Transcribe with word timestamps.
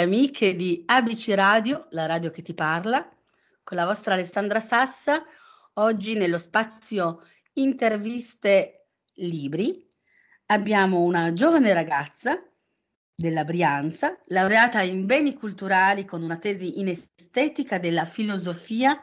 amiche 0.00 0.54
di 0.56 0.82
ABC 0.86 1.32
Radio, 1.34 1.86
la 1.90 2.06
radio 2.06 2.30
che 2.30 2.42
ti 2.42 2.54
parla, 2.54 3.08
con 3.62 3.76
la 3.76 3.84
vostra 3.84 4.14
Alessandra 4.14 4.60
Sassa, 4.60 5.24
oggi 5.74 6.14
nello 6.14 6.38
spazio 6.38 7.22
interviste 7.54 8.86
libri 9.14 9.86
abbiamo 10.46 11.00
una 11.00 11.32
giovane 11.32 11.72
ragazza 11.72 12.42
della 13.14 13.44
Brianza, 13.44 14.18
laureata 14.26 14.80
in 14.80 15.06
beni 15.06 15.34
culturali 15.34 16.04
con 16.04 16.22
una 16.22 16.38
tesi 16.38 16.80
in 16.80 16.88
estetica 16.88 17.78
della 17.78 18.04
filosofia 18.04 18.98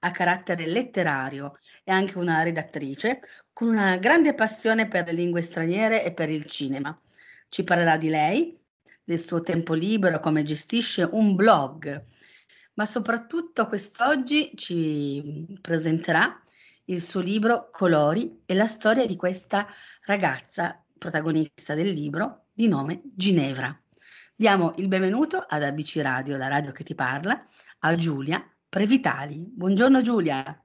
a 0.00 0.10
carattere 0.10 0.66
letterario 0.66 1.58
e 1.84 1.92
anche 1.92 2.16
una 2.16 2.42
redattrice 2.42 3.20
con 3.52 3.68
una 3.68 3.96
grande 3.98 4.34
passione 4.34 4.88
per 4.88 5.04
le 5.04 5.12
lingue 5.12 5.42
straniere 5.42 6.02
e 6.04 6.12
per 6.12 6.30
il 6.30 6.46
cinema. 6.46 6.98
Ci 7.48 7.62
parlerà 7.64 7.96
di 7.96 8.08
lei, 8.08 8.59
del 9.10 9.18
suo 9.18 9.40
tempo 9.40 9.74
libero, 9.74 10.20
come 10.20 10.44
gestisce 10.44 11.02
un 11.02 11.34
blog, 11.34 12.04
ma 12.74 12.86
soprattutto 12.86 13.66
quest'oggi 13.66 14.52
ci 14.54 15.58
presenterà 15.60 16.40
il 16.84 17.00
suo 17.00 17.18
libro 17.20 17.70
Colori 17.72 18.42
e 18.46 18.54
la 18.54 18.68
storia 18.68 19.06
di 19.06 19.16
questa 19.16 19.66
ragazza 20.04 20.80
protagonista 20.96 21.74
del 21.74 21.88
libro 21.88 22.44
di 22.52 22.68
nome 22.68 23.00
Ginevra. 23.02 23.76
Diamo 24.32 24.74
il 24.76 24.86
benvenuto 24.86 25.38
ad 25.38 25.64
ABC 25.64 25.96
Radio, 25.96 26.36
la 26.36 26.46
radio 26.46 26.70
che 26.70 26.84
ti 26.84 26.94
parla, 26.94 27.44
a 27.80 27.94
Giulia 27.96 28.40
Previtali. 28.68 29.44
Buongiorno 29.52 30.02
Giulia. 30.02 30.64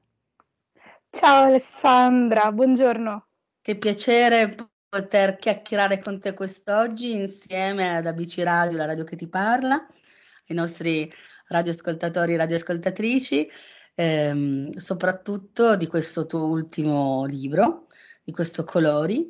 Ciao 1.09 1.45
Alessandra, 1.45 2.52
buongiorno. 2.52 3.27
Che 3.59 3.75
piacere 3.75 4.75
poter 4.96 5.36
chiacchierare 5.36 6.00
con 6.00 6.22
te 6.22 6.34
quest'oggi 6.34 7.12
insieme 7.12 7.98
ad 7.98 8.08
ABC 8.08 8.38
Radio, 8.44 8.78
la 8.78 8.86
radio 8.86 9.04
che 9.04 9.18
ti 9.18 9.28
parla, 9.28 9.76
ai 9.76 10.56
nostri 10.56 11.12
radioascoltatori 11.48 12.34
e 12.34 12.38
radioascoltatrici, 12.38 13.50
ehm, 13.94 14.72
soprattutto 14.78 15.76
di 15.76 15.88
questo 15.88 16.26
tuo 16.26 16.46
ultimo 16.46 17.26
libro, 17.26 17.88
di 18.23 18.32
questo 18.32 18.64
Colori, 18.64 19.30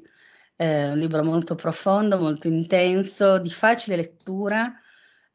eh, 0.56 0.90
un 0.90 1.00
libro 1.00 1.24
molto 1.24 1.56
profondo, 1.56 2.20
molto 2.20 2.48
intenso, 2.48 3.40
di 3.40 3.50
facile 3.50 3.96
lettura, 3.96 4.72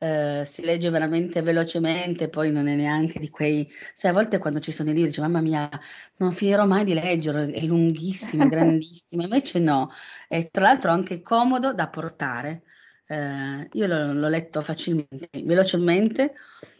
eh, 0.03 0.49
si 0.51 0.63
legge 0.63 0.89
veramente 0.89 1.43
velocemente, 1.43 2.31
poi 2.31 2.51
non 2.51 2.69
è 2.69 2.75
neanche 2.75 3.19
di 3.19 3.29
quei... 3.29 3.71
Sai, 3.95 4.11
a 4.11 4.15
volte 4.15 4.39
quando 4.39 4.59
ci 4.59 4.73
sono 4.73 4.89
i 4.91 4.95
libri 4.95 5.11
dici, 5.11 5.21
mamma 5.21 5.43
mia, 5.43 5.69
non 6.17 6.33
finirò 6.33 6.67
mai 6.67 6.85
di 6.85 6.95
leggerlo, 6.95 7.53
è 7.53 7.61
lunghissimo, 7.67 8.45
è 8.45 8.49
grandissimo, 8.49 9.23
invece 9.23 9.59
no, 9.59 9.91
è 10.27 10.49
tra 10.51 10.63
l'altro 10.63 10.91
anche 10.91 11.21
comodo 11.21 11.75
da 11.75 11.89
portare. 11.89 12.63
Eh, 13.07 13.69
io 13.73 13.87
l'ho, 13.87 14.13
l'ho 14.15 14.29
letto 14.29 14.63
facilmente, 14.63 15.29
velocemente 15.45 16.33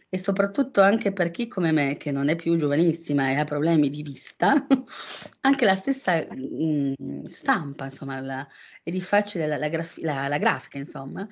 e 0.09 0.17
soprattutto 0.17 0.81
anche 0.81 1.13
per 1.13 1.29
chi 1.29 1.47
come 1.47 1.71
me, 1.71 1.97
che 1.97 2.11
non 2.11 2.27
è 2.27 2.35
più 2.35 2.55
giovanissima 2.55 3.29
e 3.29 3.35
ha 3.35 3.43
problemi 3.43 3.89
di 3.89 4.01
vista, 4.01 4.65
anche 5.41 5.65
la 5.65 5.75
stessa 5.75 6.25
mh, 6.27 6.93
mm, 7.01 7.25
stampa, 7.25 7.85
insomma, 7.85 8.19
la, 8.19 8.47
è 8.81 8.89
di 8.89 9.01
facile 9.01 9.45
la, 9.47 9.57
la, 9.57 9.69
graf- 9.69 9.99
la 9.99 10.37
grafica, 10.37 10.77
insomma, 10.79 11.27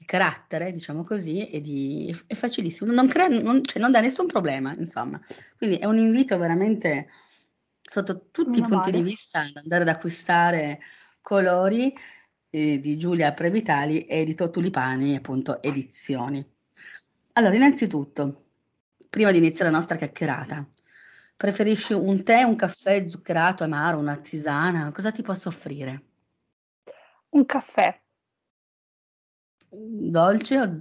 il 0.00 0.06
carattere, 0.06 0.72
diciamo 0.72 1.04
così, 1.04 1.46
è, 1.46 1.60
di, 1.60 2.14
è 2.26 2.34
facilissimo, 2.34 2.90
non, 2.90 3.06
crea, 3.06 3.28
non, 3.28 3.62
cioè, 3.62 3.80
non 3.80 3.92
dà 3.92 4.00
nessun 4.00 4.26
problema, 4.26 4.74
insomma. 4.78 5.20
Quindi 5.58 5.76
è 5.76 5.84
un 5.84 5.98
invito 5.98 6.38
veramente 6.38 7.08
sotto 7.82 8.28
tutti 8.30 8.60
i 8.60 8.62
punti 8.62 8.90
di 8.90 9.02
vista 9.02 9.40
ad 9.40 9.56
andare 9.56 9.82
ad 9.82 9.88
acquistare 9.88 10.80
colori 11.20 11.94
eh, 12.48 12.80
di 12.80 12.96
Giulia 12.96 13.34
Previtali 13.34 14.06
e 14.06 14.24
di 14.24 14.34
Tulipani, 14.34 15.16
appunto, 15.16 15.60
edizioni. 15.62 16.44
Allora, 17.34 17.54
innanzitutto, 17.54 18.44
prima 19.10 19.30
di 19.30 19.38
iniziare 19.38 19.70
la 19.70 19.76
nostra 19.76 19.96
chiacchierata, 19.96 20.66
preferisci 21.36 21.92
un 21.92 22.24
tè, 22.24 22.42
un 22.42 22.56
caffè 22.56 23.06
zuccherato, 23.06 23.64
amaro, 23.64 23.98
una 23.98 24.16
tisana? 24.16 24.92
Cosa 24.92 25.12
ti 25.12 25.20
posso 25.20 25.50
offrire? 25.50 26.04
Un 27.30 27.44
caffè. 27.44 28.00
Dolce 29.70 30.60
o 30.60 30.80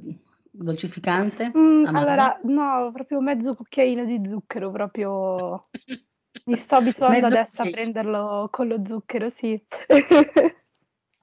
dolcificante? 0.51 1.51
Mm, 1.55 1.85
allora, 1.85 2.38
no, 2.44 2.89
proprio 2.91 3.22
mezzo 3.22 3.53
cucchiaino 3.53 4.05
di 4.05 4.27
zucchero, 4.27 4.72
proprio... 4.72 5.61
Mi 6.45 6.55
sto 6.55 6.75
abituando 6.75 7.25
adesso 7.25 7.57
cucchiaino. 7.57 7.69
a 7.69 7.73
prenderlo 7.73 8.47
con 8.51 8.67
lo 8.67 8.81
zucchero, 8.85 9.29
sì. 9.29 9.61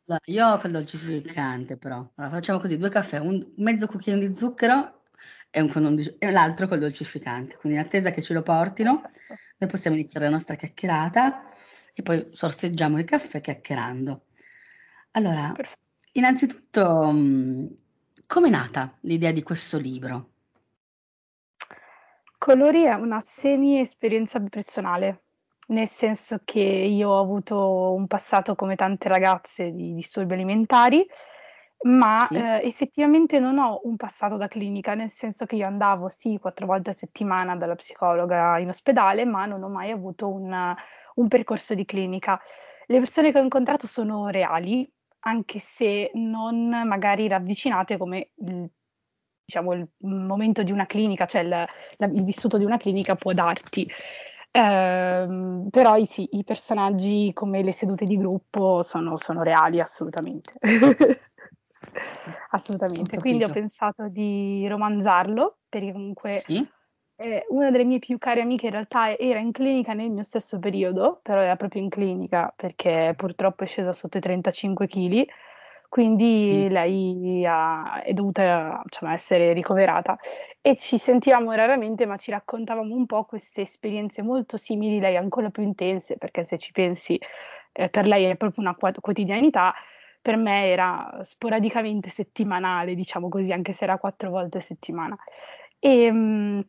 allora, 0.06 0.21
io 0.26 0.59
col 0.59 0.71
dolcificante 0.71 1.76
però. 1.76 1.97
Allora, 2.16 2.34
facciamo 2.34 2.59
così, 2.59 2.76
due 2.76 2.91
caffè, 2.91 3.19
un 3.19 3.53
mezzo 3.56 3.87
cucchiaino 3.87 4.26
di 4.26 4.34
zucchero 4.34 5.03
e, 5.50 5.60
un, 5.60 6.05
e 6.19 6.31
l'altro 6.31 6.69
col 6.69 6.78
dolcificante. 6.78 7.56
Quindi 7.56 7.78
in 7.78 7.84
attesa 7.84 8.10
che 8.10 8.22
ce 8.22 8.34
lo 8.34 8.43
portino, 8.43 9.03
noi 9.59 9.71
possiamo 9.71 9.97
iniziare 9.97 10.26
la 10.26 10.32
nostra 10.32 10.55
chiacchierata 10.55 11.50
e 11.93 12.03
poi 12.03 12.28
sorseggiamo 12.32 12.99
il 12.99 13.05
caffè 13.05 13.41
chiacchierando. 13.41 14.26
Allora, 15.12 15.53
Perfetto. 15.55 15.84
Innanzitutto, 16.16 17.10
mm, 17.12 17.66
come 18.27 18.49
è 18.49 18.50
nata 18.50 18.91
l'idea 19.00 19.32
di 19.32 19.43
questo 19.43 19.78
libro? 19.78 20.31
Colori 22.38 22.84
è 22.84 22.94
una 22.94 23.21
semi-esperienza 23.21 24.41
personale, 24.41 25.25
nel 25.69 25.88
senso 25.91 26.41
che 26.43 26.60
io 26.60 27.10
ho 27.10 27.21
avuto 27.21 27.93
un 27.93 28.06
passato 28.06 28.55
come 28.55 28.76
tante 28.76 29.09
ragazze 29.09 29.72
di 29.72 29.93
disturbi 29.93 30.32
alimentari, 30.32 31.06
ma 31.82 32.25
Sì. 32.26 32.37
eh, 32.37 32.60
effettivamente 32.66 33.38
non 33.38 33.59
ho 33.59 33.81
un 33.84 33.97
passato 33.97 34.38
da 34.38 34.49
clinica, 34.49 34.94
nel 34.94 35.10
senso 35.10 35.44
che 35.44 35.56
io 35.56 35.66
andavo 35.66 36.09
sì 36.09 36.38
quattro 36.41 36.65
volte 36.65 36.91
a 36.91 36.94
settimana 36.94 37.56
dalla 37.56 37.75
psicologa 37.75 38.59
in 38.59 38.69
ospedale, 38.69 39.26
ma 39.26 39.44
non 39.44 39.62
ho 39.62 39.69
mai 39.69 39.91
avuto 39.91 40.28
un, 40.31 40.75
un 41.16 41.28
percorso 41.28 41.75
di 41.75 41.84
clinica. 41.84 42.41
Le 42.87 42.99
persone 42.99 43.32
che 43.32 43.38
ho 43.38 43.43
incontrato 43.43 43.87
sono 43.87 44.28
reali, 44.28 44.91
anche 45.26 45.59
se 45.59 46.10
non 46.14 46.69
magari 46.87 47.26
ravvicinate 47.28 47.97
come 47.97 48.28
il, 48.37 48.70
diciamo, 49.44 49.72
il 49.75 49.88
momento 49.98 50.62
di 50.62 50.70
una 50.70 50.87
clinica, 50.87 51.26
cioè 51.26 51.42
il, 51.42 51.48
la, 51.48 52.06
il 52.06 52.25
vissuto 52.25 52.56
di 52.59 52.64
una 52.64 52.76
clinica 52.78 53.16
può 53.16 53.32
darti. 53.32 53.87
Eh, 54.53 55.66
però 55.70 56.04
sì, 56.06 56.28
i 56.32 56.44
personaggi 56.44 57.32
come 57.34 57.62
le 57.62 57.72
sedute 57.72 58.04
di 58.06 58.16
gruppo 58.16 58.82
sono, 58.82 59.16
sono 59.16 59.42
reali 59.42 59.81
assolutamente. 59.81 60.53
assolutamente. 62.50 63.16
Ho 63.16 63.20
Quindi 63.20 63.44
ho 63.44 63.53
pensato 63.53 64.08
di 64.08 64.66
romanzarlo 64.69 65.58
perché 65.69 65.93
comunque 65.93 66.34
sì. 66.34 66.66
Eh, 67.19 67.47
una 67.49 67.71
delle 67.71 67.84
mie 67.84 67.99
più 67.99 68.19
care 68.19 68.43
amiche 68.43 68.66
in 68.66 68.72
realtà 68.72 69.16
era 69.16 69.38
in 69.38 69.50
clinica 69.50 69.94
nel 69.94 70.10
mio 70.10 70.22
stesso 70.22 70.59
periodo, 70.59 71.21
però 71.22 71.41
era 71.41 71.56
proprio 71.56 71.81
in 71.81 71.88
clinica 71.88 72.53
perché 72.54 73.15
purtroppo 73.16 73.65
è 73.65 73.66
scesa 73.66 73.93
sotto 73.93 74.19
i 74.19 74.21
35 74.21 74.87
kg, 74.87 75.25
quindi 75.88 76.34
sì. 76.37 76.69
lei 76.69 77.44
ha, 77.47 78.03
è 78.03 78.12
dovuta 78.12 78.82
diciamo, 78.84 79.12
essere 79.12 79.55
ricoverata 79.55 80.19
e 80.60 80.76
ci 80.76 80.99
sentivamo 80.99 81.53
raramente, 81.53 82.05
ma 82.05 82.16
ci 82.16 82.31
raccontavamo 82.31 82.94
un 82.94 83.06
po' 83.06 83.25
queste 83.25 83.62
esperienze 83.62 84.21
molto 84.21 84.59
simili, 84.59 85.00
lei 85.00 85.16
ancora 85.16 85.49
più 85.49 85.62
intense, 85.62 86.19
perché 86.19 86.44
se 86.44 86.59
ci 86.59 86.72
pensi, 86.72 87.19
eh, 87.72 87.88
per 87.88 88.06
lei 88.06 88.25
è 88.25 88.37
proprio 88.37 88.62
una 88.62 88.76
quotidianità. 88.76 89.72
Per 90.21 90.37
me 90.37 90.66
era 90.66 91.21
sporadicamente 91.22 92.08
settimanale, 92.11 92.94
diciamo 92.94 93.29
così, 93.29 93.52
anche 93.52 93.73
se 93.73 93.85
era 93.85 93.96
quattro 93.96 94.29
volte 94.31 94.58
a 94.58 94.61
settimana. 94.61 95.17
E, 95.79 96.11
mh, 96.11 96.69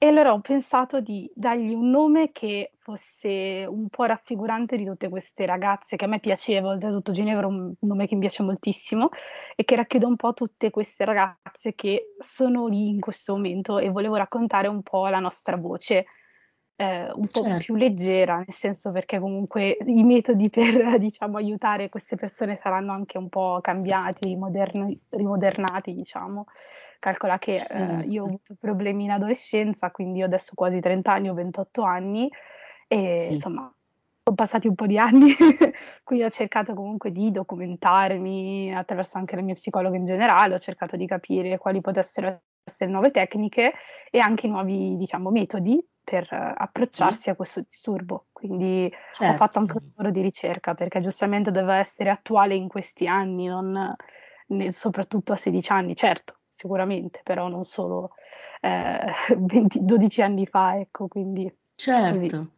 e 0.00 0.06
allora 0.06 0.32
ho 0.32 0.40
pensato 0.40 1.00
di 1.00 1.28
dargli 1.34 1.74
un 1.74 1.90
nome 1.90 2.30
che 2.30 2.70
fosse 2.78 3.66
un 3.68 3.88
po' 3.88 4.04
raffigurante 4.04 4.76
di 4.76 4.84
tutte 4.84 5.08
queste 5.08 5.44
ragazze 5.44 5.96
che 5.96 6.04
a 6.04 6.08
me 6.08 6.20
piaceva, 6.20 6.68
oltretutto 6.68 7.10
Ginevra 7.10 7.46
è 7.46 7.50
un 7.50 7.74
nome 7.80 8.06
che 8.06 8.14
mi 8.14 8.20
piace 8.20 8.44
moltissimo 8.44 9.08
e 9.56 9.64
che 9.64 9.74
racchiude 9.74 10.06
un 10.06 10.14
po' 10.14 10.34
tutte 10.34 10.70
queste 10.70 11.04
ragazze 11.04 11.74
che 11.74 12.14
sono 12.20 12.68
lì 12.68 12.86
in 12.86 13.00
questo 13.00 13.34
momento 13.34 13.78
e 13.78 13.90
volevo 13.90 14.14
raccontare 14.14 14.68
un 14.68 14.82
po' 14.82 15.08
la 15.08 15.18
nostra 15.18 15.56
voce, 15.56 16.04
eh, 16.76 17.10
un 17.12 17.28
po' 17.28 17.42
certo. 17.42 17.64
più 17.64 17.74
leggera, 17.74 18.36
nel 18.36 18.52
senso 18.52 18.92
perché 18.92 19.18
comunque 19.18 19.78
i 19.84 20.04
metodi 20.04 20.48
per 20.48 21.00
diciamo, 21.00 21.38
aiutare 21.38 21.88
queste 21.88 22.14
persone 22.14 22.54
saranno 22.54 22.92
anche 22.92 23.18
un 23.18 23.28
po' 23.28 23.58
cambiati, 23.60 24.36
moderni, 24.36 24.96
rimodernati, 25.10 25.92
diciamo. 25.92 26.46
Calcola 26.98 27.38
che 27.38 27.54
eh, 27.54 28.04
io 28.06 28.24
ho 28.24 28.26
avuto 28.26 28.56
problemi 28.58 29.04
in 29.04 29.12
adolescenza, 29.12 29.90
quindi 29.90 30.18
io 30.18 30.24
adesso 30.24 30.50
ho 30.52 30.54
quasi 30.56 30.80
30 30.80 31.12
anni, 31.12 31.28
ho 31.28 31.34
28 31.34 31.82
anni 31.82 32.28
e 32.88 33.14
sì. 33.16 33.32
insomma 33.34 33.72
sono 34.28 34.34
passati 34.34 34.68
un 34.68 34.74
po' 34.74 34.86
di 34.86 34.98
anni, 34.98 35.34
quindi 36.04 36.24
ho 36.24 36.30
cercato 36.30 36.74
comunque 36.74 37.12
di 37.12 37.30
documentarmi 37.30 38.74
attraverso 38.74 39.16
anche 39.16 39.36
le 39.36 39.42
mie 39.42 39.54
psicologhe 39.54 39.96
in 39.96 40.04
generale, 40.04 40.54
ho 40.54 40.58
cercato 40.58 40.96
di 40.96 41.06
capire 41.06 41.56
quali 41.56 41.80
potessero 41.80 42.42
essere 42.64 42.90
nuove 42.90 43.10
tecniche 43.10 43.72
e 44.10 44.18
anche 44.18 44.46
nuovi, 44.46 44.96
diciamo, 44.96 45.30
metodi 45.30 45.82
per 46.04 46.26
approcciarsi 46.30 47.22
sì. 47.22 47.30
a 47.30 47.36
questo 47.36 47.60
disturbo. 47.60 48.26
Quindi 48.32 48.92
certo. 49.12 49.34
ho 49.34 49.36
fatto 49.36 49.58
anche 49.58 49.76
un 49.76 49.90
lavoro 49.94 50.10
di 50.12 50.22
ricerca 50.22 50.74
perché 50.74 51.00
giustamente 51.00 51.50
doveva 51.50 51.76
essere 51.76 52.10
attuale 52.10 52.54
in 52.54 52.68
questi 52.68 53.06
anni, 53.06 53.46
non 53.46 53.94
ne, 54.48 54.72
soprattutto 54.72 55.32
a 55.32 55.36
16 55.36 55.72
anni, 55.72 55.94
certo, 55.94 56.37
sicuramente, 56.58 57.20
però 57.22 57.48
non 57.48 57.62
solo 57.62 58.10
eh, 58.60 59.12
20, 59.38 59.84
12 59.84 60.22
anni 60.22 60.46
fa, 60.46 60.78
ecco, 60.78 61.06
quindi... 61.06 61.50
Certo. 61.76 62.18
Così. 62.18 62.50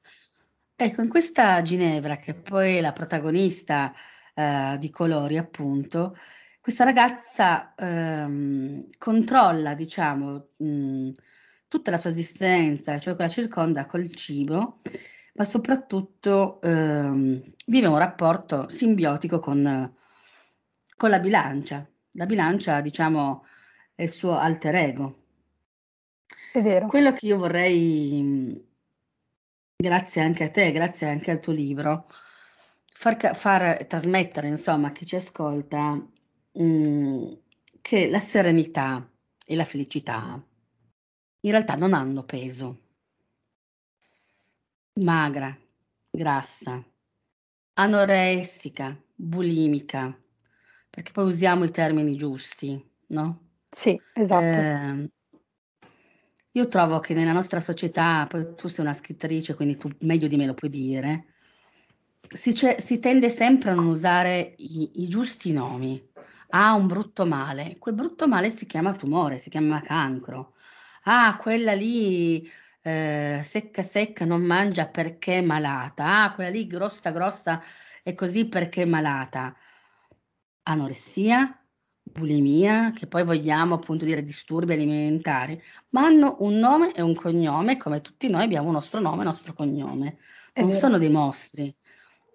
Ecco, 0.75 1.03
in 1.03 1.11
questa 1.11 1.61
Ginevra, 1.61 2.17
che 2.17 2.35
poi 2.35 2.77
è 2.77 2.81
la 2.81 2.93
protagonista 2.93 3.93
eh, 4.35 4.77
di 4.79 4.89
Colori, 4.89 5.37
appunto, 5.37 6.17
questa 6.59 6.85
ragazza 6.85 7.75
ehm, 7.75 8.89
controlla, 8.97 9.75
diciamo, 9.75 10.49
mh, 10.57 11.11
tutta 11.69 11.91
la 11.91 11.99
sua 11.99 12.09
esistenza, 12.09 12.99
cioè 12.99 13.15
la 13.19 13.29
circonda 13.29 13.85
col 13.85 14.11
cibo, 14.15 14.81
ma 15.35 15.45
soprattutto 15.45 16.61
ehm, 16.63 17.43
vive 17.67 17.87
un 17.87 17.99
rapporto 17.99 18.71
simbiotico 18.71 19.39
con, 19.39 19.95
con 20.97 21.11
la 21.11 21.19
bilancia. 21.21 21.87
La 22.13 22.27
bilancia, 22.27 22.81
diciamo, 22.81 23.45
è 24.01 24.05
il 24.05 24.09
suo 24.09 24.39
alter 24.39 24.75
ego. 24.77 25.19
È 26.53 26.63
vero. 26.63 26.87
Quello 26.87 27.13
che 27.13 27.27
io 27.27 27.37
vorrei, 27.37 28.67
grazie 29.77 30.23
anche 30.23 30.45
a 30.45 30.51
te, 30.51 30.73
grazie 30.73 31.11
anche 31.11 31.31
al 31.31 31.41
tuo 31.41 31.53
libro, 31.53 32.07
far, 32.95 33.37
far 33.37 33.85
trasmettere, 33.85 34.49
insomma, 34.49 34.89
a 34.89 34.93
chi 34.93 35.05
ci 35.05 35.17
ascolta, 35.17 35.93
mh, 35.93 36.63
mm, 36.63 37.33
che 37.83 38.09
la 38.09 38.21
serenità 38.21 39.07
e 39.45 39.55
la 39.55 39.67
felicità 39.67 40.43
in 41.43 41.51
realtà 41.51 41.75
non 41.75 41.93
hanno 41.93 42.25
peso. 42.25 42.79
Magra, 45.03 45.55
grassa, 46.11 46.83
anoressica, 47.75 48.99
bulimica, 49.15 50.19
perché 50.89 51.13
poi 51.13 51.27
usiamo 51.27 51.65
i 51.65 51.71
termini 51.71 52.17
giusti, 52.17 52.83
no? 53.09 53.50
Sì, 53.71 54.01
esatto. 54.15 54.43
Eh, 54.43 55.11
io 56.53 56.67
trovo 56.67 56.99
che 56.99 57.15
nella 57.15 57.33
nostra 57.33 57.61
società, 57.61 58.27
poi 58.29 58.55
tu 58.57 58.69
sei 58.69 58.85
una 58.85 58.95
scrittrice, 58.95 59.55
quindi 59.55 59.77
tu 59.77 59.89
meglio 60.01 60.27
di 60.27 60.37
me 60.37 60.47
lo 60.47 60.55
puoi 60.55 60.71
dire, 60.71 61.27
si, 62.29 62.55
si 62.55 62.99
tende 62.99 63.29
sempre 63.29 63.71
a 63.71 63.75
non 63.75 63.87
usare 63.87 64.55
i, 64.57 65.03
i 65.03 65.09
giusti 65.09 65.53
nomi. 65.53 66.09
Ha 66.53 66.75
un 66.75 66.89
brutto 66.89 67.27
male, 67.27 67.77
quel 67.79 67.95
brutto 67.95 68.27
male 68.27 68.51
si 68.51 68.67
chiama 68.67 68.95
tumore, 68.95 69.39
si 69.39 69.51
chiama 69.51 69.81
cancro 69.81 70.55
ah, 71.05 71.37
quella 71.37 71.73
lì 71.73 72.51
eh, 72.83 73.41
secca 73.43 73.83
secca 73.83 74.25
non 74.25 74.43
mangia 74.43 74.87
perché 74.87 75.39
è 75.39 75.43
malata, 75.43 76.23
ah, 76.23 76.35
quella 76.35 76.51
lì 76.51 76.67
grossa 76.67 77.11
grossa 77.11 77.63
è 78.03 78.15
così 78.15 78.47
perché 78.47 78.83
è 78.83 78.87
malata. 78.87 79.55
Anoressia, 80.63 81.60
bulimia, 82.03 82.93
che 82.93 83.07
poi 83.07 83.25
vogliamo 83.25 83.75
appunto 83.75 84.05
dire 84.05 84.23
disturbi 84.23 84.73
alimentari, 84.73 85.61
ma 85.91 86.03
hanno 86.05 86.37
un 86.41 86.55
nome 86.59 86.93
e 86.93 87.03
un 87.03 87.15
cognome, 87.15 87.77
come 87.77 88.01
tutti 88.01 88.29
noi 88.29 88.45
abbiamo 88.45 88.69
un 88.69 88.75
nostro 88.75 89.01
nome 89.01 89.17
e 89.17 89.21
un 89.21 89.27
nostro 89.27 89.53
cognome. 89.53 90.19
Non 90.55 90.71
sono 90.71 90.99
dei 90.99 91.11
mostri. 91.11 91.75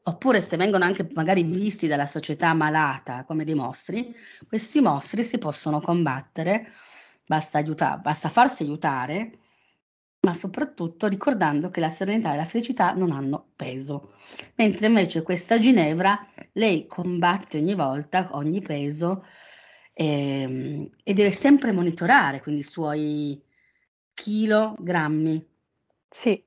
Oppure 0.08 0.40
se 0.40 0.56
vengono 0.58 0.84
anche 0.84 1.10
magari 1.14 1.44
visti 1.44 1.88
dalla 1.88 2.06
società 2.06 2.54
malata 2.54 3.24
come 3.26 3.44
dei 3.44 3.56
mostri, 3.56 4.16
questi 4.48 4.80
mostri 4.80 5.24
si 5.24 5.38
possono 5.38 5.82
combattere 5.82 6.72
basta, 7.26 7.58
aiutare, 7.58 8.02
basta 8.02 8.30
farsi 8.30 8.64
aiutare, 8.64 9.40
ma 10.22 10.34
soprattutto 10.34 11.08
ricordando 11.08 11.70
che 11.70 11.80
la 11.80 11.90
serenità 11.90 12.34
e 12.34 12.38
la 12.38 12.46
felicità 12.46 12.94
non 12.94 13.12
hanno 13.12 13.52
peso. 13.56 14.14
Mentre 14.56 14.88
invece 14.88 15.22
questa 15.22 15.60
Ginevra, 15.60 16.20
lei 16.54 16.88
combatte 16.88 17.58
ogni 17.58 17.76
volta, 17.76 18.30
ogni 18.32 18.62
peso 18.62 19.26
e, 19.96 20.42
ehm, 20.42 20.90
e 21.04 21.14
deve 21.14 21.32
sempre 21.32 21.72
monitorare 21.72 22.42
quindi 22.42 22.62
i 22.62 22.64
suoi 22.64 23.42
chilogrammi. 24.14 25.48
Sì, 26.10 26.44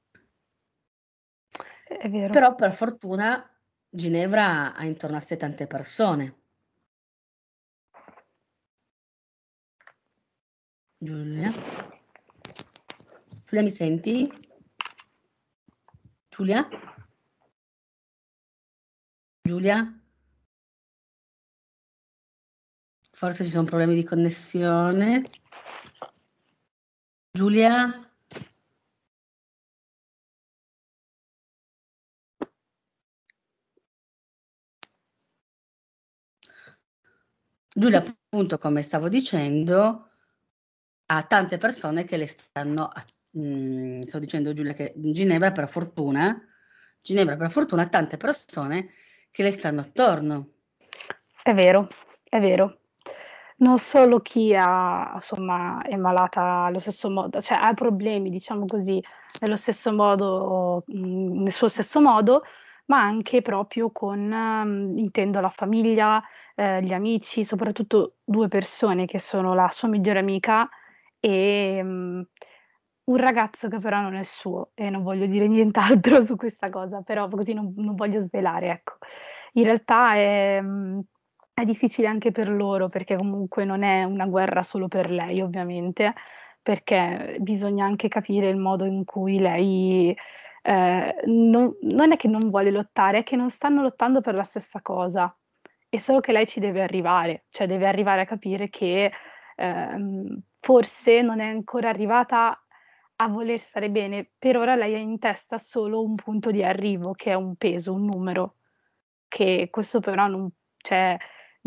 è 1.87 2.09
vero. 2.09 2.33
Però 2.33 2.55
per 2.55 2.73
fortuna 2.73 3.43
Ginevra 3.89 4.75
ha 4.75 4.85
intorno 4.85 5.17
a 5.17 5.21
sé 5.21 5.37
tante 5.37 5.67
persone 5.67 6.37
Giulia? 11.01 11.51
Giulia 13.47 13.63
mi 13.63 13.71
senti? 13.71 14.31
Giulia? 16.29 16.69
Giulia? 19.45 19.98
Forse 23.19 23.43
ci 23.43 23.51
sono 23.51 23.65
problemi 23.65 23.97
di 23.97 24.05
connessione. 24.05 25.23
Giulia? 27.33 28.09
Giulia, 37.75 37.99
appunto, 37.99 38.59
come 38.59 38.83
stavo 38.83 39.09
dicendo, 39.09 40.11
a 41.07 41.23
tante 41.25 41.59
persone 41.59 42.05
che 42.05 42.17
le 42.17 42.27
stanno, 42.27 42.93
mh, 43.33 43.41
mm, 43.41 44.01
sto 44.03 44.21
dicendo 44.21 44.53
Giulia 44.53 44.75
che 44.75 44.93
Ginevra 44.95 45.51
per 45.51 45.69
fortuna, 45.69 46.41
Ginevra 47.01 47.37
per 47.37 47.51
fortuna 47.51 47.83
ha 47.83 47.89
tante 47.89 48.17
persone 48.17 48.91
che 49.33 49.43
le 49.43 49.51
stanno 49.51 49.81
attorno. 49.81 50.53
È 51.43 51.53
vero, 51.53 51.89
è 52.23 52.39
vero. 52.39 52.78
Non 53.61 53.79
solo 53.79 54.21
chi 54.21 54.55
ha, 54.57 55.13
insomma, 55.15 55.83
è 55.83 55.97
malata 55.97 56.65
allo 56.67 56.79
stesso 56.79 57.11
modo, 57.11 57.41
cioè 57.43 57.59
ha 57.61 57.73
problemi, 57.75 58.31
diciamo 58.31 58.67
così, 58.67 59.03
nello 59.41 59.57
stesso 59.57 59.93
modo, 59.93 60.85
mh, 60.87 61.09
mm, 61.09 61.43
nel 61.43 61.53
suo 61.53 61.67
stesso 61.69 62.01
modo, 62.01 62.45
ma 62.87 62.99
anche 63.01 63.43
proprio 63.43 63.91
con, 63.91 64.21
mh, 64.29 64.99
intendo 64.99 65.41
la 65.41 65.51
famiglia, 65.51 66.23
eh, 66.55 66.83
gli 66.83 66.93
amici, 66.93 67.43
soprattutto 67.45 68.17
due 68.25 68.47
persone 68.47 69.07
che 69.07 69.19
sono 69.19 69.55
la 69.55 69.69
sua 69.71 69.89
migliore 69.89 70.21
amica 70.21 70.69
e 71.19 71.81
um, 71.83 72.25
un 73.05 73.17
ragazzo 73.17 73.69
che 73.69 73.79
però 73.79 74.01
non 74.01 74.15
è 74.15 74.23
suo 74.23 74.71
e 74.75 74.89
non 74.91 75.03
voglio 75.03 75.27
dire 75.27 75.49
nient'altro 75.49 76.23
su 76.25 76.37
questa 76.37 76.69
cosa, 76.71 77.03
però 77.03 77.29
così 77.29 77.55
non, 77.55 77.73
non 77.77 77.95
voglio 77.97 78.21
svelare, 78.21 78.71
ecco. 78.71 78.95
In 79.55 79.65
realtà 79.65 80.15
è, 80.15 80.59
um, 80.63 81.03
è, 81.61 81.65
difficile 81.65 82.07
anche 82.09 82.33
per 82.33 82.49
loro 82.49 82.89
perché 82.89 83.17
comunque 83.17 83.65
non 83.65 83.83
è 83.83 84.05
una 84.05 84.27
guerra 84.27 84.63
solo 84.63 84.89
per 84.89 85.11
lei, 85.11 85.41
ovviamente, 85.41 86.15
perché 86.63 87.37
bisogna 87.41 87.85
anche 87.85 88.09
capire 88.09 88.49
il 88.49 88.57
modo 88.57 88.85
in 88.85 89.05
cui 89.05 89.39
lei 89.39 90.17
eh, 90.63 91.15
non, 91.25 91.77
non 91.83 92.13
è 92.13 92.17
che 92.17 92.29
non 92.29 92.51
vuole 92.51 92.71
lottare, 92.71 93.19
è 93.19 93.23
che 93.25 93.37
non 93.37 93.51
stanno 93.51 93.83
lottando 93.83 94.21
per 94.21 94.35
la 94.35 94.43
stessa 94.43 94.81
cosa. 94.83 95.35
È 95.89 95.99
solo 95.99 96.21
che 96.21 96.33
lei 96.33 96.47
ci 96.47 96.61
deve 96.61 96.83
arrivare, 96.83 97.47
cioè 97.51 97.67
deve 97.67 97.87
arrivare 97.87 98.23
a 98.23 98.27
capire 98.27 98.69
che 98.69 99.11
ehm, 99.57 100.41
forse 100.61 101.23
non 101.23 101.41
è 101.41 101.47
ancora 101.47 101.89
arrivata 101.89 102.63
a 103.17 103.29
voler 103.29 103.59
stare 103.59 103.91
bene. 103.91 104.31
Per 104.39 104.57
ora 104.57 104.75
lei 104.75 104.95
ha 104.95 104.99
in 104.99 105.19
testa 105.19 105.59
solo 105.59 106.03
un 106.03 106.15
punto 106.15 106.51
di 106.51 106.63
arrivo, 106.63 107.13
che 107.13 107.31
è 107.31 107.35
un 107.35 107.57
peso, 107.57 107.93
un 107.95 108.05
numero, 108.05 108.57
che 109.29 109.69
questo 109.71 110.01
però 110.01 110.27
non, 110.29 110.51
cioè, 110.77 111.17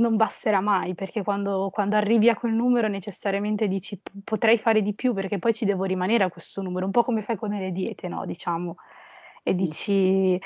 non 0.01 0.15
basterà 0.17 0.59
mai, 0.59 0.95
perché 0.95 1.23
quando, 1.23 1.69
quando, 1.71 1.95
arrivi 1.95 2.29
a 2.29 2.35
quel 2.35 2.53
numero 2.53 2.87
necessariamente 2.87 3.67
dici 3.67 3.99
potrei 4.23 4.57
fare 4.57 4.81
di 4.81 4.93
più 4.93 5.13
perché 5.13 5.39
poi 5.39 5.53
ci 5.53 5.65
devo 5.65 5.85
rimanere 5.85 6.23
a 6.25 6.29
questo 6.29 6.61
numero, 6.61 6.85
un 6.85 6.91
po' 6.91 7.03
come 7.03 7.21
fai 7.21 7.37
con 7.37 7.51
le 7.51 7.71
diete, 7.71 8.07
no? 8.07 8.25
Diciamo. 8.25 8.75
E 9.43 9.51
sì. 9.51 9.57
dici 9.57 10.39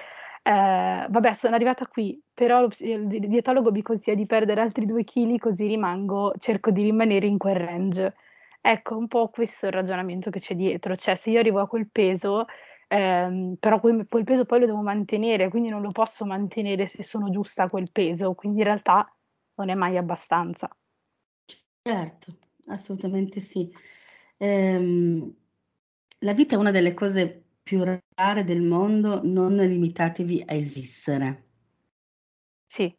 eh, 0.47 1.07
vabbè, 1.09 1.33
sono 1.33 1.55
arrivata 1.55 1.88
qui, 1.88 2.21
però 2.31 2.65
il 2.65 3.07
dietologo 3.07 3.71
mi 3.71 3.81
consiglia 3.81 4.15
di 4.15 4.27
perdere 4.27 4.62
altri 4.62 4.85
due 4.85 5.03
chili, 5.03 5.39
così 5.39 5.65
rimango, 5.65 6.33
cerco 6.38 6.69
di 6.69 6.83
rimanere 6.83 7.25
in 7.25 7.39
quel 7.39 7.55
range. 7.55 8.13
Ecco, 8.62 8.95
un 8.95 9.07
po' 9.07 9.27
questo 9.27 9.65
è 9.65 9.69
il 9.69 9.75
ragionamento 9.75 10.29
che 10.29 10.39
c'è 10.39 10.53
dietro, 10.55 10.95
cioè 10.95 11.15
se 11.15 11.31
io 11.31 11.39
arrivo 11.39 11.62
a 11.62 11.67
quel 11.67 11.89
peso, 11.91 12.45
ehm, 12.88 13.55
però 13.59 13.79
quel, 13.79 14.05
quel 14.07 14.24
peso 14.24 14.45
poi 14.45 14.59
lo 14.59 14.65
devo 14.67 14.81
mantenere, 14.81 15.50
quindi 15.50 15.69
non 15.69 15.81
lo 15.81 15.89
posso 15.89 16.25
mantenere 16.25 16.85
se 16.88 17.03
sono 17.03 17.29
giusta 17.31 17.63
a 17.63 17.69
quel 17.69 17.89
peso, 17.91 18.33
quindi 18.35 18.59
in 18.59 18.65
realtà 18.65 19.12
non 19.55 19.69
è 19.69 19.74
mai 19.74 19.97
abbastanza. 19.97 20.69
Certo, 21.81 22.38
assolutamente 22.67 23.39
sì. 23.39 23.71
Ehm, 24.38 25.35
la 26.19 26.33
vita 26.33 26.55
è 26.55 26.57
una 26.57 26.71
delle 26.71 26.93
cose 26.93 27.43
più 27.62 27.83
rare 28.15 28.43
del 28.43 28.62
mondo, 28.62 29.21
non 29.24 29.55
limitatevi 29.55 30.43
a 30.47 30.53
esistere. 30.53 31.43
Sì. 32.67 32.93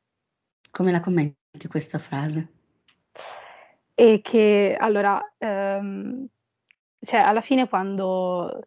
Come 0.70 0.92
la 0.92 1.00
commenti 1.00 1.68
questa 1.68 1.98
frase? 1.98 2.48
E 3.94 4.20
che 4.20 4.76
allora, 4.78 5.34
ehm, 5.38 6.26
cioè 7.00 7.20
alla 7.20 7.40
fine 7.40 7.68
quando 7.68 8.62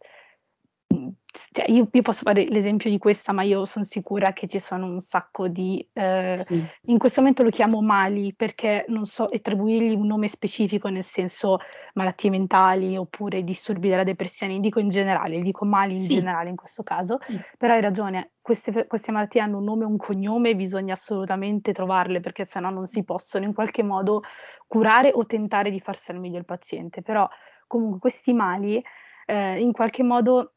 cioè 1.52 1.70
io, 1.70 1.88
io, 1.92 2.02
posso 2.02 2.24
fare 2.24 2.46
l'esempio 2.46 2.90
di 2.90 2.98
questa, 2.98 3.32
ma 3.32 3.44
io 3.44 3.66
sono 3.66 3.86
sicura 3.86 4.34
che 4.34 4.48
ci 4.48 4.60
sono 4.60 4.88
un 4.88 5.02
sacco 5.02 5.48
di... 5.48 5.88
Eh, 5.94 6.40
sì. 6.44 6.66
In 6.86 6.98
questo 6.98 7.22
momento 7.22 7.44
lo 7.44 7.50
chiamo 7.50 7.82
mali 7.82 8.34
perché 8.34 8.86
non 8.88 9.06
so 9.06 9.26
attribuirgli 9.26 9.94
un 9.94 10.08
nome 10.08 10.28
specifico, 10.28 10.88
nel 10.90 11.04
senso 11.04 11.58
malattie 11.94 12.32
mentali 12.32 12.98
oppure 12.98 13.44
disturbi 13.44 13.90
della 13.90 14.04
depressione, 14.04 14.60
dico 14.60 14.80
in 14.80 14.90
generale, 14.90 15.42
dico 15.42 15.66
mali 15.66 15.94
in 15.94 16.00
sì. 16.00 16.16
generale 16.16 16.50
in 16.50 16.56
questo 16.56 16.82
caso, 16.82 17.18
sì. 17.20 17.40
però 17.58 17.74
hai 17.74 17.82
ragione, 17.82 18.32
queste, 18.42 18.88
queste, 18.88 19.12
malattie 19.12 19.42
hanno 19.42 19.60
un 19.60 19.66
nome 19.66 19.84
e 19.84 19.88
un 19.88 19.98
cognome, 19.98 20.56
bisogna 20.56 20.96
assolutamente 20.96 21.74
trovarle 21.74 22.20
perché 22.22 22.46
sennò 22.46 22.72
non 22.72 22.88
si 22.88 23.04
possono 23.04 23.46
in 23.46 23.54
qualche 23.54 23.84
modo 23.84 24.24
curare 24.66 25.12
o 25.14 25.26
tentare 25.26 25.70
di 25.70 25.80
far 25.80 25.96
stare 25.96 26.18
meglio 26.18 26.40
il 26.40 26.46
paziente, 26.46 27.04
però 27.04 27.28
comunque 27.68 28.00
questi 28.00 28.34
mali 28.34 28.84
eh, 29.28 29.60
in 29.60 29.72
qualche 29.72 30.02
modo 30.02 30.54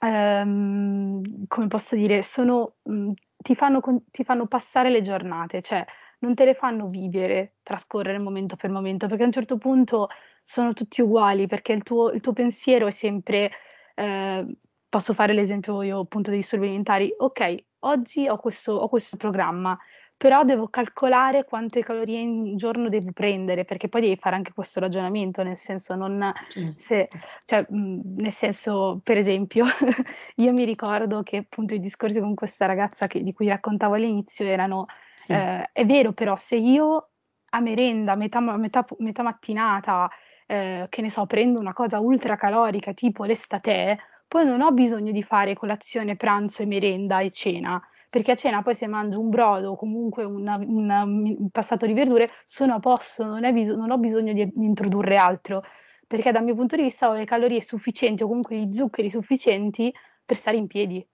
ehm, 0.00 1.46
come 1.48 1.66
posso 1.68 1.94
dire, 1.96 2.22
sono, 2.22 2.76
mh, 2.84 2.92
mhmm, 2.92 3.12
ti, 3.36 3.54
fanno, 3.54 3.80
ti 4.10 4.24
fanno 4.24 4.46
passare 4.46 4.90
le 4.90 5.00
giornate, 5.02 5.62
cioè 5.62 5.84
non 6.20 6.34
te 6.34 6.44
le 6.44 6.54
fanno 6.54 6.86
vivere, 6.86 7.56
trascorrere 7.62 8.20
momento 8.20 8.56
per 8.56 8.70
momento, 8.70 9.06
perché 9.06 9.22
a 9.22 9.26
un 9.26 9.32
certo 9.32 9.56
punto 9.58 10.08
sono 10.44 10.72
tutti 10.74 11.00
uguali, 11.00 11.46
perché 11.46 11.72
il 11.72 11.82
tuo, 11.82 12.10
il 12.10 12.20
tuo 12.20 12.32
pensiero 12.32 12.86
è 12.86 12.90
sempre, 12.90 13.50
eh, 13.94 14.46
posso 14.88 15.14
fare 15.14 15.32
l'esempio 15.32 15.82
io 15.82 16.00
appunto 16.00 16.30
dei 16.30 16.40
disturbi 16.40 16.66
alimentari, 16.66 17.12
ok, 17.16 17.64
oggi 17.80 18.28
ho 18.28 18.36
questo, 18.36 18.72
ho 18.74 18.88
questo 18.88 19.16
programma, 19.16 19.78
però 20.20 20.44
devo 20.44 20.68
calcolare 20.68 21.46
quante 21.46 21.82
calorie 21.82 22.20
in 22.20 22.58
giorno 22.58 22.90
devo 22.90 23.10
prendere, 23.10 23.64
perché 23.64 23.88
poi 23.88 24.02
devi 24.02 24.16
fare 24.16 24.36
anche 24.36 24.52
questo 24.52 24.78
ragionamento, 24.78 25.42
nel 25.42 25.56
senso 25.56 25.94
non 25.94 26.30
certo. 26.50 26.72
se, 26.72 27.08
cioè, 27.46 27.64
nel 27.70 28.30
senso, 28.30 29.00
per 29.02 29.16
esempio, 29.16 29.64
io 30.36 30.52
mi 30.52 30.64
ricordo 30.66 31.22
che 31.22 31.38
appunto 31.38 31.72
i 31.72 31.80
discorsi 31.80 32.20
con 32.20 32.34
questa 32.34 32.66
ragazza 32.66 33.06
che, 33.06 33.22
di 33.22 33.32
cui 33.32 33.48
raccontavo 33.48 33.94
all'inizio 33.94 34.44
erano, 34.44 34.84
sì. 35.14 35.32
eh, 35.32 35.70
è 35.72 35.86
vero 35.86 36.12
però 36.12 36.36
se 36.36 36.56
io 36.56 37.12
a 37.48 37.60
merenda, 37.60 38.14
metà, 38.14 38.40
metà, 38.40 38.84
metà 38.98 39.22
mattinata, 39.22 40.10
eh, 40.46 40.84
che 40.90 41.00
ne 41.00 41.08
so, 41.08 41.24
prendo 41.24 41.60
una 41.60 41.72
cosa 41.72 41.98
ultra 41.98 42.36
calorica 42.36 42.92
tipo 42.92 43.24
l'estate, 43.24 43.98
poi 44.28 44.44
non 44.44 44.60
ho 44.60 44.70
bisogno 44.72 45.12
di 45.12 45.22
fare 45.22 45.54
colazione, 45.54 46.16
pranzo 46.16 46.60
e 46.60 46.66
merenda 46.66 47.20
e 47.20 47.30
cena, 47.30 47.82
perché 48.10 48.32
a 48.32 48.34
cena 48.34 48.60
poi 48.60 48.74
se 48.74 48.88
mangio 48.88 49.20
un 49.20 49.28
brodo 49.28 49.70
o 49.70 49.76
comunque 49.76 50.24
una, 50.24 50.54
una, 50.58 51.04
un 51.04 51.48
passato 51.50 51.86
di 51.86 51.92
verdure 51.92 52.28
sono 52.44 52.74
a 52.74 52.80
posto, 52.80 53.24
non, 53.24 53.40
bis- 53.52 53.70
non 53.70 53.92
ho 53.92 53.98
bisogno 53.98 54.32
di, 54.32 54.50
di 54.52 54.64
introdurre 54.64 55.14
altro, 55.14 55.62
perché 56.08 56.32
dal 56.32 56.42
mio 56.42 56.56
punto 56.56 56.74
di 56.74 56.82
vista 56.82 57.08
ho 57.08 57.12
le 57.14 57.24
calorie 57.24 57.62
sufficienti 57.62 58.24
o 58.24 58.26
comunque 58.26 58.56
gli 58.56 58.74
zuccheri 58.74 59.08
sufficienti 59.08 59.94
per 60.24 60.36
stare 60.36 60.56
in 60.56 60.66
piedi. 60.66 61.06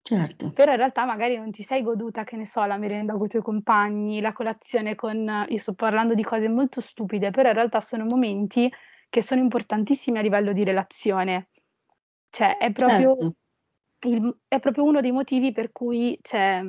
Certo. 0.00 0.52
Però 0.52 0.70
in 0.70 0.76
realtà 0.76 1.04
magari 1.04 1.36
non 1.36 1.50
ti 1.50 1.64
sei 1.64 1.82
goduta, 1.82 2.22
che 2.22 2.36
ne 2.36 2.46
so, 2.46 2.64
la 2.64 2.76
merenda 2.76 3.14
con 3.14 3.26
i 3.26 3.28
tuoi 3.28 3.42
compagni, 3.42 4.20
la 4.20 4.32
colazione 4.32 4.94
con... 4.94 5.46
Io 5.48 5.58
sto 5.58 5.74
parlando 5.74 6.14
di 6.14 6.22
cose 6.22 6.46
molto 6.48 6.80
stupide, 6.80 7.30
però 7.30 7.48
in 7.48 7.54
realtà 7.54 7.80
sono 7.80 8.04
momenti 8.08 8.70
che 9.08 9.22
sono 9.22 9.40
importantissimi 9.40 10.18
a 10.18 10.20
livello 10.20 10.52
di 10.52 10.62
relazione. 10.62 11.48
Cioè, 12.30 12.58
è 12.58 12.70
proprio 12.70 13.16
certo 13.16 13.36
il, 14.04 14.36
è 14.48 14.60
proprio 14.60 14.84
uno 14.84 15.00
dei 15.00 15.12
motivi 15.12 15.52
per 15.52 15.72
cui 15.72 16.18
c'è, 16.22 16.62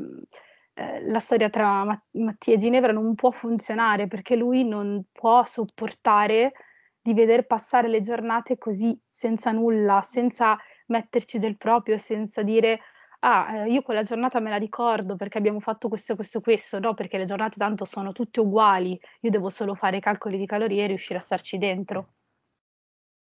eh, 0.73 1.07
la 1.07 1.19
storia 1.19 1.49
tra 1.49 1.83
Mattia 2.11 2.53
e 2.53 2.57
Ginevra 2.57 2.91
non 2.91 3.15
può 3.15 3.31
funzionare 3.31 4.07
perché 4.07 4.35
lui 4.35 4.65
non 4.65 5.03
può 5.11 5.43
sopportare 5.43 6.53
di 7.01 7.13
veder 7.13 7.45
passare 7.45 7.87
le 7.87 8.01
giornate 8.01 8.57
così, 8.57 8.99
senza 9.07 9.51
nulla, 9.51 10.01
senza 10.01 10.57
metterci 10.87 11.39
del 11.39 11.57
proprio, 11.57 11.97
senza 11.97 12.41
dire 12.41 12.79
ah, 13.19 13.57
eh, 13.57 13.71
io 13.71 13.81
quella 13.81 14.03
giornata 14.03 14.39
me 14.39 14.49
la 14.49 14.57
ricordo 14.57 15.15
perché 15.15 15.37
abbiamo 15.37 15.59
fatto 15.59 15.87
questo, 15.87 16.15
questo, 16.15 16.41
questo, 16.41 16.79
no, 16.79 16.93
perché 16.93 17.17
le 17.17 17.25
giornate 17.25 17.57
tanto 17.57 17.85
sono 17.85 18.11
tutte 18.11 18.39
uguali, 18.39 18.99
io 19.21 19.29
devo 19.29 19.49
solo 19.49 19.75
fare 19.75 19.97
i 19.97 20.01
calcoli 20.01 20.37
di 20.37 20.45
calorie 20.45 20.83
e 20.83 20.87
riuscire 20.87 21.17
a 21.17 21.21
starci 21.21 21.57
dentro. 21.57 22.13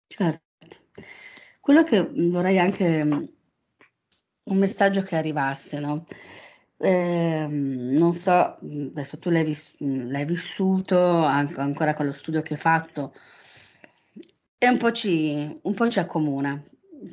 Certo. 0.06 0.46
Quello 1.60 1.82
che 1.82 2.08
vorrei 2.30 2.58
anche 2.58 3.37
un 4.48 4.56
messaggio 4.58 5.02
che 5.02 5.16
arrivasse? 5.16 5.80
Eh, 6.80 7.46
non 7.48 8.12
so, 8.12 8.58
adesso 8.60 9.18
tu 9.18 9.30
l'hai, 9.30 9.44
vis- 9.44 9.72
l'hai 9.78 10.24
vissuto 10.24 10.98
anche, 10.98 11.60
ancora 11.60 11.94
con 11.94 12.06
lo 12.06 12.12
studio 12.12 12.42
che 12.42 12.54
hai 12.54 12.60
fatto 12.60 13.12
e 14.58 14.68
un 14.68 14.76
po' 14.76 14.90
ci, 14.90 15.58
un 15.62 15.74
po 15.74 15.88
ci 15.88 16.00
accomuna. 16.00 16.60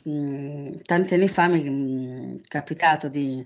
Mm, 0.09 0.77
tanti 0.83 1.13
anni 1.13 1.27
fa 1.27 1.47
mi 1.47 2.39
è 2.39 2.41
capitato 2.47 3.07
di, 3.07 3.45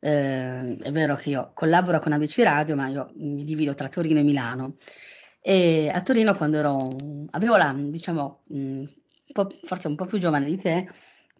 eh, 0.00 0.76
è 0.76 0.92
vero 0.92 1.16
che 1.16 1.30
io 1.30 1.50
collaboro 1.54 1.98
con 1.98 2.12
ABC 2.12 2.42
Radio, 2.42 2.76
ma 2.76 2.88
io 2.88 3.10
mi 3.16 3.42
divido 3.44 3.74
tra 3.74 3.88
Torino 3.88 4.18
e 4.20 4.22
Milano. 4.22 4.74
E 5.40 5.90
a 5.92 6.02
Torino 6.02 6.34
quando 6.36 6.58
ero, 6.58 6.88
avevo 7.30 7.56
la, 7.56 7.74
diciamo, 7.74 8.42
un 8.48 8.86
po', 9.32 9.48
forse 9.62 9.88
un 9.88 9.94
po' 9.94 10.04
più 10.06 10.18
giovane 10.18 10.44
di 10.46 10.56
te, 10.58 10.88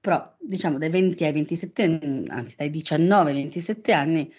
però 0.06 0.36
diciamo 0.38 0.78
dai 0.78 0.88
20 0.88 1.25
ai 1.25 1.32
27, 1.32 2.25
anzi 2.28 2.54
dai 2.54 2.70
19 2.70 3.30
ai 3.30 3.36
27 3.42 3.92
anni 3.92 4.32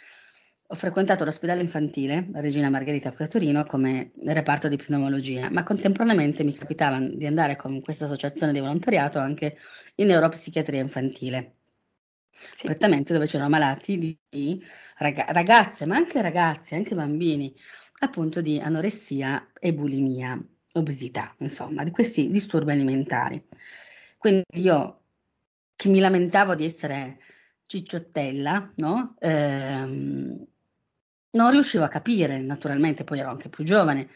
ho 0.70 0.76
frequentato 0.76 1.26
l'ospedale 1.26 1.60
infantile 1.60 2.30
Regina 2.36 2.70
Margherita 2.70 3.12
qui 3.12 3.26
a 3.26 3.28
Torino 3.28 3.66
come 3.66 4.12
reparto 4.24 4.70
di 4.70 4.78
pneumologia, 4.78 5.50
ma 5.52 5.64
contemporaneamente 5.64 6.46
mi 6.46 6.54
capitava 6.54 7.00
di 7.02 7.26
andare 7.26 7.58
con 7.58 7.82
questa 7.82 8.06
associazione 8.06 8.54
di 8.54 8.62
volontariato 8.62 9.20
anche 9.20 9.58
in 9.96 10.08
neuropsichiatria 10.08 10.80
infantile. 10.80 11.56
Sì. 12.30 12.64
Prettamente 12.64 13.12
dove 13.12 13.26
c'erano 13.26 13.50
malati 13.50 13.98
di, 13.98 14.18
di 14.30 14.64
ragazze, 15.00 15.86
ma 15.86 15.98
anche 15.98 16.22
ragazzi, 16.22 16.76
anche 16.76 16.96
bambini, 16.96 17.54
appunto 18.00 18.40
di 18.40 18.58
anoressia 18.58 19.50
e 19.60 19.74
bulimia, 19.74 20.42
obesità, 20.74 21.36
insomma, 21.40 21.84
di 21.84 21.92
questi 21.92 22.30
disturbi 22.30 22.72
alimentari. 22.72 23.44
Quindi 24.18 24.44
io 24.54 25.02
che 25.78 25.90
mi 25.90 26.00
lamentavo 26.00 26.56
di 26.56 26.66
essere 26.66 27.20
cicciottella, 27.68 28.74
no? 28.78 29.16
Ehm, 29.20 30.46
non 31.30 31.52
riuscivo 31.52 31.84
a 31.84 31.88
capire, 31.88 32.42
naturalmente 32.42 33.04
poi 33.04 33.20
ero 33.20 33.30
anche 33.30 33.48
più 33.48 33.64
giovane, 33.64 34.10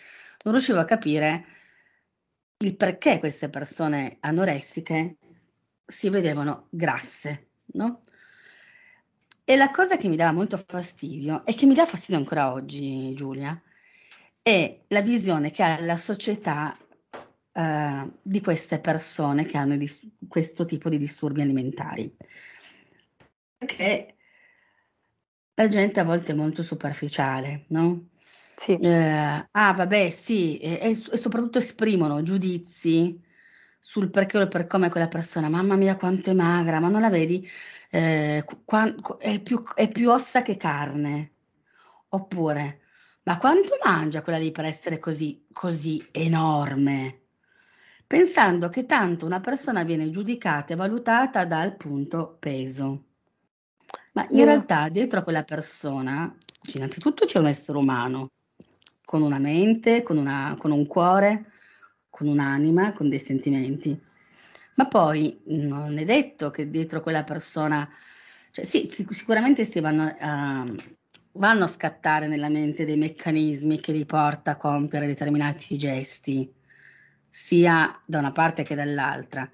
non 0.44 0.54
riuscivo 0.54 0.80
a 0.80 0.86
capire 0.86 1.46
il 2.58 2.76
perché 2.76 3.20
queste 3.20 3.50
persone 3.50 4.18
anoressiche 4.22 5.18
si 5.86 6.10
vedevano 6.10 6.68
grasse, 6.72 7.50
no? 7.74 8.02
E 9.44 9.56
la 9.56 9.70
cosa 9.70 9.98
che 9.98 10.08
mi 10.08 10.16
dava 10.16 10.32
molto 10.32 10.58
fastidio 10.58 11.46
e 11.46 11.54
che 11.54 11.68
mi 11.68 11.76
dà 11.76 11.86
fastidio 11.86 12.20
ancora 12.20 12.52
oggi, 12.52 13.14
Giulia, 13.14 13.60
è 14.42 14.80
la 14.88 15.02
visione 15.02 15.52
che 15.52 15.62
ha 15.62 15.80
la 15.80 15.98
società 15.98 16.76
eh, 17.54 18.12
di 18.22 18.42
queste 18.42 18.80
persone 18.80 19.46
che 19.46 19.58
hanno 19.58 19.76
dis- 19.78 20.08
questo 20.28 20.66
tipo 20.66 20.90
di 20.90 20.98
disturbi 20.98 21.42
alimentari. 21.42 22.16
Perché 23.58 24.16
la 25.54 25.68
gente 25.68 26.00
a 26.00 26.04
volte 26.04 26.32
è 26.32 26.36
molto 26.36 26.64
superficiale, 26.64 27.66
no? 27.70 28.10
Sì. 28.56 28.76
Eh, 28.76 29.48
ah, 29.52 29.74
vabbè, 29.74 30.10
sì, 30.10 30.58
e, 30.60 30.80
e, 30.82 30.96
soprattutto 30.96 31.58
esprimono 31.58 32.24
giudizi 32.24 33.20
sul 33.80 34.10
perché 34.12 34.38
o 34.38 34.48
per 34.48 34.68
come 34.68 34.90
quella 34.90 35.08
persona, 35.08 35.50
mamma 35.50 35.76
mia 35.76 35.98
quanto 35.98 36.30
è 36.30 36.34
magra, 36.34 36.80
ma 36.80 36.88
non 36.90 37.02
la 37.02 37.10
vedi? 37.10 37.48
Eh, 37.90 38.46
qua, 38.66 38.94
è, 39.18 39.40
più, 39.42 39.62
è 39.76 39.90
più 39.90 40.10
ossa 40.10 40.42
che 40.42 40.58
carne. 40.58 41.34
Oppure, 42.10 42.82
ma 43.24 43.38
quanto 43.38 43.78
mangia 43.84 44.22
quella 44.22 44.38
lì 44.38 44.52
per 44.52 44.66
essere 44.66 45.00
così, 45.00 45.46
così 45.52 46.08
enorme? 46.12 47.21
Pensando 48.12 48.68
che 48.68 48.86
tanto 48.86 49.26
una 49.26 49.40
persona 49.40 49.86
viene 49.86 50.10
giudicata 50.10 50.74
e 50.74 50.76
valutata 50.76 51.46
dal 51.46 51.78
punto 51.78 52.36
peso. 52.38 53.06
Ma 54.12 54.28
in 54.32 54.44
realtà 54.44 54.90
dietro 54.90 55.20
a 55.22 55.24
quella 55.24 55.46
persona, 55.46 56.36
innanzitutto 56.74 57.26
c'è 57.26 57.40
un 57.40 57.48
essere 57.48 57.78
umano, 57.78 58.32
con 59.06 59.22
una 59.22 59.40
mente, 59.40 60.04
con, 60.04 60.18
una, 60.18 60.58
con 60.60 60.72
un 60.72 60.86
cuore, 60.88 61.52
con 62.10 62.28
un'anima, 62.28 62.92
con 62.92 63.08
dei 63.08 63.18
sentimenti. 63.18 63.98
Ma 64.74 64.88
poi 64.88 65.40
non 65.46 65.98
è 65.98 66.04
detto 66.04 66.52
che 66.52 66.70
dietro 66.70 67.00
quella 67.00 67.24
persona, 67.24 67.90
cioè 68.52 68.66
sì, 68.66 68.90
sicuramente 68.92 69.64
si 69.64 69.80
vanno 69.80 70.14
a, 70.20 70.66
vanno 71.32 71.64
a 71.64 71.68
scattare 71.68 72.28
nella 72.28 72.50
mente 72.50 72.84
dei 72.84 72.98
meccanismi 72.98 73.80
che 73.80 73.94
li 73.94 74.06
porta 74.06 74.52
a 74.52 74.58
compiere 74.58 75.08
determinati 75.08 75.78
gesti 75.78 76.60
sia 77.32 78.00
da 78.06 78.20
una 78.20 78.32
parte 78.32 78.62
che 78.62 78.76
dall'altra. 78.76 79.50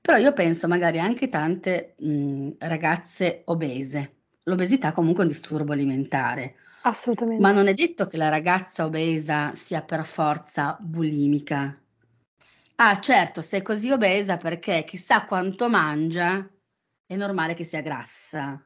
Però 0.00 0.18
io 0.18 0.34
penso 0.34 0.68
magari 0.68 0.98
anche 1.00 1.28
tante 1.28 1.94
mh, 1.98 2.50
ragazze 2.58 3.42
obese. 3.46 4.16
L'obesità 4.42 4.92
comunque 4.92 5.22
è 5.22 5.26
un 5.26 5.32
disturbo 5.32 5.72
alimentare. 5.72 6.56
Assolutamente. 6.82 7.40
Ma 7.42 7.52
non 7.52 7.66
è 7.66 7.72
detto 7.72 8.06
che 8.06 8.18
la 8.18 8.28
ragazza 8.28 8.84
obesa 8.84 9.54
sia 9.54 9.82
per 9.82 10.04
forza 10.04 10.76
bulimica 10.78 11.74
Ah, 12.78 13.00
certo, 13.00 13.40
sei 13.40 13.62
così 13.62 13.90
obesa 13.90 14.36
perché 14.36 14.84
chissà 14.84 15.24
quanto 15.24 15.68
mangia, 15.70 16.46
è 17.06 17.16
normale 17.16 17.54
che 17.54 17.64
sia 17.64 17.80
grassa. 17.80 18.62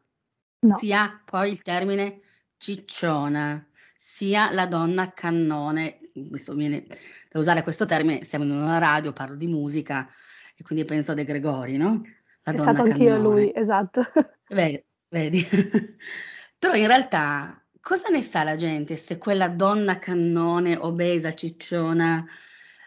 No. 0.63 0.77
Sia 0.77 1.23
poi 1.25 1.53
il 1.53 1.63
termine 1.63 2.21
cicciona, 2.57 3.65
sia 3.95 4.51
la 4.51 4.67
donna 4.67 5.13
cannone. 5.13 6.00
Questo 6.29 6.55
viene 6.55 6.87
da 7.31 7.39
usare 7.39 7.63
questo 7.63 7.87
termine, 7.87 8.25
siamo 8.25 8.45
in 8.45 8.51
una 8.51 8.79
radio, 8.79 9.13
parlo 9.13 9.37
di 9.37 9.47
musica 9.47 10.09
e 10.57 10.63
quindi 10.63 10.85
penso 10.85 11.13
a 11.13 11.15
De 11.15 11.25
Gregori, 11.25 11.77
no? 11.77 12.03
La 12.43 12.53
è 12.53 12.55
donna 12.55 12.73
stato 12.73 12.91
anch'io 12.91 13.19
lui, 13.19 13.53
esatto. 13.55 14.03
Vedi, 14.49 14.85
vedi. 15.09 15.47
Però 16.59 16.75
in 16.75 16.87
realtà 16.87 17.63
cosa 17.81 18.09
ne 18.09 18.23
sa 18.23 18.43
la 18.43 18.57
gente 18.57 18.97
se 18.97 19.19
quella 19.19 19.49
donna 19.49 19.99
cannone, 19.99 20.77
obesa, 20.77 21.35
cicciona, 21.35 22.25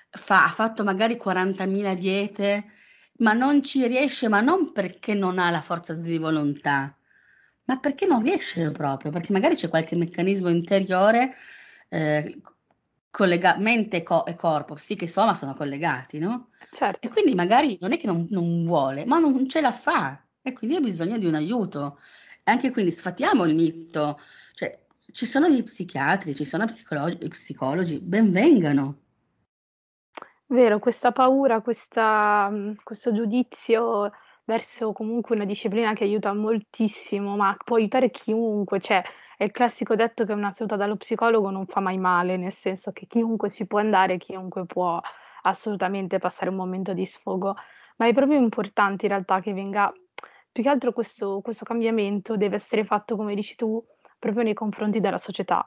fa, 0.10 0.46
ha 0.46 0.50
fatto 0.50 0.84
magari 0.84 1.16
40.000 1.16 1.94
diete, 1.96 2.66
ma 3.18 3.34
non 3.34 3.64
ci 3.64 3.86
riesce, 3.88 4.28
ma 4.28 4.42
non 4.42 4.72
perché 4.72 5.14
non 5.14 5.40
ha 5.40 5.50
la 5.50 5.62
forza 5.62 5.94
di 5.94 6.18
volontà, 6.18 6.96
ma 7.66 7.80
perché 7.80 8.06
non 8.06 8.22
riesce 8.22 8.72
proprio, 8.72 9.12
perché 9.12 9.32
magari 9.32 9.56
c'è 9.56 9.70
qualche 9.70 9.96
meccanismo 9.96 10.50
interiore, 10.50 11.34
eh, 11.90 12.42
collega- 13.14 13.58
mente 13.60 13.98
e, 13.98 14.04
co- 14.04 14.26
e 14.26 14.34
corpo, 14.34 14.76
sì 14.76 14.96
che 14.96 15.04
insomma 15.04 15.36
sono 15.36 15.54
collegati, 15.54 16.18
no? 16.18 16.50
Certo. 16.72 17.06
E 17.06 17.12
quindi 17.12 17.36
magari 17.36 17.78
non 17.80 17.92
è 17.92 17.98
che 18.00 18.08
non, 18.08 18.26
non 18.32 18.66
vuole, 18.66 19.06
ma 19.06 19.20
non 19.20 19.48
ce 19.48 19.62
la 19.62 19.72
fa 19.72 20.20
e 20.42 20.52
quindi 20.52 20.78
ha 20.78 20.80
bisogno 20.80 21.20
di 21.20 21.28
un 21.28 21.36
aiuto. 21.36 22.00
E 22.44 22.50
anche 22.52 22.72
quindi 22.72 22.92
sfatiamo 22.92 23.44
il 23.44 23.54
mito, 23.54 24.20
cioè 24.56 24.86
ci 25.12 25.28
sono 25.28 25.48
gli 25.48 25.62
psichiatri, 25.62 26.34
ci 26.34 26.44
sono 26.44 26.66
psicologi, 26.66 27.28
psicologi 27.28 28.00
ben 28.00 28.32
vengano. 28.32 28.98
Vero, 30.48 30.80
questa 30.80 31.12
paura, 31.12 31.62
questa, 31.62 32.50
mhmm, 32.50 32.78
questo 32.84 33.14
giudizio 33.14 34.12
verso 34.46 34.92
comunque 34.92 35.36
una 35.36 35.46
disciplina 35.46 35.94
che 35.94 36.04
aiuta 36.04 36.34
moltissimo, 36.34 37.36
ma 37.36 37.56
può 37.64 37.78
aiutare 37.78 38.10
chiunque, 38.10 38.80
cioè 38.80 39.04
è 39.38 39.44
il 39.44 39.52
classico 39.52 39.96
detto 39.96 40.26
che 40.26 40.34
una 40.34 40.52
seduta 40.52 40.76
dallo 40.76 40.96
psicologo 40.98 41.50
non 41.50 41.66
fa 41.66 41.80
mai 41.80 41.98
male, 41.98 42.38
nel 42.38 42.54
senso 42.54 42.92
che 42.92 43.06
chiunque 43.08 43.50
ci 43.50 43.66
può 43.68 43.80
andare, 43.80 44.18
chiunque 44.18 44.66
può 44.66 45.00
assolutamente 45.44 46.20
passare 46.20 46.50
un 46.50 46.56
momento 46.58 46.94
di 46.94 47.06
sfogo, 47.06 47.56
ma 47.98 48.08
è 48.08 48.14
proprio 48.14 48.38
importante 48.40 49.06
in 49.06 49.12
realtà 49.12 49.40
che 49.42 49.54
venga 49.54 49.92
più 50.52 50.64
che 50.64 50.70
altro 50.70 50.94
questo 50.94 51.42
questo 51.42 51.66
cambiamento 51.66 52.38
deve 52.38 52.56
essere 52.58 52.86
fatto, 52.86 53.16
come 53.16 53.36
dici 53.36 53.56
tu, 53.56 53.84
proprio 54.20 54.44
nei 54.44 54.54
confronti 54.54 55.00
della 55.00 55.18
società. 55.18 55.66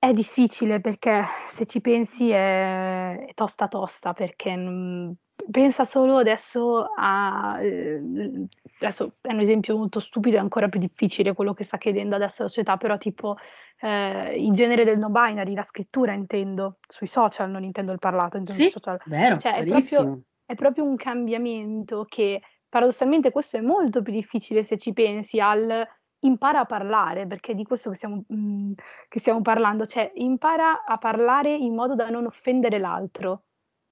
È 0.00 0.12
difficile 0.12 0.80
perché 0.80 1.24
se 1.48 1.66
ci 1.66 1.80
pensi 1.80 2.30
è 2.30 3.26
è 3.26 3.34
tosta 3.34 3.66
tosta, 3.66 4.12
perché, 4.12 4.54
mhmm, 4.54 5.12
pensa 5.50 5.84
solo 5.84 6.18
adesso 6.18 6.92
a 6.96 7.58
ehm, 7.62 8.46
adesso 8.80 9.14
è 9.20 9.32
un 9.32 9.40
esempio 9.40 9.76
molto 9.76 10.00
stupido, 10.00 10.36
è 10.36 10.40
ancora 10.40 10.68
più 10.68 10.78
difficile 10.80 11.32
quello 11.34 11.54
che 11.54 11.64
sta 11.64 11.78
chiedendo 11.78 12.14
adesso 12.16 12.42
la 12.42 12.48
società, 12.48 12.76
però 12.76 12.96
tipo, 12.98 13.36
ehm, 13.80 14.34
il 14.36 14.52
genere 14.52 14.84
del 14.84 14.98
no 14.98 15.08
binary, 15.10 15.54
la 15.54 15.62
scrittura 15.64 16.12
intendo, 16.12 16.78
sui 16.86 17.06
social, 17.06 17.50
non 17.50 17.64
intendo 17.64 17.92
il 17.92 17.98
parlato, 17.98 18.36
intendo 18.36 18.62
Sì, 18.62 18.68
social. 18.68 18.98
vero, 19.04 19.38
Cioè 19.38 19.54
è 19.56 19.64
proprio 19.64 20.10
è 20.44 20.54
proprio 20.54 20.84
un 20.84 20.96
cambiamento 20.96 22.04
che 22.08 22.40
paradossalmente 22.68 23.30
questo 23.30 23.58
è 23.58 23.60
molto 23.60 24.00
più 24.02 24.12
difficile 24.14 24.62
se 24.62 24.78
ci 24.78 24.92
pensi 24.94 25.38
al 25.40 25.86
impara 26.20 26.60
a 26.60 26.64
parlare, 26.64 27.26
perché 27.26 27.52
è 27.52 27.54
di 27.54 27.64
questo 27.64 27.90
che 27.90 27.96
stiamo, 27.96 28.24
mhmm, 28.26 28.72
che 29.08 29.20
stiamo 29.20 29.42
parlando, 29.42 29.86
cioè 29.86 30.10
impara 30.14 30.84
a 30.84 30.96
parlare 30.98 31.54
in 31.54 31.74
modo 31.74 31.94
da 31.94 32.08
non 32.10 32.26
offendere 32.26 32.78
l'altro, 32.78 33.44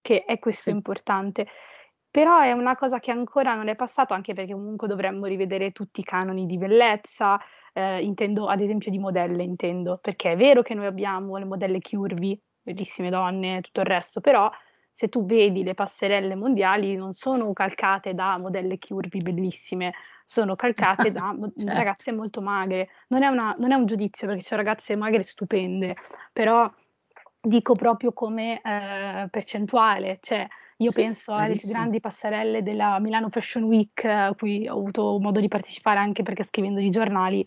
che 0.07 0.25
è 0.25 0.39
questo 0.39 0.71
Sì. 0.71 0.71
importante. 0.71 1.47
Però 2.11 2.39
è 2.41 2.53
una 2.53 2.77
cosa 2.77 3.01
che 3.01 3.11
ancora 3.11 3.55
non 3.55 3.69
è 3.69 3.75
passato, 3.77 4.15
anche 4.15 4.33
perché 4.35 4.53
comunque 4.53 4.87
dovremmo 4.89 5.27
rivedere 5.27 5.73
tutti 5.73 6.01
i 6.01 6.05
canoni 6.05 6.47
di 6.47 6.57
bellezza, 6.57 7.39
ehm, 7.75 8.03
intendo 8.03 8.47
ad 8.49 8.61
esempio 8.61 8.91
di 8.91 8.99
modelle 8.99 9.43
intendo, 9.43 9.99
perché 10.01 10.33
è 10.33 10.37
vero 10.37 10.63
che 10.63 10.75
noi 10.75 10.87
abbiamo 10.87 11.37
le 11.37 11.45
modelle 11.45 11.81
curvy, 11.81 12.41
bellissime 12.63 13.11
donne 13.11 13.59
e 13.59 13.61
tutto 13.63 13.81
il 13.81 13.87
resto, 13.87 14.21
però 14.21 14.51
se 14.93 15.09
tu 15.09 15.27
vedi 15.27 15.63
le 15.63 15.75
passerelle 15.75 16.35
mondiali 16.37 16.95
non 16.97 17.13
sono 17.13 17.53
calcate 17.53 18.15
da 18.15 18.39
modelle 18.39 18.79
curvy 18.79 19.19
bellissime, 19.21 19.93
sono 20.25 20.57
calcate 20.57 21.11
da 21.13 21.33
mo 21.37 21.53
Certo. 21.57 21.73
ragazze 21.75 22.13
molto 22.13 22.41
magre. 22.41 22.89
Non 23.09 23.23
è 23.23 23.27
una 23.29 23.55
non 23.59 23.73
è 23.73 23.75
un 23.75 23.85
giudizio 23.87 24.27
perché 24.27 24.43
c'è 24.43 24.57
ragazze 24.57 24.97
magre 24.97 25.23
stupende, 25.23 25.95
però 26.33 26.71
dico 27.47 27.75
proprio 27.75 28.13
come, 28.13 28.61
ehm, 28.63 29.29
percentuale, 29.29 30.19
cioè 30.21 30.47
io 30.79 30.93
Sì, 30.93 30.93
penso 30.93 31.35
alle 31.35 31.57
più 31.57 31.69
grandi 31.69 32.01
passerelle 32.01 32.63
della 32.63 32.99
Milano 33.01 33.29
Fashion 33.31 33.65
Week, 33.65 34.05
a 34.05 34.35
cui 34.37 34.69
ho 34.69 34.75
avuto 34.79 35.19
modo 35.21 35.41
di 35.41 35.49
partecipare 35.49 35.99
anche 35.99 36.23
perché 36.23 36.43
scrivendo 36.45 36.81
di 36.81 36.91
giornali 36.91 37.45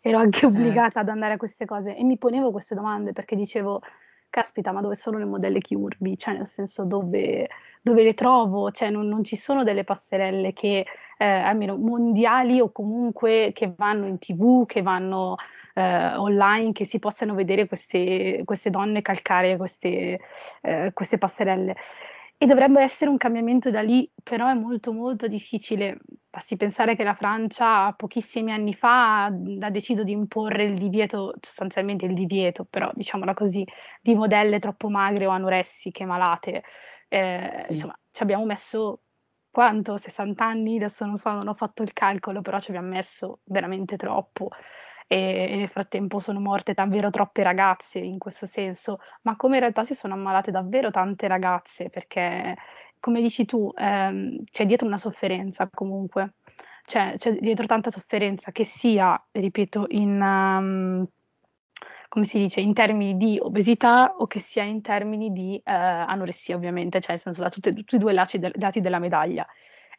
ero 0.00 0.18
anche 0.18 0.46
Certo. 0.50 0.82
obbligata 0.86 1.00
ad 1.00 1.08
andare 1.08 1.34
a 1.34 1.36
queste 1.36 1.64
cose 1.64 1.96
e 1.96 2.02
mi 2.04 2.18
ponevo 2.18 2.50
queste 2.50 2.74
domande 2.74 3.12
perché 3.12 3.36
dicevo: 3.36 3.80
"Caspita, 4.32 4.72
ma 4.72 4.80
dove 4.80 4.94
sono 4.94 5.18
le 5.18 5.26
modelle 5.26 5.60
curvy? 5.60 6.16
Cioè 6.16 6.32
nel 6.34 6.46
senso 6.46 6.86
dove 6.86 7.48
dove 7.82 8.02
le 8.02 8.14
trovo? 8.14 8.70
Cioè 8.70 8.88
non 8.88 9.06
non 9.06 9.22
ci 9.24 9.36
sono 9.36 9.62
delle 9.62 9.84
passerelle 9.84 10.54
che, 10.54 10.86
ehm, 11.18 11.44
almeno 11.44 11.76
mondiali 11.76 12.58
o 12.58 12.72
comunque 12.72 13.50
che 13.54 13.74
vanno 13.76 14.06
in 14.06 14.16
TV, 14.16 14.64
che 14.64 14.80
vanno, 14.80 15.36
ehm, 15.74 16.14
online, 16.18 16.72
che 16.72 16.86
si 16.86 16.98
possano 16.98 17.34
vedere 17.34 17.66
queste 17.68 18.40
queste 18.46 18.70
donne 18.70 19.02
calcare 19.02 19.58
queste 19.58 20.18
ehm, 20.62 20.92
queste 20.94 21.18
passerelle. 21.18 21.76
E 22.42 22.46
dovrebbe 22.46 22.82
essere 22.82 23.08
un 23.08 23.18
cambiamento 23.18 23.70
da 23.70 23.82
lì, 23.82 24.10
però 24.20 24.48
è 24.48 24.54
molto, 24.54 24.92
molto 24.92 25.28
difficile. 25.28 25.98
Basti 26.28 26.56
pensare 26.56 26.96
che 26.96 27.04
la 27.04 27.14
Francia 27.14 27.92
pochissimi 27.92 28.50
anni 28.50 28.74
fa, 28.74 29.26
ha 29.26 29.70
deciso 29.70 30.02
di 30.02 30.10
imporre 30.10 30.64
il 30.64 30.76
divieto 30.76 31.34
sostanzialmente 31.40 32.04
il 32.04 32.14
divieto, 32.14 32.64
però 32.68 32.90
diciamola 32.94 33.32
così, 33.32 33.64
di 34.00 34.16
modelle 34.16 34.58
troppo 34.58 34.88
magre 34.88 35.26
o 35.26 35.30
anoressiche, 35.30 36.04
malate. 36.04 36.64
Ehm, 37.10 37.60
Sì. 37.60 37.72
insomma, 37.74 37.96
ci 38.10 38.22
abbiamo 38.24 38.44
messo 38.44 39.02
quanto? 39.48 39.96
60 39.96 40.44
anni? 40.44 40.76
Adesso 40.78 41.04
non 41.06 41.14
so, 41.16 41.30
non 41.30 41.46
ho 41.46 41.54
fatto 41.54 41.84
il 41.84 41.92
calcolo, 41.92 42.40
però 42.40 42.58
ci 42.58 42.70
abbiam 42.70 42.86
messo 42.88 43.38
veramente 43.44 43.94
troppo. 43.96 44.48
E 45.14 45.56
nel 45.56 45.68
frattempo 45.68 46.20
sono 46.20 46.40
morte 46.40 46.72
davvero 46.72 47.10
troppe 47.10 47.42
ragazze 47.42 47.98
in 47.98 48.16
questo 48.18 48.46
senso, 48.46 48.98
ma 49.22 49.36
come 49.36 49.56
in 49.56 49.60
realtà 49.60 49.84
si 49.84 49.92
sono 49.94 50.14
ammalate 50.14 50.50
davvero 50.50 50.90
tante 50.90 51.28
ragazze, 51.28 51.90
perché 51.90 52.56
come 52.98 53.20
dici 53.20 53.44
tu, 53.44 53.70
ehm, 53.76 54.44
c'è 54.50 54.64
dietro 54.64 54.86
una 54.86 54.96
sofferenza 54.96 55.68
comunque. 55.70 56.36
Cioè, 56.86 57.14
c'è 57.18 57.32
dietro 57.34 57.66
tanta 57.66 57.90
sofferenza 57.90 58.52
che 58.52 58.64
sia, 58.64 59.22
ripeto, 59.32 59.84
in 59.90 60.16
mhmm, 60.16 61.04
come 62.08 62.24
si 62.24 62.38
dice, 62.38 62.60
in 62.60 62.72
termini 62.72 63.16
di 63.16 63.38
obesità 63.40 64.14
o 64.18 64.26
che 64.26 64.40
sia 64.40 64.62
in 64.62 64.80
termini 64.82 65.30
di, 65.32 65.60
ehm, 65.62 65.74
anoressia 66.08 66.56
ovviamente, 66.56 67.00
cioè 67.00 67.10
nel 67.12 67.20
senso 67.20 67.42
da 67.42 67.50
tutti 67.50 67.68
e 67.68 67.98
2 67.98 68.12
laci 68.14 68.38
del 68.38 68.52
lati 68.56 68.80
della 68.80 68.98
medaglia. 68.98 69.46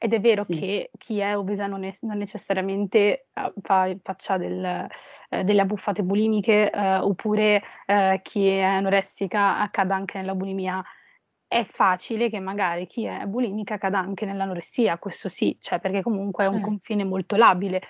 Ed 0.03 0.11
è 0.13 0.19
vero 0.19 0.43
Sì. 0.43 0.49
che 0.49 0.91
chi 0.97 1.19
è 1.19 1.37
obesa 1.37 1.65
non 1.65 1.85
es 1.85 2.01
non 2.01 2.17
necessariamente, 2.17 3.27
uhm, 3.35 3.53
fa 3.61 3.89
faccia 4.03 4.35
del 4.35 4.61
ehm, 5.29 5.43
delle 5.43 5.61
abbuffate 5.61 6.03
bulimiche, 6.03 6.69
uhm, 6.73 6.99
oppure, 7.03 7.61
ehm, 7.85 8.19
chi 8.21 8.47
è 8.49 8.59
anoressica 8.63 9.65
cada 9.71 9.95
anche 9.95 10.17
nella 10.17 10.35
bulimia. 10.35 10.83
È 11.47 11.63
facile 11.63 12.29
che 12.29 12.39
magari 12.41 12.85
chi 12.87 13.05
è 13.05 13.25
bulimica 13.27 13.77
cada 13.77 13.99
anche 13.99 14.25
nell'anoressia, 14.25 14.97
questo 14.99 15.29
sì, 15.29 15.57
cioè 15.61 15.79
perché 15.79 16.01
comunque 16.01 16.43
è 16.45 16.47
un 16.47 16.59
Certo. 16.59 16.59
confine 16.59 17.05
molto 17.05 17.37
labile. 17.37 17.81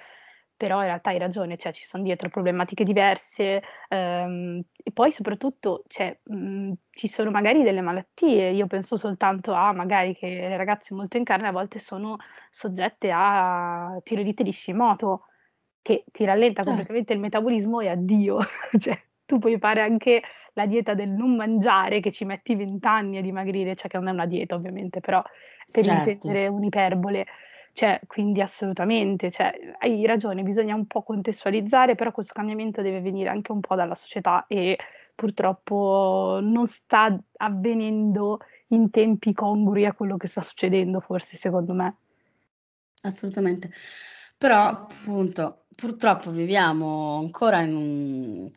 Però 0.63 0.77
in 0.79 0.85
realtà 0.85 1.09
hai 1.09 1.17
ragione, 1.17 1.57
cioè 1.57 1.73
ci 1.73 1.83
son 1.83 2.03
dietro 2.03 2.29
problematiche 2.29 2.85
diverse, 2.85 3.61
ehm, 3.89 4.61
e 4.81 4.91
poi 4.93 5.11
soprattutto, 5.11 5.83
cioè, 5.87 6.17
mhmm, 6.23 6.71
ci 6.89 7.09
sono 7.09 7.31
magari 7.31 7.63
delle 7.63 7.81
malattie. 7.81 8.51
Io 8.51 8.65
penso 8.67 8.95
soltanto 8.95 9.51
a 9.51 9.73
magari 9.73 10.15
che 10.15 10.27
le 10.29 10.55
ragazze 10.55 10.93
molto 10.93 11.17
in 11.17 11.25
carne 11.25 11.49
a 11.49 11.51
volte 11.51 11.79
sono 11.79 12.15
soggette 12.49 13.11
a 13.13 13.99
tiroidite 14.03 14.41
di 14.43 14.51
Hashimoto, 14.51 15.25
che 15.81 16.05
ti 16.13 16.23
rallenta 16.23 16.63
Certo. 16.63 16.63
completamente 16.63 17.11
il 17.13 17.19
metabolismo 17.19 17.81
e 17.81 17.89
addio. 17.89 18.37
Cioè, 18.79 18.97
tu 19.25 19.37
puoi 19.39 19.57
fare 19.59 19.81
anche 19.81 20.21
la 20.53 20.65
dieta 20.65 20.93
del 20.93 21.09
non 21.09 21.35
mangiare, 21.35 21.99
che 21.99 22.11
ci 22.11 22.23
metti 22.25 22.55
20 22.55 22.85
anni 22.87 23.17
a 23.17 23.21
dimagrire, 23.21 23.75
cioè 23.75 23.89
che 23.89 23.97
non 23.97 24.07
è 24.07 24.11
una 24.11 24.25
dieta 24.27 24.55
ovviamente, 24.55 25.01
però 25.01 25.21
per 25.71 25.85
Certo. 25.85 26.29
intendere 26.29 26.47
un'iperbole. 26.47 27.25
Cioè, 27.73 28.01
quindi 28.05 28.39
assolutamente, 28.39 29.31
cioè 29.31 29.51
hai 29.79 30.05
ragione, 30.05 30.43
bisogna 30.43 30.75
un 30.75 30.85
po' 30.85 31.01
contestualizzare, 31.01 31.95
però 31.95 32.11
questo 32.11 32.33
cambiamento 32.33 32.83
deve 32.83 33.01
venire 33.01 33.29
anche 33.29 33.51
un 33.51 33.61
po' 33.61 33.73
dalla 33.73 33.95
società 33.95 34.45
e 34.47 34.77
purtroppo 35.15 36.39
non 36.41 36.67
sta 36.67 37.19
avvenendo 37.37 38.39
in 38.67 38.91
tempi 38.91 39.33
congrui 39.33 39.85
a 39.85 39.93
quello 39.93 40.17
che 40.17 40.27
sta 40.27 40.41
succedendo 40.41 40.99
forse, 40.99 41.35
secondo 41.35 41.73
me. 41.73 41.95
Assolutamente. 43.01 43.71
Però 44.37 44.67
appunto, 44.67 45.65
purtroppo 45.75 46.29
viviamo 46.29 47.17
ancora 47.17 47.61
in 47.61 47.75
un 47.75 48.51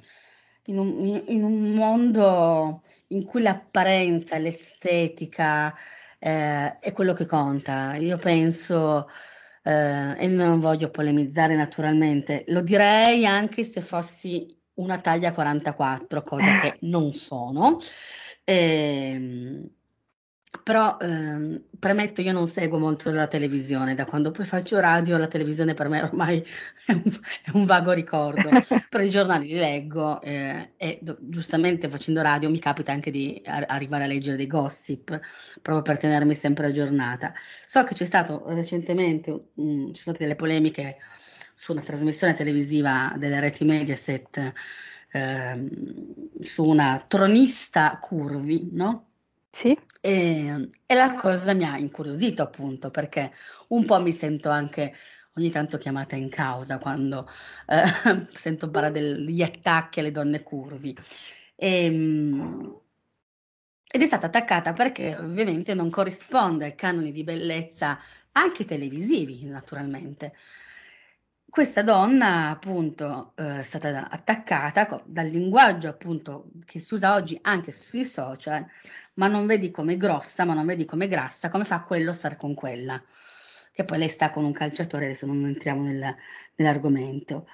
in 0.66 0.78
un, 0.78 1.22
in 1.28 1.44
un 1.44 1.74
mondo 1.74 2.82
in 3.08 3.24
cui 3.24 3.42
l'apparenza, 3.42 4.38
l'estetica 4.38 5.74
eh, 6.18 6.78
è 6.78 6.92
quello 6.92 7.12
che 7.12 7.26
conta. 7.26 7.94
Io 7.96 8.18
penso, 8.18 9.08
eh, 9.62 10.14
e 10.18 10.26
non 10.28 10.60
voglio 10.60 10.90
polemizzare 10.90 11.54
naturalmente, 11.56 12.44
lo 12.48 12.60
direi 12.62 13.26
anche 13.26 13.64
se 13.64 13.80
fossi 13.80 14.54
una 14.74 14.98
taglia 14.98 15.32
44, 15.32 16.22
cosa 16.22 16.60
che 16.60 16.76
non 16.80 17.12
sono. 17.12 17.78
Eh, 18.44 19.70
però 20.62 20.96
ehm, 21.00 21.64
premetto, 21.78 22.20
io 22.20 22.32
non 22.32 22.48
seguo 22.48 22.78
molto 22.78 23.12
la 23.12 23.26
televisione, 23.26 23.94
da 23.94 24.04
quando 24.04 24.30
poi 24.30 24.46
faccio 24.46 24.78
radio 24.80 25.16
la 25.16 25.26
televisione 25.26 25.74
per 25.74 25.88
me 25.88 26.02
ormai 26.02 26.44
è 26.86 26.92
un, 26.92 27.02
è 27.44 27.50
un 27.52 27.64
vago 27.64 27.92
ricordo, 27.92 28.48
però 28.88 29.02
i 29.02 29.10
giornali 29.10 29.46
li 29.46 29.54
leggo 29.54 30.20
eh, 30.20 30.72
e 30.76 30.98
do, 31.02 31.16
giustamente 31.20 31.88
facendo 31.88 32.22
radio 32.22 32.50
mi 32.50 32.58
capita 32.58 32.92
anche 32.92 33.10
di 33.10 33.40
a, 33.44 33.64
arrivare 33.68 34.04
a 34.04 34.06
leggere 34.06 34.36
dei 34.36 34.46
gossip 34.46 35.20
proprio 35.62 35.82
per 35.82 35.98
tenermi 35.98 36.34
sempre 36.34 36.66
aggiornata. 36.66 37.32
So 37.66 37.84
che 37.84 37.94
c'è 37.94 38.04
stato 38.04 38.44
recentemente, 38.48 39.30
um, 39.30 39.92
ci 39.92 40.02
sono 40.02 40.14
state 40.14 40.18
delle 40.24 40.36
polemiche 40.36 40.96
su 41.54 41.72
una 41.72 41.82
trasmissione 41.82 42.34
televisiva 42.34 43.14
delle 43.16 43.40
reti 43.40 43.64
Mediaset 43.64 44.52
eh, 45.12 45.70
su 46.40 46.64
una 46.64 47.04
tronista 47.06 47.98
curvi, 48.00 48.68
no? 48.72 49.06
Sì. 49.50 49.76
E, 50.06 50.70
e 50.86 50.94
la 50.94 51.14
cosa 51.14 51.52
mi 51.52 51.64
ha 51.64 51.76
incuriosito 51.76 52.40
appunto 52.40 52.92
perché 52.92 53.32
un 53.68 53.84
po' 53.84 54.00
mi 54.00 54.12
sento 54.12 54.50
anche 54.50 54.94
ogni 55.34 55.50
tanto 55.50 55.78
chiamata 55.78 56.14
in 56.14 56.28
causa 56.30 56.78
quando 56.78 57.28
eh, 57.66 57.82
sento 58.30 58.70
parlare 58.70 59.00
degli 59.00 59.42
attacchi 59.42 59.98
alle 59.98 60.12
donne 60.12 60.44
curvi. 60.44 60.96
E, 61.56 61.84
ehm, 61.86 62.80
ed 63.88 64.02
è 64.02 64.06
stata 64.06 64.26
attaccata 64.26 64.72
perché 64.74 65.16
ovviamente 65.16 65.74
non 65.74 65.90
corrisponde 65.90 66.66
ai 66.66 66.74
canoni 66.76 67.10
di 67.10 67.24
bellezza 67.24 67.98
anche 68.32 68.64
televisivi, 68.64 69.44
naturalmente. 69.46 70.34
Questa 71.48 71.82
donna 71.82 72.50
appunto 72.50 73.32
eh, 73.36 73.60
è 73.60 73.62
stata 73.62 74.08
attaccata 74.10 75.02
dal 75.06 75.26
linguaggio 75.26 75.88
appunto 75.88 76.50
che 76.64 76.78
si 76.78 76.94
usa 76.94 77.14
oggi 77.14 77.38
anche 77.42 77.72
sui 77.72 78.04
social, 78.04 78.66
ma 79.16 79.28
non 79.28 79.46
vedi 79.46 79.70
come 79.70 79.96
grossa, 79.96 80.44
ma 80.44 80.54
non 80.54 80.66
vedi 80.66 80.84
come 80.84 81.08
grassa, 81.08 81.48
come 81.48 81.64
fa 81.64 81.80
quello 81.82 82.10
a 82.10 82.14
stare 82.14 82.36
con 82.36 82.54
quella. 82.54 83.02
Che 83.72 83.84
poi 83.84 83.98
lei 83.98 84.08
sta 84.08 84.30
con 84.30 84.44
un 84.44 84.52
calciatore, 84.52 85.04
adesso 85.04 85.26
non 85.26 85.44
entriamo 85.44 85.82
nel, 85.82 86.14
nell'argomento. 86.56 87.46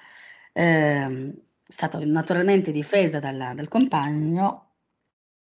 Eh, 0.53 1.33
è 1.65 1.71
stata 1.71 1.99
naturalmente 2.03 2.71
difesa 2.71 3.19
dalla, 3.19 3.53
dal 3.53 3.67
compagno 3.67 4.69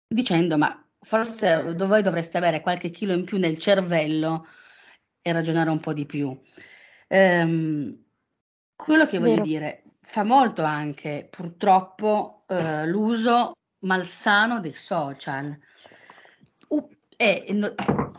dicendo 0.07 0.57
ma 0.57 0.83
forse 0.99 1.75
voi 1.75 2.01
dovreste 2.01 2.37
avere 2.37 2.61
qualche 2.61 2.89
chilo 2.89 3.13
in 3.13 3.23
più 3.23 3.37
nel 3.37 3.57
cervello 3.57 4.47
e 5.21 5.31
ragionare 5.31 5.69
un 5.69 5.79
po' 5.79 5.93
di 5.93 6.05
più. 6.05 6.37
Eh, 7.07 7.97
quello 8.75 9.05
che 9.05 9.19
voglio 9.19 9.31
Vero. 9.35 9.43
dire, 9.43 9.83
fa 10.01 10.23
molto 10.23 10.63
anche 10.63 11.27
purtroppo 11.29 12.43
eh, 12.47 12.87
l'uso 12.87 13.53
malsano 13.79 14.59
dei 14.59 14.73
social. 14.73 15.57
E 17.21 17.45
no, 17.53 17.73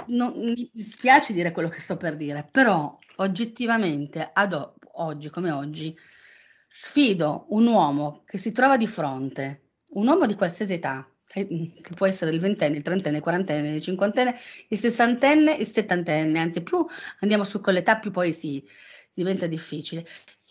no, 0.09 0.33
mi 0.37 0.69
dispiace 0.73 1.33
dire 1.33 1.53
quello 1.53 1.69
che 1.69 1.81
sto 1.81 1.97
per 1.97 2.17
dire, 2.17 2.47
però 2.51 2.99
oggettivamente 3.17 4.29
ad 4.33 4.53
o- 4.53 4.75
oggi 4.95 5.31
come 5.31 5.51
oggi 5.51 5.97
sfido 6.67 7.47
un 7.51 7.67
uomo 7.67 8.23
che 8.27 8.37
si 8.39 8.53
trova 8.53 8.77
di 8.77 8.87
fronte, 8.87 9.71
un 9.93 10.07
uomo 10.07 10.27
di 10.27 10.35
qualsiasi 10.35 10.75
età, 10.75 11.09
che 11.27 11.47
può 11.97 12.07
essere 12.07 12.31
il 12.33 12.41
ventenne, 12.41 12.77
il 12.77 12.83
trentenne, 12.83 13.17
il 13.19 13.23
quarantenne, 13.23 13.71
il 13.77 13.81
cinquantenne, 13.83 14.37
il 14.69 14.79
sessantenne, 14.79 15.53
il 15.55 15.71
settantenne, 15.73 16.39
anzi 16.39 16.63
più 16.63 16.85
andiamo 17.21 17.45
su 17.45 17.59
con 17.61 17.73
l'età 17.73 17.97
più 17.99 18.11
poi 18.11 18.33
si 18.33 18.63
diventa 19.15 19.47
difficile. 19.47 20.05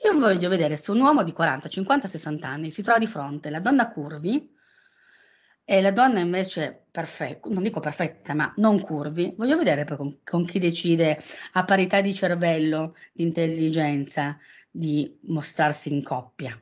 Io 0.06 0.18
voglio 0.18 0.50
vedere 0.50 0.76
se 0.78 0.90
un 0.92 1.02
uomo 1.02 1.24
di 1.24 1.34
40, 1.34 1.68
50, 1.70 2.08
60 2.08 2.48
anni 2.48 2.72
si 2.72 2.82
trova 2.82 2.98
di 3.00 3.08
fronte 3.08 3.50
la 3.52 3.60
donna 3.60 3.90
curvi 3.92 4.58
e 5.72 5.84
la 5.84 5.92
donna 5.92 6.20
invece 6.20 6.86
perfetta, 6.90 7.48
non 7.50 7.62
dico 7.62 7.80
perfetta, 7.80 8.34
ma 8.34 8.52
non 8.56 8.82
curvi, 8.82 9.36
voglio 9.38 9.56
vedere 9.56 9.86
poi 9.86 9.98
con, 9.98 10.20
con 10.24 10.44
chi 10.44 10.58
decide 10.58 11.20
a 11.52 11.64
parità 11.64 12.02
di 12.02 12.12
cervello, 12.12 12.96
di 13.14 13.22
intelligenza, 13.22 14.36
di 14.72 15.16
mostrarsi 15.26 15.94
in 15.94 16.02
coppia. 16.02 16.60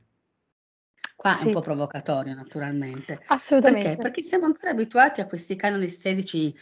Qua 1.15 1.35
sì. 1.35 1.43
è 1.43 1.45
un 1.45 1.53
po' 1.53 1.61
provocatorio, 1.61 2.33
naturalmente. 2.33 3.23
Assolutamente. 3.27 3.85
Perché? 3.87 4.01
Perché 4.01 4.21
siamo 4.23 4.43
ancora 4.43 4.71
abituati 4.71 5.21
a 5.21 5.25
questi 5.25 5.55
canoni 5.55 5.85
estetici 5.85 6.53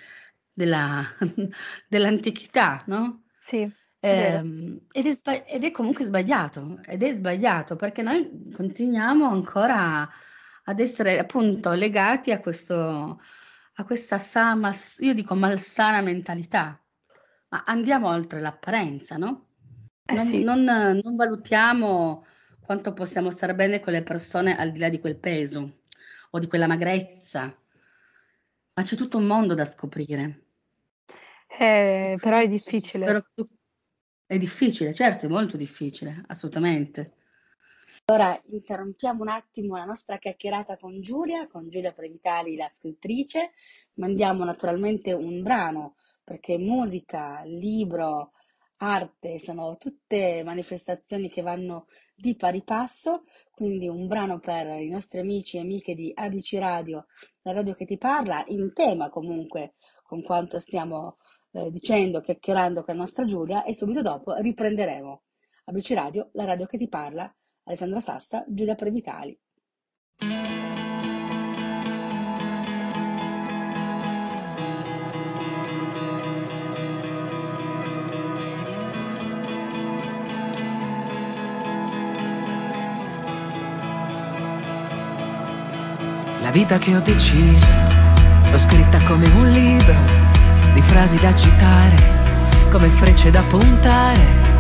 della, 0.54 1.04
dell'antichità, 1.90 2.84
no? 2.86 3.24
Sì. 3.40 3.68
Ehm, 4.02 4.82
ed, 4.92 5.08
è 5.08 5.46
ed 5.48 5.64
è 5.64 5.72
comunque 5.72 6.06
sbagliato, 6.06 6.80
ed 6.86 7.02
è 7.02 7.12
sbagliato 7.12 7.76
perché 7.76 8.04
noi 8.04 8.52
continuiamo 8.54 9.28
ancora 9.28 10.08
ad 10.68 10.80
essere 10.80 11.20
appunto 11.20 11.72
legati 11.74 12.32
a 12.32 12.40
questo, 12.40 13.22
a 13.76 13.84
questa 13.84 14.18
sana, 14.18 14.76
io 15.00 15.14
dico 15.14 15.36
malsana 15.36 16.02
mentalità, 16.02 16.80
ma 17.50 17.64
andiamo 17.66 18.08
oltre 18.08 18.42
l'apparenza, 18.42 19.18
no? 19.18 19.48
Eh 20.06 20.14
Non, 20.16 20.28
sì. 20.28 20.44
non- 20.44 20.64
non 20.64 21.16
valutiamo 21.16 22.26
quanto 22.66 22.94
possiamo 22.94 23.30
stare 23.30 23.54
bene 23.54 23.80
con 23.80 23.94
le 23.94 24.02
persone 24.04 24.56
al 24.56 24.72
di 24.72 24.80
là 24.80 24.90
di 24.90 25.00
quel 25.00 25.18
peso 25.18 25.80
o 26.32 26.40
di 26.40 26.48
quella 26.48 26.68
magrezza, 26.68 27.56
ma 28.74 28.84
c'è 28.84 28.96
tutto 28.96 29.18
un 29.18 29.26
mondo 29.26 29.54
da 29.54 29.66
scoprire. 29.66 30.44
Eh, 31.60 32.18
però 32.20 32.40
è 32.40 32.48
difficile. 32.48 33.24
Tu 33.34 33.44
è 34.26 34.38
difficile, 34.38 34.94
certo, 34.94 35.28
è 35.28 35.30
molto 35.30 35.58
difficile, 35.58 36.24
assolutamente. 36.28 37.14
Ora 38.08 38.40
interrompiamo 38.52 39.24
un 39.24 39.30
attimo 39.30 39.78
la 39.78 39.84
nostra 39.84 40.20
chiacchierata 40.20 40.78
con 40.78 41.02
Giulia, 41.02 41.48
con 41.48 41.70
Giulia 41.70 41.92
Previtali, 41.92 42.56
la 42.56 42.70
scrittrice. 42.70 43.54
Mandiamo 43.96 44.44
naturalmente 44.44 45.12
un 45.12 45.42
brano 45.42 45.96
perché 46.24 46.60
musica, 46.60 47.42
libro, 47.46 48.34
arte 48.78 49.40
sono 49.40 49.78
tutte 49.78 50.44
manifestazioni 50.44 51.30
che 51.30 51.42
vanno 51.42 51.88
di 52.14 52.36
pari 52.36 52.62
passo, 52.64 53.24
quindi 53.50 53.88
un 53.88 54.06
brano 54.06 54.38
per 54.38 54.68
i 54.80 54.90
nostri 54.90 55.18
amici 55.18 55.58
e 55.58 55.62
amiche 55.62 55.96
di 55.96 56.12
ABC 56.14 56.58
Radio, 56.60 57.08
la 57.42 57.54
radio 57.54 57.74
che 57.74 57.86
ti 57.86 57.98
parla, 57.98 58.44
in 58.50 58.72
tema 58.74 59.10
comunque 59.10 59.74
con 60.04 60.22
quanto 60.22 60.60
stiamo 60.60 61.18
eh, 61.54 61.72
dicendo, 61.72 62.22
chiacchierando 62.22 62.84
con 62.84 62.94
la 62.94 63.02
nostra 63.02 63.26
Giulia 63.26 63.64
e 63.64 63.74
subito 63.74 64.04
dopo 64.04 64.36
riprenderemo. 64.36 65.24
ABC 65.66 65.90
Radio, 65.94 66.30
la 66.34 66.46
radio 66.46 66.68
che 66.68 66.78
ti 66.78 66.88
parla, 66.88 67.36
Alessandra 67.68 68.00
Sassa, 68.00 68.46
Giulia 68.48 68.76
Previtali. 68.76 69.36
La 86.42 86.52
vita 86.52 86.78
che 86.78 86.96
ho 86.96 87.02
deciso, 87.02 87.66
l'ho 88.52 88.58
scritta 88.60 89.02
come 89.02 89.28
un 89.28 89.52
libro 89.52 89.96
di 90.76 90.82
frasi 90.82 91.18
da 91.18 91.34
citare, 91.34 92.70
come 92.70 92.90
frecce 92.90 93.32
da 93.32 93.42
puntare. 93.42 94.54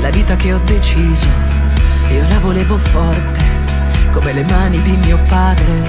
La 0.00 0.10
vita 0.10 0.36
che 0.36 0.52
ho 0.52 0.60
deciso, 0.60 1.26
io 2.10 2.28
la 2.28 2.38
volevo 2.40 2.76
forte, 2.76 3.42
come 4.12 4.32
le 4.32 4.44
mani 4.44 4.80
di 4.82 4.96
mio 4.98 5.18
padre, 5.26 5.82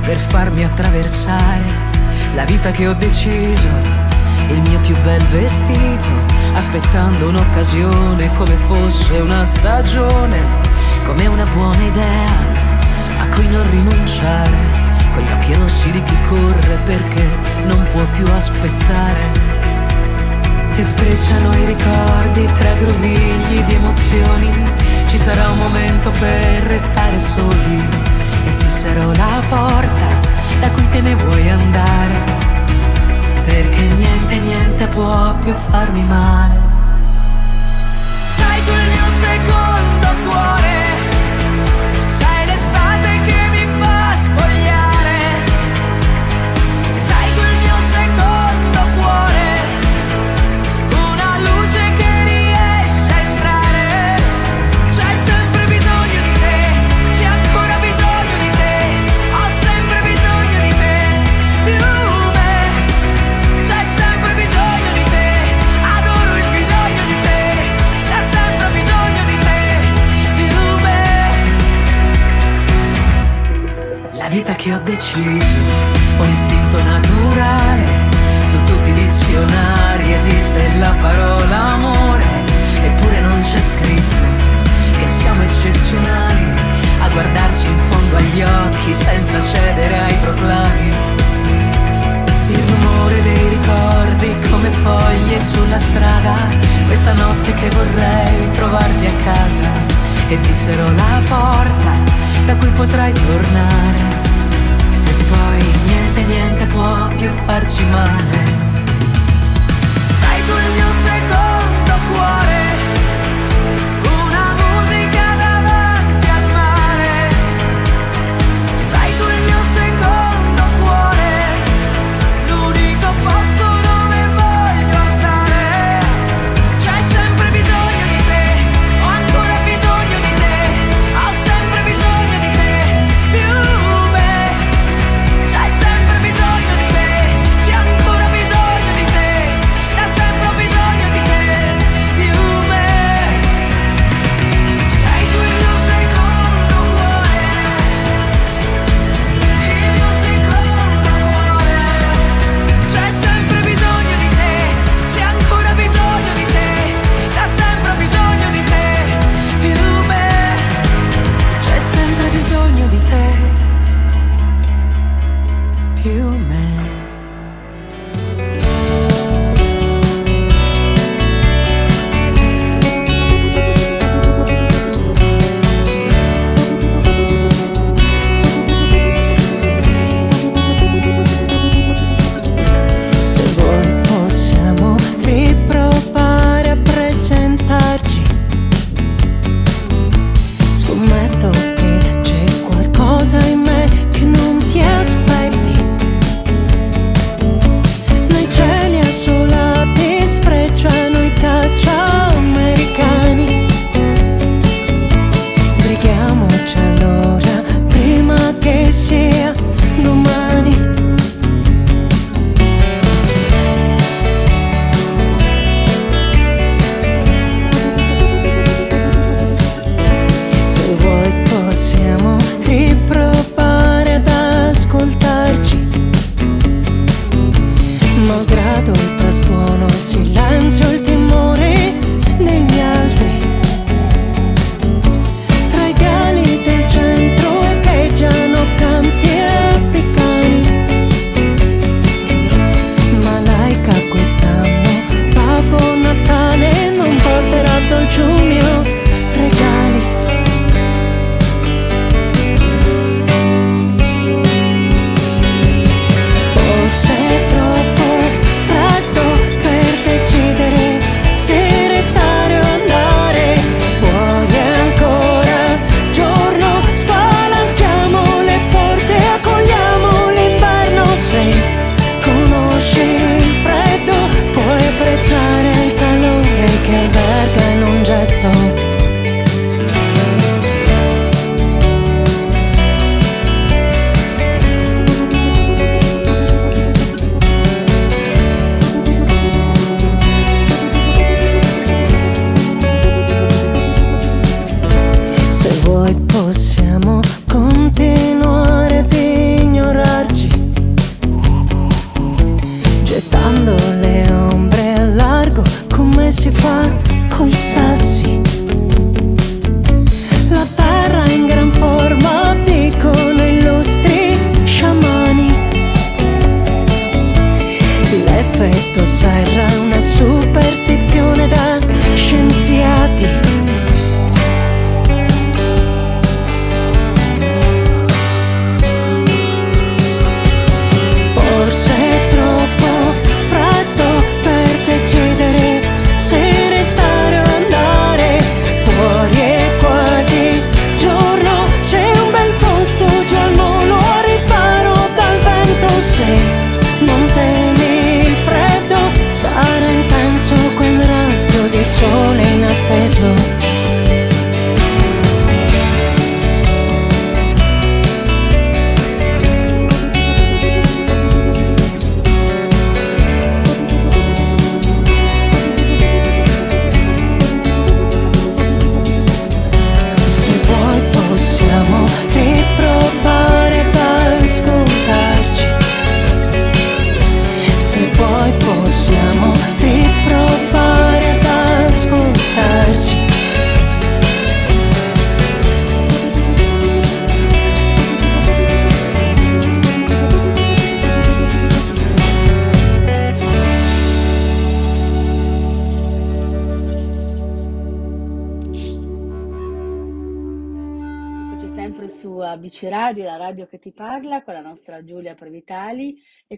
per 0.00 0.18
farmi 0.18 0.64
attraversare. 0.64 1.86
La 2.34 2.44
vita 2.44 2.70
che 2.70 2.86
ho 2.86 2.94
deciso, 2.94 3.68
il 4.48 4.60
mio 4.62 4.80
più 4.80 4.96
bel 5.02 5.22
vestito, 5.26 6.08
aspettando 6.54 7.28
un'occasione 7.28 8.32
come 8.32 8.56
fosse 8.56 9.18
una 9.18 9.44
stagione, 9.44 10.40
come 11.04 11.26
una 11.26 11.46
buona 11.54 11.82
idea 11.82 12.56
a 13.18 13.28
cui 13.34 13.48
non 13.48 13.68
rinunciare 13.70 14.86
con 15.14 15.22
gli 15.22 15.32
occhi 15.32 15.54
rossi 15.54 15.90
di 15.90 16.02
chi 16.02 16.16
corre 16.28 16.78
perché 16.84 17.26
non 17.64 17.84
può 17.92 18.04
più 18.12 18.24
aspettare. 18.32 19.56
E 20.76 20.82
sfrecciano 20.84 21.52
i 21.56 21.64
ricordi 21.64 22.48
tra 22.56 22.72
grovigli 22.74 23.62
di 23.64 23.74
emozioni. 23.74 24.50
Ci 25.08 25.16
sarà 25.16 25.48
un 25.48 25.58
momento 25.58 26.10
per 26.10 26.62
restare 26.64 27.18
soli 27.18 27.88
e 28.46 28.50
fisserò 28.58 29.10
la 29.12 29.42
porta 29.48 30.08
da 30.60 30.70
cui 30.70 30.86
te 30.88 31.00
ne 31.00 31.14
vuoi 31.14 31.48
andare. 31.48 32.14
Perché 33.42 33.80
niente, 33.80 34.34
niente 34.38 34.86
può 34.88 35.34
più 35.36 35.54
farmi 35.70 36.04
male. 36.04 36.60
Sai 38.26 38.64
tu 38.64 38.70
il 38.70 38.88
mio 38.90 39.08
secondo 39.26 40.08
cuore, 40.26 40.87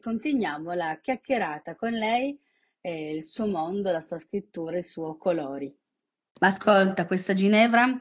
e 0.00 0.02
continuiamo 0.02 0.72
la 0.72 0.98
chiacchierata 1.00 1.76
con 1.76 1.92
lei, 1.92 2.36
eh, 2.80 3.14
il 3.14 3.22
suo 3.22 3.46
mondo, 3.46 3.92
la 3.92 4.00
sua 4.00 4.18
scrittura, 4.18 4.78
il 4.78 4.84
suo 4.84 5.16
colori. 5.16 5.72
Ma 6.40 6.48
ascolta, 6.48 7.04
questa 7.04 7.34
Ginevra, 7.34 8.00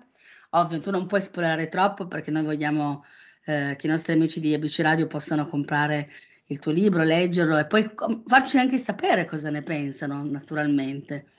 ovvio, 0.51 0.79
tu 0.79 0.89
non 0.89 1.05
puoi 1.05 1.21
spoilerare 1.21 1.67
troppo 1.67 2.07
perché 2.07 2.31
noi 2.31 2.43
vogliamo 2.43 3.03
eh, 3.45 3.75
che 3.77 3.85
i 3.85 3.89
nostri 3.89 4.13
amici 4.13 4.39
di 4.39 4.53
ABC 4.53 4.79
Radio 4.79 5.07
possano 5.07 5.45
comprare 5.45 6.09
il 6.45 6.59
tuo 6.59 6.71
libro, 6.71 7.03
leggerlo 7.03 7.57
e 7.57 7.67
poi 7.67 7.91
farci 8.25 8.57
anche 8.57 8.77
sapere 8.77 9.25
cosa 9.25 9.49
ne 9.49 9.61
pensano, 9.61 10.23
naturalmente. 10.23 11.33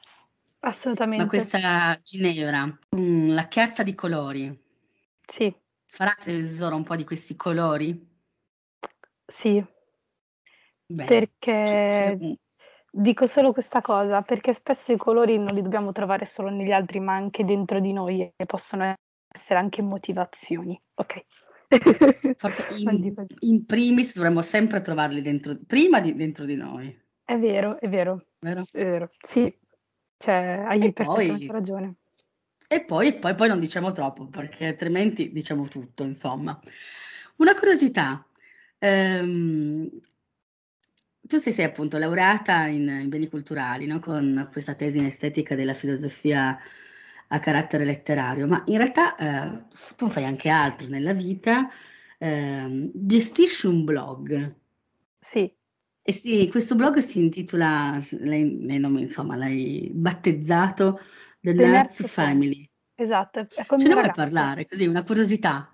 Assolutamente. 0.60 1.24
Ma 1.24 1.28
questa 1.28 1.98
Ginevra, 2.02 2.78
mm, 2.94 3.30
la 3.30 3.48
chiazza 3.48 3.82
di 3.82 3.94
colori. 3.94 4.62
Sì. 5.26 5.52
Farà 5.86 6.14
tesoro 6.20 6.76
un 6.76 6.84
po' 6.84 6.96
di 6.96 7.04
questi 7.04 7.34
colori? 7.34 8.08
Sì. 9.26 9.64
Beh, 10.92 11.04
perché 11.04 12.16
c- 12.18 12.34
dico 12.90 13.26
solo 13.26 13.52
questa 13.52 13.80
cosa, 13.80 14.22
perché 14.22 14.52
spesso 14.52 14.92
i 14.92 14.96
colori 14.96 15.38
non 15.38 15.54
li 15.54 15.62
dobbiamo 15.62 15.92
trovare 15.92 16.24
solo 16.24 16.50
negli 16.50 16.72
altri, 16.72 16.98
ma 16.98 17.14
anche 17.14 17.44
dentro 17.44 17.78
di 17.78 17.92
noi 17.92 18.20
e 18.20 18.46
possono 18.46 18.94
essere 19.32 19.58
anche 19.58 19.82
motivazioni. 19.82 20.78
Ok. 20.94 21.24
Forse 22.36 22.64
in, 22.82 23.14
in 23.40 23.66
primis 23.66 24.14
dovremmo 24.14 24.42
sempre 24.42 24.80
trovarli 24.80 25.22
dentro, 25.22 25.56
prima 25.64 26.00
di, 26.00 26.14
dentro 26.14 26.44
di 26.44 26.56
noi. 26.56 27.00
È 27.24 27.36
vero, 27.36 27.78
è 27.78 27.88
vero. 27.88 28.24
Vero? 28.40 28.64
È 28.72 28.84
vero. 28.84 29.10
Sì, 29.24 29.56
cioè, 30.18 30.64
hai 30.66 30.92
perfettamente 30.92 31.46
poi, 31.46 31.46
ragione. 31.46 31.94
E 32.68 32.84
poi, 32.84 33.18
poi, 33.18 33.34
poi 33.34 33.48
non 33.48 33.60
diciamo 33.60 33.92
troppo, 33.92 34.26
perché 34.26 34.66
altrimenti 34.66 35.30
diciamo 35.30 35.68
tutto, 35.68 36.02
insomma. 36.02 36.58
Una 37.36 37.54
curiosità, 37.54 38.26
ehm, 38.78 39.88
tu 41.30 41.38
sei, 41.38 41.52
sei 41.52 41.64
appunto 41.64 41.96
laureata 41.96 42.66
in, 42.66 42.88
in 42.88 43.08
beni 43.08 43.28
culturali, 43.28 43.86
no? 43.86 44.00
con 44.00 44.48
questa 44.50 44.74
tesi 44.74 44.98
in 44.98 45.04
estetica 45.04 45.54
della 45.54 45.74
filosofia 45.74 46.58
a 47.28 47.38
carattere 47.38 47.84
letterario, 47.84 48.48
ma 48.48 48.60
in 48.66 48.78
realtà 48.78 49.14
eh, 49.14 49.64
tu 49.96 50.08
fai 50.08 50.24
anche 50.24 50.48
altro 50.48 50.88
nella 50.88 51.12
vita, 51.12 51.70
eh, 52.18 52.90
gestisci 52.92 53.68
un 53.68 53.84
blog. 53.84 54.56
Sì. 55.20 55.54
E 56.02 56.12
sì, 56.12 56.48
questo 56.50 56.74
blog 56.74 56.98
si 56.98 57.20
intitola, 57.20 58.00
lei, 58.18 58.64
lei 58.64 58.78
nome, 58.80 59.02
insomma, 59.02 59.36
l'hai 59.36 59.88
battezzato 59.92 60.98
The, 61.40 61.54
The 61.54 61.64
Nerds 61.64 62.08
Family. 62.08 62.68
Esatto. 62.96 63.46
Ce 63.46 63.86
ne 63.86 63.94
vuoi 63.94 64.10
parlare? 64.12 64.66
Così, 64.66 64.88
una 64.88 65.04
curiosità. 65.04 65.72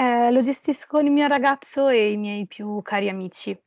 Eh, 0.00 0.30
lo 0.30 0.42
gestisco 0.42 0.86
con 0.88 1.06
il 1.06 1.10
mio 1.10 1.26
ragazzo 1.26 1.88
e 1.88 2.12
i 2.12 2.16
miei 2.16 2.46
più 2.46 2.80
cari 2.82 3.08
amici. 3.08 3.58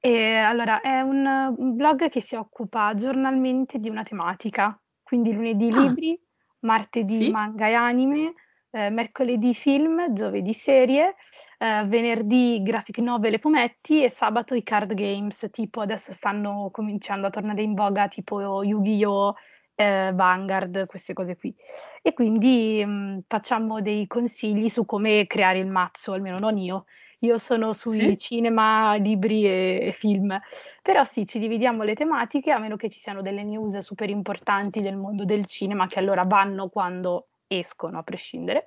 E, 0.00 0.36
allora, 0.36 0.80
è 0.80 1.02
un, 1.02 1.54
blog 1.76 2.08
che 2.08 2.22
si 2.22 2.34
occupa 2.34 2.94
giornalmente 2.94 3.78
di 3.78 3.90
una 3.90 4.02
tematica, 4.02 4.78
quindi 5.02 5.32
lunedì 5.34 5.68
ah. 5.68 5.80
libri, 5.80 6.18
martedì 6.60 7.24
sì? 7.24 7.30
manga 7.30 7.68
e 7.68 7.74
anime, 7.74 8.32
eh, 8.70 8.88
mercoledì 8.88 9.52
film, 9.52 10.12
giovedì 10.14 10.54
serie, 10.54 11.16
eh, 11.58 11.84
venerdì 11.86 12.62
graphic 12.62 12.98
novel 12.98 13.34
e 13.34 13.38
fumetti 13.38 14.02
e 14.02 14.08
sabato 14.08 14.54
i 14.54 14.62
card 14.62 14.94
games, 14.94 15.46
tipo 15.50 15.82
adesso 15.82 16.12
stanno 16.12 16.70
cominciando 16.72 17.26
a 17.26 17.30
tornare 17.30 17.62
in 17.62 17.74
voga 17.74 18.08
tipo 18.08 18.62
Yu-Gi-Oh! 18.62 19.34
Eh, 19.74 20.12
Vanguard, 20.14 20.84
queste 20.86 21.14
cose 21.14 21.36
qui. 21.36 21.54
E 22.02 22.12
quindi 22.12 22.84
mh, 22.84 22.90
mm, 22.90 23.18
facciamo 23.26 23.80
dei 23.80 24.06
consigli 24.06 24.68
su 24.68 24.84
come 24.84 25.26
creare 25.26 25.58
il 25.58 25.68
mazzo, 25.68 26.12
almeno 26.12 26.38
non 26.38 26.58
io. 26.58 26.84
Io 27.22 27.36
sono 27.36 27.72
sui 27.72 28.00
sì? 28.00 28.16
cinema, 28.18 28.94
libri 28.94 29.44
e, 29.44 29.78
e, 29.88 29.92
film. 29.92 30.38
Però 30.82 31.04
sì, 31.04 31.26
ci 31.26 31.38
dividiamo 31.38 31.82
le 31.82 31.94
tematiche, 31.94 32.50
a 32.50 32.58
meno 32.58 32.76
che 32.76 32.88
ci 32.88 32.98
siano 32.98 33.20
delle 33.20 33.44
news 33.44 33.76
super 33.78 34.08
importanti 34.08 34.80
del 34.80 34.96
mondo 34.96 35.24
del 35.24 35.44
cinema, 35.44 35.86
che 35.86 35.98
allora 35.98 36.22
vanno 36.22 36.68
quando 36.68 37.28
escono, 37.46 37.98
a 37.98 38.02
prescindere. 38.02 38.64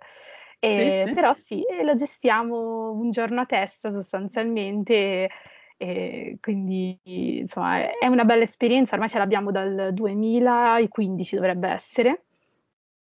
E, 0.60 1.02
sì, 1.02 1.08
sì. 1.08 1.14
Però 1.16 1.34
sì, 1.34 1.64
lo 1.84 1.96
gestiamo 1.96 2.92
un 2.92 3.10
giorno 3.10 3.42
a 3.42 3.46
testa 3.46 3.90
sostanzialmente. 3.90 5.30
E 5.76 6.38
quindi 6.40 7.00
insomma 7.40 7.98
è 7.98 8.06
una 8.06 8.24
bella 8.24 8.44
esperienza, 8.44 8.94
ormai 8.94 9.10
ce 9.10 9.18
l'abbiamo 9.18 9.52
dal 9.52 9.90
2015 9.92 11.36
dovrebbe 11.36 11.70
essere. 11.70 12.26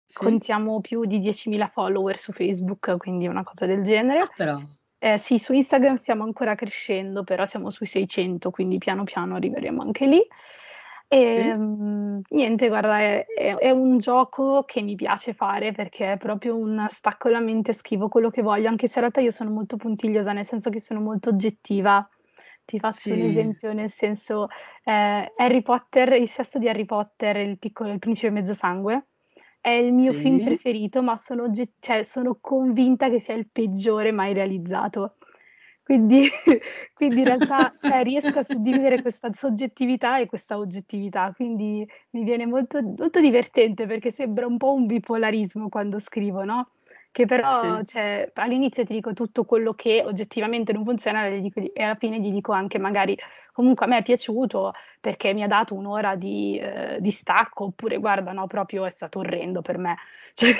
Sì. 0.05 0.23
Contiamo 0.23 0.79
più 0.79 1.03
di 1.05 1.19
10.000 1.19 1.67
follower 1.67 2.17
su 2.17 2.31
Facebook, 2.31 2.97
quindi 2.97 3.27
una 3.27 3.43
cosa 3.43 3.65
del 3.65 3.81
genere. 3.81 4.19
Ah, 4.21 4.31
però. 4.35 4.59
Eh, 5.01 5.17
sì, 5.17 5.39
su 5.39 5.53
Instagram 5.53 5.95
stiamo 5.95 6.23
ancora 6.23 6.55
crescendo, 6.55 7.23
però 7.23 7.45
siamo 7.45 7.69
sui 7.69 7.85
600, 7.85 8.51
quindi 8.51 8.77
piano 8.77 9.05
piano 9.05 9.35
arriveremo 9.35 9.81
anche 9.81 10.05
lì. 10.05 10.27
E 11.11 11.41
sì. 11.41 11.49
um, 11.49 12.21
niente, 12.29 12.67
guarda, 12.67 12.99
è, 12.99 13.25
è, 13.25 13.55
è, 13.55 13.71
un 13.71 13.97
gioco 13.97 14.63
che 14.65 14.81
mi 14.81 14.93
piace 14.93 15.33
fare 15.33 15.71
perché 15.71 16.11
è 16.11 16.17
proprio 16.17 16.55
un 16.55 16.85
stacco 16.89 17.29
la 17.29 17.39
mente, 17.39 17.73
scrivo 17.73 18.09
quello 18.09 18.29
che 18.29 18.43
voglio, 18.43 18.67
anche 18.67 18.85
se 18.87 18.99
in 18.99 19.05
realtà 19.05 19.21
io 19.21 19.31
sono 19.31 19.49
molto 19.49 19.75
puntigliosa, 19.75 20.33
nel 20.33 20.45
senso 20.45 20.69
che 20.69 20.79
sono 20.79 20.99
molto 20.99 21.29
oggettiva. 21.29 22.07
Ti 22.63 22.77
faccio 22.77 22.99
sì. 22.99 23.11
un 23.11 23.21
esempio, 23.21 23.73
nel 23.73 23.89
senso, 23.89 24.49
eh, 24.83 25.33
Harry 25.35 25.61
Potter, 25.63 26.11
il 26.13 26.29
sesto 26.29 26.59
di 26.59 26.69
Harry 26.69 26.85
Potter, 26.85 27.37
il 27.37 27.57
piccolo, 27.57 27.91
il 27.91 27.97
principe 27.97 28.29
mezzo 28.29 28.53
sangue, 28.53 29.07
è 29.61 29.69
il 29.69 29.93
mio 29.93 30.13
sì. 30.13 30.19
film 30.19 30.43
preferito, 30.43 31.01
ma 31.01 31.15
sono, 31.15 31.51
cioè, 31.79 32.03
sono 32.03 32.37
convinta 32.39 33.09
che 33.09 33.19
sia 33.19 33.35
il 33.35 33.47
peggiore 33.51 34.11
mai 34.11 34.33
realizzato. 34.33 35.15
Quindi, 35.89 36.29
quindi 36.93 37.17
in 37.17 37.25
realtà 37.25 37.73
cioè, 37.81 38.03
riesco 38.03 38.37
a 38.37 38.43
suddividere 38.43 39.01
questa 39.01 39.33
soggettività 39.33 40.19
e 40.19 40.27
questa 40.27 40.59
oggettività, 40.59 41.31
quindi 41.35 41.83
mi 42.11 42.23
viene 42.23 42.45
molto, 42.45 42.79
molto 42.79 43.19
divertente 43.19 43.87
perché 43.87 44.11
sembra 44.11 44.45
un 44.45 44.57
po' 44.57 44.71
un 44.71 44.85
bipolarismo 44.85 45.67
quando 45.67 45.97
scrivo, 45.97 46.43
no? 46.43 46.69
Che 47.11 47.25
però 47.25 47.79
sì. 47.79 47.85
cioè, 47.85 48.29
all'inizio 48.35 48.85
ti 48.85 48.93
dico 48.93 49.13
tutto 49.13 49.45
quello 49.45 49.73
che 49.73 50.03
oggettivamente 50.05 50.73
non 50.73 50.85
funziona 50.85 51.25
e 51.25 51.51
alla 51.77 51.95
fine 51.95 52.19
gli 52.19 52.29
dico 52.31 52.51
anche 52.51 52.77
magari 52.77 53.17
comunque 53.59 53.85
a 53.85 53.89
me 53.89 53.97
è 53.97 54.03
piaciuto 54.03 54.71
perché 55.01 55.33
mi 55.33 55.43
ha 55.43 55.47
dato 55.47 55.75
un'ora 55.75 56.15
di, 56.15 56.57
eh, 56.57 56.95
di 57.01 57.11
stacco, 57.11 57.65
oppure 57.65 57.97
guarda, 57.97 58.31
no, 58.31 58.47
proprio 58.47 58.85
è 58.85 58.89
stato 58.89 59.19
orrendo 59.19 59.61
per 59.61 59.77
me. 59.77 59.97
Cioè, 60.39 60.55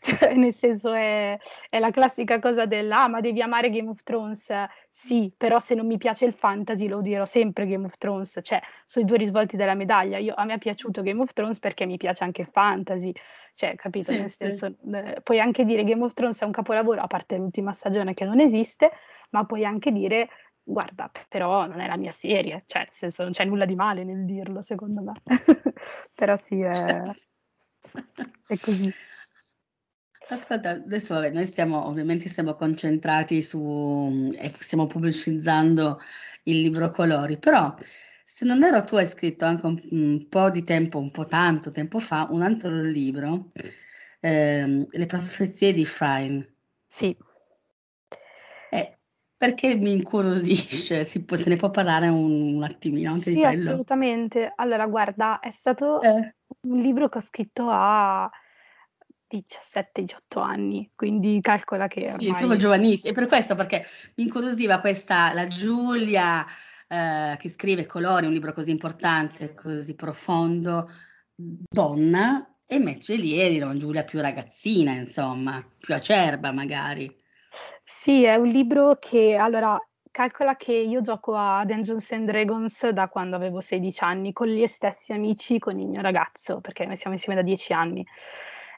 cioè, 0.00 0.34
nel 0.34 0.54
senso 0.54 0.92
è, 0.92 1.36
è, 1.68 1.78
la 1.80 1.90
classica 1.90 2.38
cosa 2.38 2.66
del 2.66 2.92
ah, 2.92 3.08
ma 3.08 3.20
devi 3.20 3.42
amare 3.42 3.70
Game 3.70 3.88
of 3.88 4.04
Thrones. 4.04 4.52
Sì, 4.88 5.32
però 5.36 5.58
se 5.58 5.74
non 5.74 5.86
mi 5.86 5.96
piace 5.96 6.26
il 6.26 6.32
fantasy 6.32 6.86
lo 6.86 7.00
dirò 7.00 7.24
sempre 7.24 7.66
Game 7.66 7.86
of 7.86 7.96
Thrones, 7.98 8.38
cioè 8.42 8.60
sono 8.84 9.04
i 9.04 9.08
due 9.08 9.16
risvolti 9.16 9.56
della 9.56 9.74
medaglia. 9.74 10.18
Io, 10.18 10.34
a 10.36 10.44
me 10.44 10.54
è 10.54 10.58
piaciuto 10.58 11.02
Game 11.02 11.20
of 11.20 11.32
Thrones 11.32 11.58
perché 11.58 11.86
mi 11.86 11.96
piace 11.96 12.22
anche 12.22 12.42
il 12.42 12.48
fantasy, 12.52 13.12
cioè, 13.54 13.74
capito? 13.74 14.12
Sì, 14.12 14.20
Nel 14.20 14.30
senso, 14.30 14.66
eh, 14.66 15.20
puoi 15.24 15.40
anche 15.40 15.64
dire 15.64 15.82
Game 15.82 16.04
of 16.04 16.12
Thrones 16.12 16.40
è 16.40 16.44
un 16.44 16.52
capolavoro, 16.52 17.00
a 17.00 17.08
parte 17.08 17.36
l'ultima 17.36 17.72
stagione 17.72 18.14
che 18.14 18.24
non 18.24 18.38
esiste, 18.38 18.92
ma 19.30 19.44
puoi 19.44 19.64
anche 19.64 19.90
dire 19.90 20.28
guarda, 20.62 21.10
però 21.28 21.66
non 21.66 21.80
è 21.80 21.86
la 21.86 21.96
mia 21.96 22.12
serie, 22.12 22.62
cioè, 22.66 22.80
nel 22.80 22.90
senso, 22.90 23.22
non 23.22 23.32
c'è 23.32 23.44
nulla 23.44 23.64
di 23.64 23.74
male 23.74 24.04
nel 24.04 24.24
dirlo, 24.24 24.62
secondo 24.62 25.02
me. 25.02 25.12
però 26.14 26.36
sì, 26.42 26.60
è, 26.60 27.02
è 28.46 28.58
così. 28.58 28.92
Ascolta, 30.28 30.70
adesso 30.70 31.14
vabbè, 31.14 31.30
noi 31.32 31.44
stiamo 31.44 31.86
ovviamente 31.86 32.28
siamo 32.28 32.54
concentrati 32.54 33.42
su 33.42 34.30
e 34.38 34.52
stiamo 34.58 34.86
pubblicizzando 34.86 35.98
il 36.44 36.60
libro 36.60 36.90
Colori, 36.90 37.36
però 37.36 37.74
se 38.24 38.44
non 38.44 38.62
ero 38.62 38.84
tu 38.84 38.94
hai 38.94 39.06
scritto 39.06 39.44
anche 39.44 39.66
un, 39.66 39.80
un 39.90 40.28
po' 40.28 40.50
di 40.50 40.62
tempo, 40.62 40.98
un 40.98 41.10
po' 41.10 41.24
tanto 41.24 41.70
tempo 41.70 41.98
fa, 41.98 42.28
un 42.30 42.42
altro 42.42 42.80
libro, 42.80 43.50
ehm, 44.20 44.86
Le 44.88 45.06
profezie 45.06 45.72
di 45.72 45.84
Frine. 45.84 46.54
Sì. 46.86 47.16
Perché 49.40 49.74
mi 49.74 49.92
incuriosisce, 49.92 51.02
si 51.02 51.24
può, 51.24 51.34
se 51.34 51.48
ne 51.48 51.56
può 51.56 51.70
parlare 51.70 52.08
un, 52.08 52.56
un 52.56 52.62
attimino 52.62 53.10
anche 53.10 53.30
sì, 53.30 53.34
di 53.36 53.40
quello? 53.40 53.70
assolutamente. 53.70 54.52
Allora, 54.54 54.86
guarda, 54.86 55.38
è 55.38 55.50
stato 55.50 55.98
eh. 56.02 56.34
un 56.68 56.78
libro 56.82 57.08
che 57.08 57.16
ho 57.16 57.22
scritto 57.22 57.66
a 57.70 58.30
17-18 59.34 60.42
anni, 60.42 60.90
quindi 60.94 61.40
calcola 61.40 61.88
che 61.88 62.02
ormai... 62.02 62.20
Sì, 62.20 62.32
proprio 62.32 62.56
giovanissimo. 62.58 63.12
E 63.12 63.14
per 63.14 63.28
questo, 63.28 63.54
perché 63.54 63.86
mi 64.16 64.24
incuriosiva 64.24 64.78
questa, 64.78 65.32
la 65.32 65.46
Giulia 65.46 66.44
eh, 66.86 67.34
che 67.38 67.48
scrive 67.48 67.86
Colori, 67.86 68.26
un 68.26 68.34
libro 68.34 68.52
così 68.52 68.70
importante, 68.70 69.54
così 69.54 69.94
profondo, 69.94 70.90
donna, 71.34 72.46
e 72.66 72.76
invece 72.76 73.14
lì 73.14 73.38
eri 73.38 73.58
una 73.62 73.74
Giulia 73.74 74.04
più 74.04 74.20
ragazzina, 74.20 74.92
insomma, 74.92 75.66
più 75.78 75.94
acerba 75.94 76.52
magari. 76.52 77.10
Sì, 78.02 78.24
è 78.24 78.34
un 78.36 78.48
libro 78.48 78.96
che 78.98 79.36
allora 79.36 79.78
calcola 80.10 80.56
che 80.56 80.72
io 80.72 81.02
gioco 81.02 81.34
a 81.34 81.66
Dungeons 81.66 82.10
and 82.12 82.26
Dragons 82.30 82.88
da 82.88 83.08
quando 83.08 83.36
avevo 83.36 83.60
16 83.60 84.02
anni, 84.02 84.32
con 84.32 84.46
gli 84.46 84.66
stessi 84.66 85.12
amici, 85.12 85.58
con 85.58 85.78
il 85.78 85.86
mio 85.86 86.00
ragazzo, 86.00 86.62
perché 86.62 86.86
noi 86.86 86.96
siamo 86.96 87.14
insieme 87.14 87.38
da 87.38 87.44
10 87.44 87.74
anni. 87.74 88.06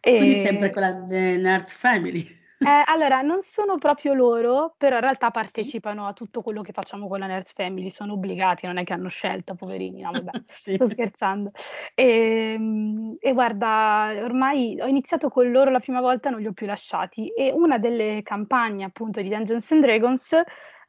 E... 0.01 0.17
Quindi 0.17 0.43
sempre 0.43 0.71
con 0.71 0.83
la 0.83 1.05
The 1.05 1.37
Nerds 1.37 1.73
Family. 1.73 2.42
Eh, 2.65 2.83
allora, 2.87 3.23
non 3.23 3.41
sono 3.41 3.79
proprio 3.79 4.15
loro, 4.15 4.75
però 4.77 4.97
in 4.97 5.03
realtà 5.03 5.31
partecipano 5.31 6.05
sì. 6.05 6.11
a 6.11 6.13
tutto 6.13 6.43
quello 6.43 6.63
che 6.63 6.73
facciamo 6.73 7.09
con 7.09 7.19
la 7.19 7.27
Nerds 7.27 7.53
Family, 7.53 7.91
sono 7.91 8.13
obbligati, 8.15 8.67
non 8.67 8.79
è 8.79 8.85
che 8.85 8.93
hanno 8.93 9.09
scelta, 9.09 9.55
poverini, 9.55 10.01
no, 10.01 10.11
vabbè, 10.13 10.31
sì. 10.49 10.75
sto 10.75 10.87
scherzando. 10.87 11.51
E, 11.95 12.55
ehm, 12.55 13.17
e, 13.19 13.33
guarda, 13.33 14.13
ormai 14.23 14.81
ho 14.81 14.87
iniziato 14.87 15.29
con 15.29 15.51
loro 15.51 15.71
la 15.71 15.81
prima 15.81 16.01
volta, 16.01 16.31
non 16.31 16.41
li 16.41 16.47
ho 16.47 16.53
più 16.53 16.67
lasciati 16.67 17.29
e 17.29 17.51
una 17.53 17.79
delle 17.79 18.23
campagne 18.23 18.85
appunto 18.85 19.21
di 19.21 19.29
Dungeons 19.29 19.73
and 19.73 19.83
Dragons 19.83 20.33
eh, 20.33 20.45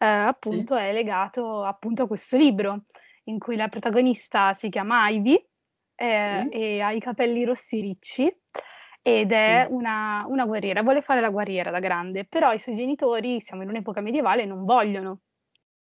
appunto 0.06 0.76
sì. 0.76 0.82
è 0.82 0.92
legato 0.92 1.64
appunto 1.64 2.04
a 2.04 2.08
questo 2.08 2.36
libro 2.38 2.84
in 3.26 3.40
cui 3.40 3.56
la 3.56 3.70
protagonista 3.70 4.54
si 4.54 4.70
chiama 4.70 5.08
Ivy 5.10 5.48
eh, 5.96 6.48
e 6.50 6.82
ha 6.82 6.92
i 6.92 7.00
capelli 7.00 7.46
rossi 7.46 7.80
ricci 7.80 8.43
ed 9.04 9.34
è 9.34 9.66
sì. 9.68 9.74
una, 9.74 10.26
una, 10.30 10.46
guerriera, 10.46 10.82
vuole 10.82 11.02
fare 11.02 11.20
la 11.20 11.30
guerriera 11.30 11.70
da 11.70 11.80
grande, 11.80 12.24
però 12.24 12.54
i 12.54 12.60
suoi 12.60 12.76
genitori, 12.76 13.42
siamo 13.42 13.62
in 13.62 13.70
un'epoca 13.70 14.00
medievale, 14.00 14.46
non 14.46 14.64
vogliono. 14.64 15.20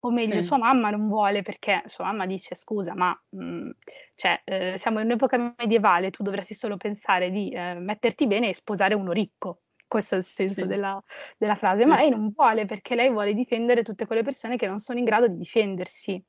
O 0.03 0.09
meglio, 0.09 0.35
sì. 0.35 0.43
sua 0.43 0.57
mamma 0.57 0.89
non 0.89 1.07
vuole 1.07 1.43
perché 1.43 1.83
sua 1.85 2.05
mamma 2.05 2.25
dice 2.25 2.55
scusa, 2.55 2.95
ma 2.95 3.15
mh, 3.29 3.43
mm, 3.43 3.69
cioè, 4.15 4.41
eh, 4.45 4.77
siamo 4.77 4.99
in 4.99 5.05
un'epoca 5.05 5.53
medievale, 5.57 6.09
tu 6.09 6.23
dovresti 6.23 6.55
solo 6.55 6.77
pensare 6.77 7.29
di 7.29 7.51
eh, 7.51 7.75
metterti 7.75 8.25
bene 8.25 8.49
e 8.49 8.55
sposare 8.55 8.95
uno 8.95 9.11
ricco. 9.11 9.61
Questo 9.85 10.15
è 10.15 10.17
il 10.19 10.23
senso 10.23 10.61
sì. 10.61 10.67
della, 10.67 11.03
della, 11.37 11.55
frase, 11.55 11.85
ma 11.85 11.97
lei 11.97 12.09
non 12.09 12.31
vuole 12.33 12.65
perché 12.65 12.95
lei 12.95 13.11
vuole 13.11 13.33
difendere 13.33 13.83
tutte 13.83 14.05
quelle 14.07 14.23
persone 14.23 14.55
che 14.55 14.65
non 14.65 14.79
sono 14.79 14.97
in 14.97 15.05
grado 15.05 15.27
di 15.27 15.35
difendersi. 15.37 16.23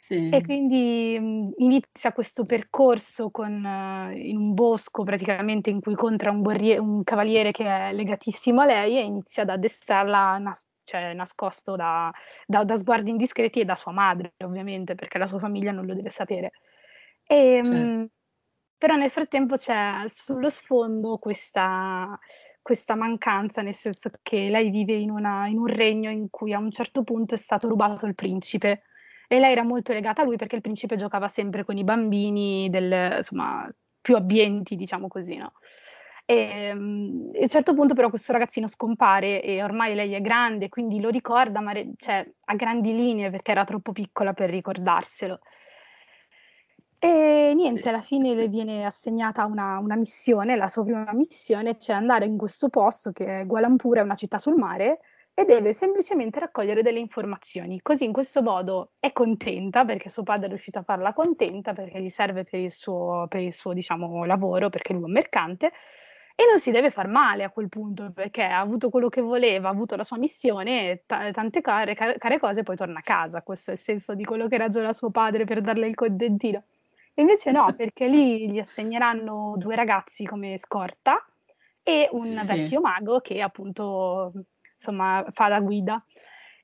Sì. 0.00 0.30
E 0.30 0.42
quindi 0.42 1.18
mh, 1.18 1.54
inizia 1.56 2.12
questo 2.12 2.44
percorso 2.44 3.30
con, 3.30 3.64
uh, 3.64 4.16
in 4.16 4.36
un 4.36 4.54
bosco 4.54 5.02
praticamente 5.02 5.70
in 5.70 5.80
cui 5.80 5.92
incontra 5.92 6.30
un, 6.30 6.40
guerrier- 6.42 6.80
un, 6.80 7.02
cavaliere 7.02 7.50
che 7.50 7.64
è 7.64 7.92
legatissimo 7.92 8.60
a 8.60 8.64
lei 8.64 8.96
e 8.96 9.02
inizia 9.02 9.42
ad 9.42 9.50
addestrarla 9.50 10.38
nas- 10.38 10.66
cioè, 10.84 11.12
nascosto 11.12 11.76
da, 11.76 12.10
da, 12.46 12.64
da, 12.64 12.76
sguardi 12.76 13.10
indiscreti 13.10 13.60
e 13.60 13.64
da 13.64 13.74
sua 13.74 13.92
madre 13.92 14.32
ovviamente 14.44 14.94
perché 14.94 15.18
la 15.18 15.26
sua 15.26 15.38
famiglia 15.38 15.72
non 15.72 15.84
lo 15.84 15.94
deve 15.94 16.08
sapere. 16.10 16.52
E, 17.26 17.60
certo. 17.62 18.02
mh, 18.02 18.10
però 18.78 18.94
nel 18.94 19.10
frattempo 19.10 19.56
c'è 19.56 20.04
sullo 20.06 20.48
sfondo 20.48 21.18
questa, 21.18 22.16
questa 22.62 22.94
mancanza, 22.94 23.60
nel 23.60 23.74
senso 23.74 24.10
che 24.22 24.48
lei 24.48 24.70
vive 24.70 24.94
in, 24.94 25.10
una, 25.10 25.48
in 25.48 25.58
un 25.58 25.66
regno 25.66 26.10
in 26.10 26.30
cui 26.30 26.54
a 26.54 26.58
un 26.58 26.70
certo 26.70 27.02
punto 27.02 27.34
è 27.34 27.38
stato 27.38 27.68
rubato 27.68 28.06
il 28.06 28.14
principe 28.14 28.82
e 29.28 29.38
lei 29.38 29.52
era 29.52 29.62
molto 29.62 29.92
legata 29.92 30.22
a 30.22 30.24
lui 30.24 30.36
perché 30.36 30.56
il 30.56 30.62
principe 30.62 30.96
giocava 30.96 31.28
sempre 31.28 31.62
con 31.62 31.76
i 31.76 31.84
bambini 31.84 32.68
del, 32.70 33.18
insomma, 33.18 33.70
più 34.00 34.16
abbienti, 34.16 34.74
diciamo 34.74 35.06
così, 35.06 35.36
no? 35.36 35.52
E, 36.24 36.72
um, 36.72 37.30
a 37.34 37.42
un 37.42 37.48
certo 37.48 37.74
punto 37.74 37.94
però 37.94 38.08
questo 38.08 38.32
ragazzino 38.32 38.66
scompare 38.66 39.42
e 39.42 39.62
ormai 39.62 39.94
lei 39.94 40.12
è 40.14 40.20
grande, 40.20 40.68
quindi 40.70 41.00
lo 41.00 41.10
ricorda, 41.10 41.60
ma 41.60 41.72
re- 41.72 41.92
cioè, 41.96 42.26
a 42.46 42.54
grandi 42.54 42.94
linee 42.94 43.30
perché 43.30 43.50
era 43.50 43.64
troppo 43.64 43.92
piccola 43.92 44.32
per 44.32 44.50
ricordarselo. 44.50 45.40
E 46.98 47.52
niente, 47.54 47.82
sì. 47.82 47.88
alla 47.88 48.00
fine 48.00 48.34
le 48.34 48.48
viene 48.48 48.84
assegnata 48.84 49.44
una, 49.44 49.78
una, 49.78 49.94
missione, 49.94 50.56
la 50.56 50.68
sua 50.68 50.84
prima 50.84 51.12
missione, 51.12 51.78
cioè 51.78 51.96
andare 51.96 52.24
in 52.24 52.36
questo 52.36 52.68
posto 52.70 53.12
che 53.12 53.40
è 53.40 53.46
Gualampura, 53.46 54.00
è 54.00 54.04
una 54.04 54.16
città 54.16 54.38
sul 54.38 54.56
mare, 54.56 55.00
e 55.38 55.44
deve 55.44 55.72
semplicemente 55.72 56.40
raccogliere 56.40 56.82
delle 56.82 56.98
informazioni. 56.98 57.80
Così 57.80 58.02
in 58.02 58.12
questo 58.12 58.42
modo 58.42 58.90
è 58.98 59.12
contenta 59.12 59.84
perché 59.84 60.08
suo 60.08 60.24
padre 60.24 60.46
è 60.46 60.48
riuscito 60.48 60.80
a 60.80 60.82
farla 60.82 61.12
contenta 61.12 61.72
perché 61.74 62.00
gli 62.00 62.08
serve 62.08 62.42
per 62.42 62.58
il 62.58 62.72
suo, 62.72 63.26
per 63.28 63.42
il 63.42 63.52
suo 63.52 63.72
diciamo, 63.72 64.24
lavoro, 64.24 64.68
perché 64.68 64.92
lui 64.92 65.02
è 65.02 65.04
un 65.04 65.12
mercante 65.12 65.70
e 66.34 66.44
non 66.44 66.58
si 66.58 66.72
deve 66.72 66.90
far 66.90 67.06
male 67.06 67.44
a 67.44 67.50
quel 67.50 67.68
punto 67.68 68.10
perché 68.12 68.42
ha 68.42 68.58
avuto 68.58 68.90
quello 68.90 69.08
che 69.08 69.20
voleva, 69.20 69.68
ha 69.68 69.70
avuto 69.70 69.94
la 69.94 70.02
sua 70.02 70.18
missione, 70.18 71.04
t- 71.06 71.30
tante 71.30 71.60
care, 71.60 71.94
care, 71.94 72.38
cose 72.40 72.64
poi 72.64 72.74
torna 72.74 72.98
a 72.98 73.02
casa. 73.02 73.42
Questo 73.42 73.70
è 73.70 73.74
il 73.74 73.78
senso 73.78 74.16
di 74.16 74.24
quello 74.24 74.48
che 74.48 74.56
ragiona 74.56 74.92
suo 74.92 75.10
padre 75.10 75.44
per 75.44 75.60
darle 75.60 75.86
il 75.86 75.94
contentino. 75.94 76.64
E 77.14 77.22
invece 77.22 77.52
no, 77.52 77.72
perché 77.76 78.08
lì 78.08 78.50
gli 78.50 78.58
assegneranno 78.58 79.54
due 79.56 79.76
ragazzi 79.76 80.24
come 80.24 80.58
scorta 80.58 81.24
e 81.84 82.08
un 82.10 82.24
sì. 82.24 82.44
vecchio 82.44 82.80
mago 82.80 83.20
che 83.20 83.40
appunto 83.40 84.32
insomma, 84.78 85.24
fa 85.30 85.48
la 85.48 85.60
guida. 85.60 86.02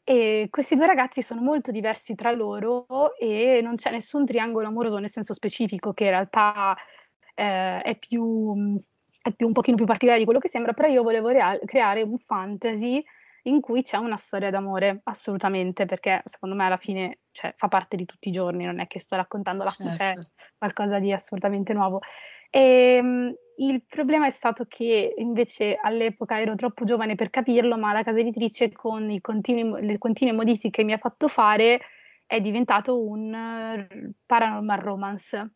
E 0.06 0.48
questi 0.50 0.74
due 0.74 0.86
ragazzi 0.86 1.22
sono 1.22 1.40
molto 1.40 1.70
diversi 1.70 2.14
tra 2.14 2.30
loro 2.30 3.16
e 3.16 3.60
non 3.62 3.76
c'è 3.76 3.90
nessun 3.90 4.26
triangolo 4.26 4.66
amoroso 4.66 4.98
nel 4.98 5.08
senso 5.08 5.32
specifico, 5.32 5.92
che 5.92 6.04
in 6.04 6.10
realtà 6.10 6.76
eh, 7.34 7.80
è, 7.80 7.96
più, 7.96 8.78
è 9.22 9.32
più 9.32 9.46
un 9.46 9.52
pochino 9.52 9.76
più 9.76 9.86
particolare 9.86 10.20
di 10.20 10.26
quello 10.26 10.40
che 10.40 10.50
sembra, 10.50 10.74
però 10.74 10.88
io 10.88 11.02
volevo 11.02 11.28
real- 11.28 11.60
creare 11.64 12.02
un 12.02 12.18
fantasy 12.18 13.02
in 13.46 13.60
cui 13.60 13.82
c'è 13.82 13.96
una 13.96 14.16
storia 14.16 14.50
d'amore, 14.50 15.00
assolutamente, 15.04 15.86
perché 15.86 16.22
secondo 16.24 16.54
me 16.54 16.66
alla 16.66 16.76
fine 16.76 17.20
cioè, 17.30 17.54
fa 17.56 17.68
parte 17.68 17.96
di 17.96 18.04
tutti 18.04 18.28
i 18.28 18.32
giorni, 18.32 18.64
non 18.64 18.80
è 18.80 18.86
che 18.86 19.00
sto 19.00 19.16
raccontando 19.16 19.64
la 19.64 19.70
certo. 19.70 19.96
c'è 19.96 20.14
qualcosa 20.56 20.98
di 20.98 21.12
assolutamente 21.12 21.72
nuovo. 21.72 22.00
Ehm, 22.56 23.34
il 23.56 23.82
problema 23.84 24.26
è 24.26 24.30
stato 24.30 24.64
che 24.68 25.12
invece 25.16 25.76
all'epoca 25.80 26.40
ero 26.40 26.54
troppo 26.54 26.84
giovane 26.84 27.16
per 27.16 27.28
capirlo, 27.28 27.76
ma 27.76 27.92
la 27.92 28.04
casa 28.04 28.20
editrice 28.20 28.70
con 28.70 29.18
continui, 29.20 29.84
le 29.84 29.98
continue 29.98 30.32
modifiche 30.32 30.70
che 30.70 30.84
mi 30.84 30.92
ha 30.92 30.98
fatto 30.98 31.26
fare 31.26 31.80
è 32.26 32.40
diventato 32.40 33.02
un 33.02 33.32
uh, 33.32 34.12
paranormal 34.24 34.78
romance. 34.78 35.52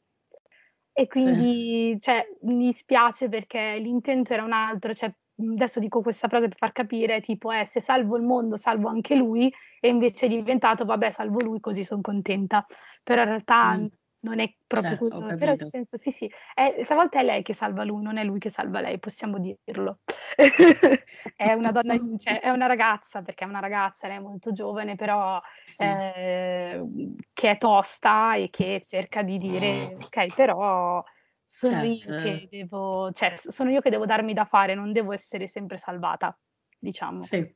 E 0.93 1.07
quindi 1.07 1.93
sì. 1.95 2.01
cioè, 2.01 2.27
mi 2.43 2.73
spiace 2.73 3.29
perché 3.29 3.79
l'intento 3.79 4.33
era 4.33 4.43
un 4.43 4.53
altro, 4.53 4.93
cioè, 4.93 5.13
adesso 5.37 5.79
dico 5.79 6.03
questa 6.03 6.27
frase 6.27 6.49
per 6.49 6.59
far 6.59 6.73
capire, 6.73 7.21
tipo 7.21 7.53
è 7.53 7.61
eh, 7.61 7.65
se 7.65 7.81
salvo 7.81 8.17
il 8.17 8.25
mondo 8.25 8.57
salvo 8.57 8.89
anche 8.89 9.15
lui 9.15 9.53
e 9.79 9.89
invece 9.89 10.27
è 10.27 10.29
diventato 10.29 10.85
vabbè 10.85 11.11
salvo 11.11 11.39
lui 11.45 11.61
così 11.61 11.85
sono 11.85 12.01
contenta, 12.01 12.67
però 13.05 13.23
in 13.23 13.29
realtà 13.29 13.77
mm 13.77 13.87
non 14.21 14.41
è 14.41 14.53
proprio 14.67 14.97
cioè, 14.97 14.99
quello, 14.99 15.37
però 15.37 15.55
nel 15.55 15.69
senso 15.69 15.97
sì 15.97 16.11
sì, 16.11 16.31
è, 16.55 16.83
stavolta 16.85 17.21
è 17.21 17.25
lei 17.25 17.43
che 17.43 17.55
salva 17.55 17.85
lui, 17.85 18.03
non 18.03 18.17
è 18.17 18.25
lui 18.25 18.39
che 18.39 18.51
salva 18.51 18.81
lei, 18.81 18.99
possiamo 18.99 19.39
dirlo. 19.39 20.01
è 21.37 21.53
una 21.53 21.71
donna, 21.71 21.95
cioè, 22.17 22.41
è 22.41 22.51
una 22.51 22.67
ragazza, 22.67 23.23
perché 23.23 23.45
è 23.45 23.49
una 23.49 23.61
ragazza, 23.61 24.09
lei 24.09 24.17
è 24.17 24.21
molto 24.21 24.53
giovane, 24.53 24.97
però 24.97 25.41
sì. 25.63 25.83
eh, 25.83 26.85
che 27.33 27.51
è 27.51 27.59
tosta 27.59 28.35
e 28.35 28.49
che 28.51 28.81
cerca 28.83 29.23
di 29.23 29.39
dire, 29.39 29.95
mm. 29.95 30.01
ok, 30.01 30.35
però 30.35 31.03
sono 31.45 31.89
certo. 31.89 32.13
io 32.13 32.23
che 32.23 32.49
devo, 32.51 33.11
cioè, 33.13 33.35
sono 33.37 33.71
io 33.71 33.81
che 33.81 33.91
devo 33.91 34.05
darmi 34.05 34.35
da 34.35 34.45
fare, 34.45 34.75
non 34.75 34.93
devo 34.93 35.13
essere 35.13 35.47
sempre 35.47 35.77
salvata, 35.77 36.37
diciamo. 36.79 37.23
Sì. 37.23 37.55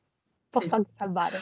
Posso 0.49 0.67
sì. 0.67 0.73
anche 0.75 0.91
salvare. 0.95 1.37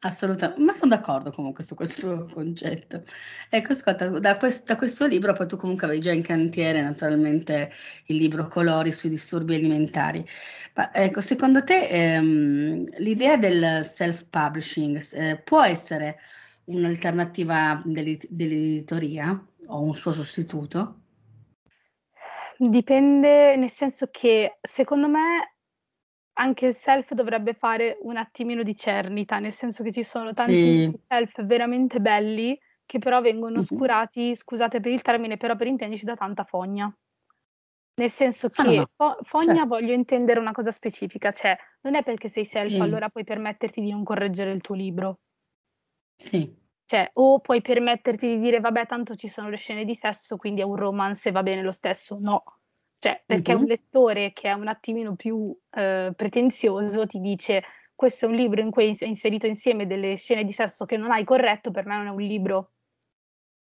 Assolutamente, 0.00 0.62
ma 0.62 0.72
sono 0.74 0.94
d'accordo 0.94 1.30
comunque 1.30 1.64
su 1.64 1.74
questo 1.74 2.26
concetto. 2.32 3.02
Ecco, 3.50 3.72
ascolta, 3.72 4.08
da, 4.08 4.36
quest- 4.36 4.64
da 4.64 4.76
questo 4.76 5.06
libro 5.06 5.32
poi 5.32 5.46
tu 5.46 5.56
comunque 5.56 5.86
avevi 5.86 6.00
già 6.00 6.12
in 6.12 6.22
cantiere 6.22 6.80
naturalmente 6.80 7.72
il 8.06 8.16
libro 8.16 8.46
Colori 8.48 8.92
sui 8.92 9.08
disturbi 9.08 9.54
alimentari. 9.54 10.24
Ma 10.74 10.92
ecco, 10.94 11.20
secondo 11.20 11.64
te 11.64 11.88
ehm, 11.88 12.86
l'idea 12.98 13.36
del 13.36 13.88
self-publishing 13.92 15.00
eh, 15.12 15.36
può 15.38 15.62
essere 15.62 16.18
un'alternativa 16.64 17.80
dell'ed- 17.84 18.26
dell'editoria 18.28 19.46
o 19.66 19.82
un 19.82 19.94
suo 19.94 20.12
sostituto? 20.12 21.00
Dipende, 22.58 23.56
nel 23.56 23.70
senso 23.70 24.08
che 24.10 24.58
secondo 24.60 25.08
me 25.08 25.57
anche 26.38 26.66
il 26.66 26.74
self 26.74 27.12
dovrebbe 27.12 27.52
fare 27.52 27.98
un 28.02 28.16
attimino 28.16 28.62
di 28.62 28.74
cernita, 28.74 29.38
nel 29.38 29.52
senso 29.52 29.82
che 29.82 29.92
ci 29.92 30.02
sono 30.02 30.32
tanti 30.32 30.52
sì. 30.52 31.00
self 31.06 31.44
veramente 31.44 32.00
belli 32.00 32.58
che 32.86 32.98
però 32.98 33.20
vengono 33.20 33.56
mm-hmm. 33.56 33.60
oscurati, 33.60 34.34
scusate 34.34 34.80
per 34.80 34.92
il 34.92 35.02
termine, 35.02 35.36
però 35.36 35.56
per 35.56 35.66
intenderci 35.66 36.04
da 36.04 36.16
tanta 36.16 36.44
fogna. 36.44 36.92
Nel 37.94 38.10
senso 38.10 38.48
che 38.48 38.62
ah, 38.62 38.88
no, 38.96 39.18
fogna 39.22 39.54
certo. 39.54 39.66
voglio 39.66 39.92
intendere 39.92 40.38
una 40.38 40.52
cosa 40.52 40.70
specifica, 40.70 41.32
cioè 41.32 41.56
non 41.82 41.96
è 41.96 42.04
perché 42.04 42.28
sei 42.28 42.44
self 42.44 42.68
sì. 42.68 42.80
allora 42.80 43.08
puoi 43.08 43.24
permetterti 43.24 43.82
di 43.82 43.90
non 43.90 44.04
correggere 44.04 44.52
il 44.52 44.60
tuo 44.60 44.76
libro. 44.76 45.18
Sì. 46.14 46.56
Cioè, 46.86 47.10
o 47.14 47.40
puoi 47.40 47.60
permetterti 47.60 48.28
di 48.28 48.38
dire 48.38 48.60
vabbè, 48.60 48.86
tanto 48.86 49.16
ci 49.16 49.28
sono 49.28 49.50
le 49.50 49.56
scene 49.56 49.84
di 49.84 49.94
sesso, 49.94 50.36
quindi 50.36 50.60
è 50.60 50.64
un 50.64 50.76
romance 50.76 51.28
e 51.28 51.32
va 51.32 51.42
bene 51.42 51.60
lo 51.62 51.72
stesso. 51.72 52.16
No, 52.20 52.44
cioè, 52.98 53.22
perché 53.24 53.52
mm-hmm. 53.52 53.62
un 53.62 53.68
lettore 53.68 54.32
che 54.32 54.48
è 54.48 54.52
un 54.52 54.66
attimino 54.66 55.14
più 55.14 55.56
eh, 55.70 56.12
pretenzioso 56.14 57.06
ti 57.06 57.20
dice 57.20 57.62
questo 57.94 58.26
è 58.26 58.28
un 58.28 58.34
libro 58.34 58.60
in 58.60 58.70
cui 58.70 58.96
è 58.96 59.04
inserito 59.04 59.46
insieme 59.46 59.86
delle 59.86 60.16
scene 60.16 60.44
di 60.44 60.52
sesso 60.52 60.84
che 60.84 60.96
non 60.96 61.10
hai 61.10 61.24
corretto, 61.24 61.70
per 61.70 61.84
me 61.84 61.96
non 61.96 62.06
è 62.06 62.10
un 62.10 62.20
libro. 62.20 62.70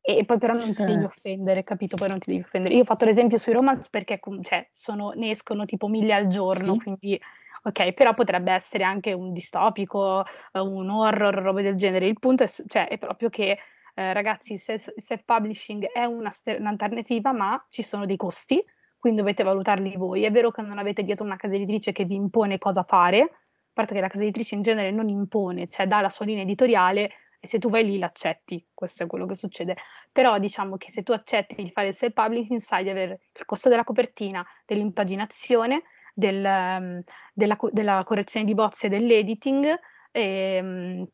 E, 0.02 0.24
poi 0.26 0.38
però 0.38 0.54
non 0.54 0.62
certo. 0.62 0.84
ti 0.84 0.90
devi 0.90 1.02
certo. 1.02 1.14
offendere, 1.18 1.64
capito? 1.64 1.96
Poi 1.98 2.08
non 2.10 2.20
ti 2.20 2.32
devi 2.32 2.44
offendere. 2.44 2.74
Io 2.74 2.82
ho 2.82 2.86
fatto 2.86 3.06
l'esempio 3.06 3.38
sui 3.38 3.54
romance 3.54 3.88
perché 3.90 4.20
cioè, 4.42 4.68
sono, 4.72 5.12
ne 5.12 5.30
escono 5.30 5.66
tipo 5.66 5.88
mille 5.88 6.14
al 6.14 6.28
giorno, 6.28 6.74
sì. 6.74 6.80
quindi 6.80 7.20
ok, 7.64 7.92
però 7.94 8.14
potrebbe 8.14 8.52
essere 8.52 8.84
anche 8.84 9.14
un 9.14 9.34
distopico, 9.34 10.24
un 10.54 10.90
horror, 10.90 11.36
robe 11.36 11.62
del 11.62 11.76
genere. 11.76 12.08
Il 12.08 12.20
punto 12.20 12.44
è, 12.44 12.48
cioè, 12.48 12.88
è 12.88 12.98
proprio 12.98 13.30
che, 13.30 13.58
eh, 13.94 14.14
ragazzi, 14.14 14.54
il 14.54 14.60
self-publishing 14.60 15.86
è 15.92 16.06
una, 16.06 16.32
un'alternativa, 16.46 17.32
ma 17.32 17.66
ci 17.70 17.82
sono 17.82 18.06
dei 18.06 18.18
costi 18.18 18.64
quindi 19.04 19.20
dovete 19.20 19.44
valutarli 19.44 19.98
voi. 19.98 20.24
È 20.24 20.32
vero 20.32 20.50
che 20.50 20.62
non 20.62 20.78
avete 20.78 21.04
dietro 21.04 21.26
una 21.26 21.36
casa 21.36 21.56
editrice 21.56 21.92
che 21.92 22.06
vi 22.06 22.16
impone 22.16 22.58
cosa 22.58 22.84
fare, 22.84 23.20
a 23.20 23.30
parte 23.74 23.96
che 23.96 24.00
la 24.00 24.08
casa 24.08 24.24
editrice 24.24 24.56
in 24.56 24.62
genere 24.62 24.92
non 24.92 25.10
impone, 25.10 25.68
cioè 25.68 25.88
dà 25.88 26.00
la 26.00 26.08
sua 26.08 26.24
linea 26.26 26.44
editoriale 26.44 27.12
e 27.38 27.46
se 27.46 27.60
tu 27.60 27.70
vai 27.70 27.84
lì 27.84 27.98
l'accetti, 28.00 28.66
questo 28.74 29.04
è 29.04 29.08
quello 29.08 29.26
che 29.26 29.36
succede. 29.36 29.76
Però 30.10 30.40
diciamo 30.40 30.78
che 30.78 30.90
se 30.90 31.04
tu 31.04 31.12
accetti 31.12 31.62
di 31.62 31.70
fare 31.70 31.90
il 31.90 31.94
self-publishing 31.94 32.62
sai 32.62 32.84
di 32.84 32.92
avere 32.92 33.20
il 33.38 33.44
costo 33.44 33.68
della 33.68 33.84
copertina, 33.84 34.42
dell'impaginazione, 34.66 35.82
del, 36.14 36.42
um, 36.46 37.02
della, 37.34 37.58
della, 37.72 38.04
correzione 38.06 38.46
di 38.46 38.54
bozze 38.54 38.88
e 38.88 38.90
dell'editing 38.90 39.80
e, 40.12 40.60
um, 40.62 41.06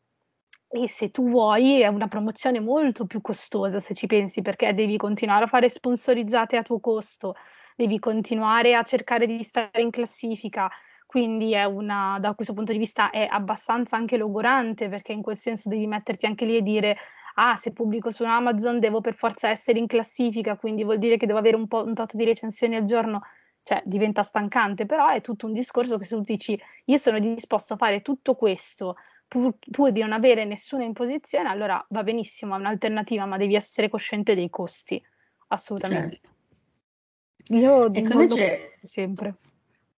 e 0.68 0.88
se 0.88 1.10
tu 1.10 1.28
vuoi 1.28 1.80
è 1.80 1.88
una 1.88 2.06
promozione 2.06 2.60
molto 2.60 3.04
più 3.06 3.20
costosa 3.20 3.80
se 3.80 3.94
ci 3.94 4.06
pensi 4.06 4.42
perché 4.42 4.72
devi 4.74 4.96
continuare 4.96 5.46
a 5.46 5.48
fare 5.48 5.68
sponsorizzate 5.68 6.56
a 6.56 6.62
tuo 6.62 6.78
costo, 6.78 7.34
devi 7.80 7.98
continuare 7.98 8.74
a 8.74 8.82
cercare 8.82 9.26
di 9.26 9.42
stare 9.42 9.80
in 9.80 9.90
classifica, 9.90 10.70
quindi 11.06 11.54
è 11.54 11.64
una, 11.64 12.18
da 12.20 12.34
questo 12.34 12.52
punto 12.52 12.72
di 12.72 12.78
vista 12.78 13.08
è 13.08 13.26
abbastanza 13.28 13.96
anche 13.96 14.18
logorante 14.18 14.90
perché 14.90 15.12
in 15.12 15.22
quel 15.22 15.36
senso 15.36 15.70
devi 15.70 15.86
metterti 15.86 16.26
anche 16.26 16.44
lì 16.44 16.56
e 16.56 16.62
dire 16.62 16.98
ah 17.36 17.56
se 17.56 17.72
pubblico 17.72 18.10
su 18.10 18.22
Amazon 18.24 18.80
devo 18.80 19.00
per 19.00 19.14
forza 19.14 19.48
essere 19.48 19.78
in 19.78 19.86
classifica, 19.86 20.56
quindi 20.56 20.84
vuol 20.84 20.98
dire 20.98 21.16
che 21.16 21.24
devo 21.24 21.38
avere 21.38 21.56
un 21.56 21.66
po' 21.66 21.82
un 21.82 21.94
tot 21.94 22.14
di 22.14 22.24
recensioni 22.24 22.76
al 22.76 22.84
giorno, 22.84 23.22
cioè 23.62 23.80
diventa 23.86 24.22
stancante, 24.22 24.84
però 24.84 25.08
è 25.08 25.22
tutto 25.22 25.46
un 25.46 25.54
discorso 25.54 25.96
che 25.96 26.04
se 26.04 26.16
tu 26.16 26.20
dici 26.20 26.60
io 26.84 26.96
sono 26.98 27.18
disposto 27.18 27.74
a 27.74 27.76
fare 27.78 28.02
tutto 28.02 28.34
questo 28.34 28.96
pur, 29.26 29.54
pur, 29.70 29.90
di 29.90 30.00
non 30.00 30.12
avere 30.12 30.44
nessuna 30.44 30.84
imposizione, 30.84 31.48
allora 31.48 31.82
va 31.88 32.02
benissimo, 32.02 32.56
è 32.56 32.58
un'alternativa, 32.58 33.24
ma 33.24 33.38
devi 33.38 33.54
essere 33.54 33.88
cosciente 33.88 34.34
dei 34.34 34.50
costi, 34.50 35.02
assolutamente. 35.48 36.18
Certo. 36.18 36.29
Io 37.48 37.86
ecco, 37.86 37.98
invece, 37.98 38.76
sempre. 38.82 39.34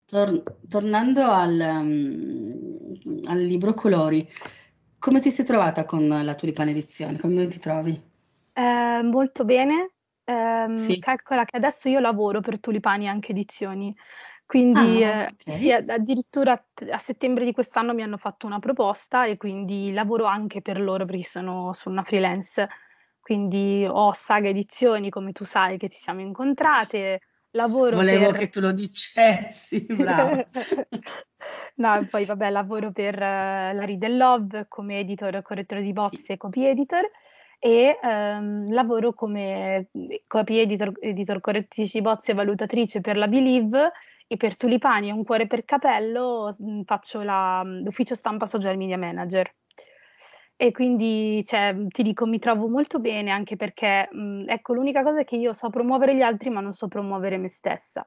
Tor- 0.07 0.43
tornando 0.68 1.22
al, 1.22 1.59
um, 1.61 3.22
al, 3.26 3.38
libro 3.38 3.74
Colori, 3.74 4.28
come 4.99 5.20
ti 5.20 5.30
sei 5.30 5.45
trovata 5.45 5.84
con 5.84 6.07
la 6.09 6.34
Tulipana 6.34 6.70
edizione? 6.70 7.18
Come 7.18 7.47
ti 7.47 7.59
trovi? 7.59 8.01
Eh, 8.53 9.01
molto 9.03 9.45
bene. 9.45 9.91
Eh, 10.24 10.72
sì. 10.76 10.99
Calcola 10.99 11.45
che 11.45 11.57
adesso 11.57 11.88
io 11.88 12.01
lavoro 12.01 12.41
per 12.41 12.61
Tulipani 12.61 13.09
anche 13.09 13.32
edizioni, 13.32 13.97
quindi 14.51 15.03
ah, 15.05 15.22
eh, 15.22 15.26
okay. 15.26 15.59
sì, 15.59 15.72
addirittura 15.72 16.61
a 16.91 16.99
settembre 16.99 17.45
di 17.45 17.53
quest'anno 17.53 17.95
mi 17.95 18.03
hanno 18.03 18.16
fatto 18.16 18.47
una 18.47 18.59
proposta 18.59 19.24
e 19.24 19.36
quindi 19.36 19.93
lavoro 19.93 20.24
anche 20.24 20.61
per 20.61 20.80
loro 20.80 21.05
perché 21.05 21.22
sono, 21.24 21.72
sono 21.72 21.95
una 21.95 22.05
freelance. 22.05 22.68
Quindi 23.20 23.86
ho 23.88 24.12
Saga 24.12 24.49
Edizioni, 24.49 25.09
come 25.09 25.30
tu 25.30 25.45
sai, 25.45 25.78
che 25.78 25.88
ci 25.88 26.01
siamo 26.01 26.20
incontrate. 26.20 27.20
Lavoro 27.53 27.97
Volevo 27.97 28.31
per... 28.31 28.39
che 28.39 28.49
tu 28.49 28.61
lo 28.61 28.73
dicessi, 28.73 29.85
bravo. 29.91 30.47
no, 31.77 32.07
poi 32.09 32.25
vabbè, 32.25 32.51
lavoro 32.51 32.93
per 32.93 33.15
uh, 33.15 33.19
la 33.19 33.85
Read 33.85 34.07
Love 34.07 34.67
come 34.69 35.01
editor, 35.01 35.43
correttore 35.43 35.83
di 35.83 35.93
bozze 35.93 36.19
sì. 36.19 36.33
e 36.33 36.37
copy 36.37 36.67
editor 36.67 37.11
e 37.59 37.99
um, 38.03 38.73
lavoro 38.73 39.13
come 39.13 39.91
copy 40.27 40.59
editor, 40.61 40.93
editor 40.99 41.41
correttrice 41.41 42.01
bozze 42.01 42.33
e 42.33 42.35
valutatrice 42.35 43.01
per 43.03 43.19
la 43.19 43.29
Believe 43.29 43.93
e 44.27 44.37
per 44.37 44.57
Tulipani 44.57 45.09
e 45.09 45.13
un 45.13 45.25
cuore 45.25 45.47
per 45.47 45.65
capello 45.65 46.57
mm, 46.63 46.83
faccio 46.83 47.21
la, 47.21 47.63
mm, 47.65 47.83
l'ufficio 47.85 48.15
stampa 48.15 48.47
social 48.47 48.77
media 48.77 48.97
manager. 48.97 49.53
E 50.63 50.73
quindi 50.73 51.43
cioè, 51.47 51.75
ti 51.89 52.03
dico, 52.03 52.27
mi 52.27 52.39
trovo 52.39 52.69
molto 52.69 52.99
bene 52.99 53.31
anche 53.31 53.57
perché, 53.57 54.11
mh, 54.13 54.21
mm, 54.21 54.49
ecco, 54.51 54.75
l'unica 54.75 55.03
cosa 55.03 55.21
è 55.21 55.25
che 55.25 55.37
io 55.37 55.55
so 55.55 55.71
promuovere 55.71 56.15
gli 56.15 56.21
altri, 56.21 56.51
ma 56.51 56.61
non 56.61 56.75
so 56.75 56.87
promuovere 56.87 57.39
me 57.39 57.49
stessa. 57.49 58.07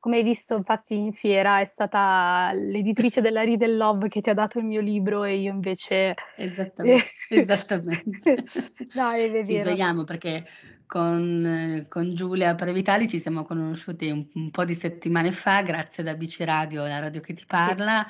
Come 0.00 0.18
hai 0.18 0.22
visto, 0.22 0.54
infatti, 0.54 0.94
in 0.96 1.14
fiera 1.14 1.60
è 1.60 1.64
stata 1.64 2.50
l'editrice 2.52 3.22
della 3.22 3.42
Read 3.42 3.64
Love 3.64 4.08
che 4.08 4.20
ti 4.20 4.28
ha 4.28 4.34
dato 4.34 4.58
il 4.58 4.66
mio 4.66 4.82
libro 4.82 5.24
e 5.24 5.36
io 5.36 5.50
invece. 5.50 6.14
Esattamente. 6.36 7.06
esattamente. 7.30 8.36
no, 8.92 9.10
è 9.12 9.30
vero. 9.30 9.46
Ci 9.46 9.60
svegliamo 9.60 10.04
perché 10.04 10.44
con, 10.86 11.86
con 11.88 12.14
Giulia 12.14 12.54
Previtali 12.54 13.08
ci 13.08 13.18
siamo 13.18 13.44
conosciuti 13.44 14.10
un, 14.10 14.26
un, 14.34 14.50
po' 14.50 14.66
di 14.66 14.74
settimane 14.74 15.32
fa, 15.32 15.62
grazie 15.62 16.02
ad 16.02 16.10
ABC 16.10 16.40
Radio, 16.40 16.86
la 16.86 17.00
radio 17.00 17.22
che 17.22 17.32
ti 17.32 17.44
parla, 17.46 18.06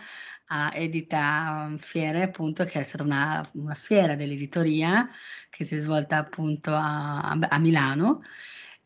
a 0.47 0.72
Edita 0.74 1.72
Fiere, 1.78 2.22
appunto, 2.22 2.64
che 2.64 2.80
è 2.80 2.82
stata 2.82 3.03
una, 3.03 3.49
una 3.55 3.74
fiera 3.74 4.14
dell'editoria 4.14 5.09
che 5.51 5.64
si 5.64 5.76
è 5.76 5.78
svolta 5.78 6.16
appunto 6.18 6.74
a, 6.74 7.30
a 7.30 7.59
Milano. 7.59 8.22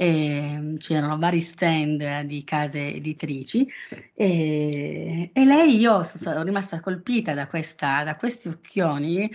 E 0.01 0.75
c'erano 0.79 1.19
vari 1.19 1.41
stand 1.41 2.21
di 2.21 2.45
case 2.45 2.95
editrici 2.95 3.69
e, 4.15 5.31
e 5.33 5.45
lei, 5.45 5.77
io 5.77 6.05
sono 6.05 6.45
rimasta 6.45 6.79
colpita 6.79 7.35
da, 7.35 7.49
questa, 7.49 8.05
da 8.05 8.15
questi 8.15 8.47
occhioni 8.47 9.29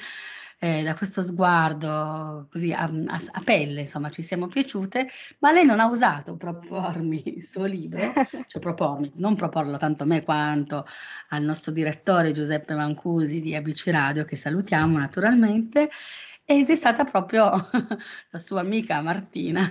eh, 0.64 0.82
da 0.82 0.94
questo 0.94 1.22
sguardo 1.22 2.48
così 2.50 2.72
a, 2.72 2.84
a, 2.84 3.22
a, 3.32 3.42
pelle, 3.44 3.82
insomma, 3.82 4.10
ci 4.10 4.22
siamo 4.22 4.48
piaciute, 4.48 5.10
ma 5.40 5.52
lei 5.52 5.66
non 5.66 5.82
ha 5.82 5.88
usato 5.88 6.38
propormi 6.38 7.22
il 7.36 7.44
suo 7.44 7.66
libro, 7.66 8.00
cioè 8.48 8.62
propormi, 8.62 9.12
non 9.16 9.36
proporlo 9.36 9.78
tanto 9.78 10.04
a 10.04 10.06
me 10.06 10.24
quanto 10.24 10.86
al 11.30 11.44
nostro 11.44 11.74
direttore 11.74 12.32
Giuseppe 12.32 12.76
Mancusi 12.76 13.42
di 13.42 13.54
ABC 13.54 13.88
Radio, 13.88 14.24
che 14.24 14.38
salutiamo 14.38 14.98
naturalmente, 14.98 15.90
ed 16.46 16.70
è 16.70 16.76
stata 16.78 17.04
proprio 17.04 17.52
la 18.32 18.40
sua 18.40 18.62
amica 18.62 19.02
Martina 19.02 19.70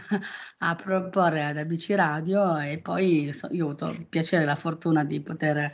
a 0.58 0.76
proporre 0.76 1.42
ad 1.42 1.56
ABC 1.56 1.92
Radio 1.96 2.58
e 2.58 2.80
poi 2.80 3.30
io 3.50 3.64
ho 3.64 3.64
avuto 3.64 3.88
il 3.88 4.06
piacere 4.06 4.42
e 4.42 4.46
la 4.46 4.56
fortuna 4.56 5.04
di 5.04 5.22
poter 5.22 5.72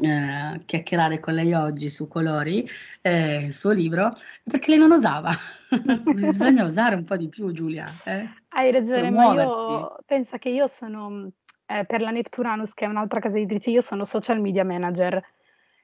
eh, 0.00 0.60
chiacchierare 0.64 1.20
con 1.20 1.34
lei 1.34 1.52
oggi 1.52 1.88
su 1.88 2.08
Colori, 2.08 2.68
eh, 3.00 3.44
il 3.44 3.52
suo 3.52 3.70
libro, 3.70 4.12
perché 4.42 4.70
lei 4.70 4.78
non 4.78 4.92
osava. 4.92 5.30
Bisogna 6.14 6.64
usare 6.64 6.94
un 6.94 7.04
po' 7.04 7.16
di 7.16 7.28
più, 7.28 7.52
Giulia. 7.52 7.92
Eh? 8.04 8.28
Hai 8.48 8.72
ragione, 8.72 9.10
ma 9.10 9.32
io 9.34 9.96
penso 10.06 10.38
che 10.38 10.48
io 10.48 10.66
sono, 10.66 11.30
eh, 11.66 11.84
per 11.84 12.00
la 12.00 12.10
Nepturanus, 12.10 12.72
che 12.74 12.84
è 12.84 12.88
un'altra 12.88 13.20
casa 13.20 13.36
editrice, 13.36 13.70
io 13.70 13.80
sono 13.80 14.04
social 14.04 14.40
media 14.40 14.64
manager. 14.64 15.22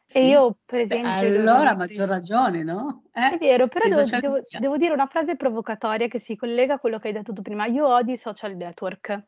Sì. 0.06 0.18
E 0.18 0.26
io, 0.28 0.58
per 0.64 0.80
esempio. 0.80 1.08
Beh, 1.08 1.38
allora, 1.38 1.70
a 1.70 1.76
maggior 1.76 2.08
ragione, 2.08 2.62
no? 2.62 3.04
Eh? 3.12 3.34
È 3.34 3.38
vero, 3.38 3.68
però 3.68 3.88
devo, 3.88 4.04
devo, 4.20 4.40
devo, 4.58 4.76
dire 4.76 4.92
una 4.92 5.06
frase 5.06 5.34
provocatoria 5.34 6.08
che 6.08 6.18
si 6.18 6.36
collega 6.36 6.74
a 6.74 6.78
quello 6.78 6.98
che 6.98 7.08
hai 7.08 7.14
detto 7.14 7.32
tu 7.32 7.42
prima. 7.42 7.66
Io 7.66 7.86
odio 7.86 8.12
i 8.12 8.18
social 8.18 8.54
network. 8.54 9.22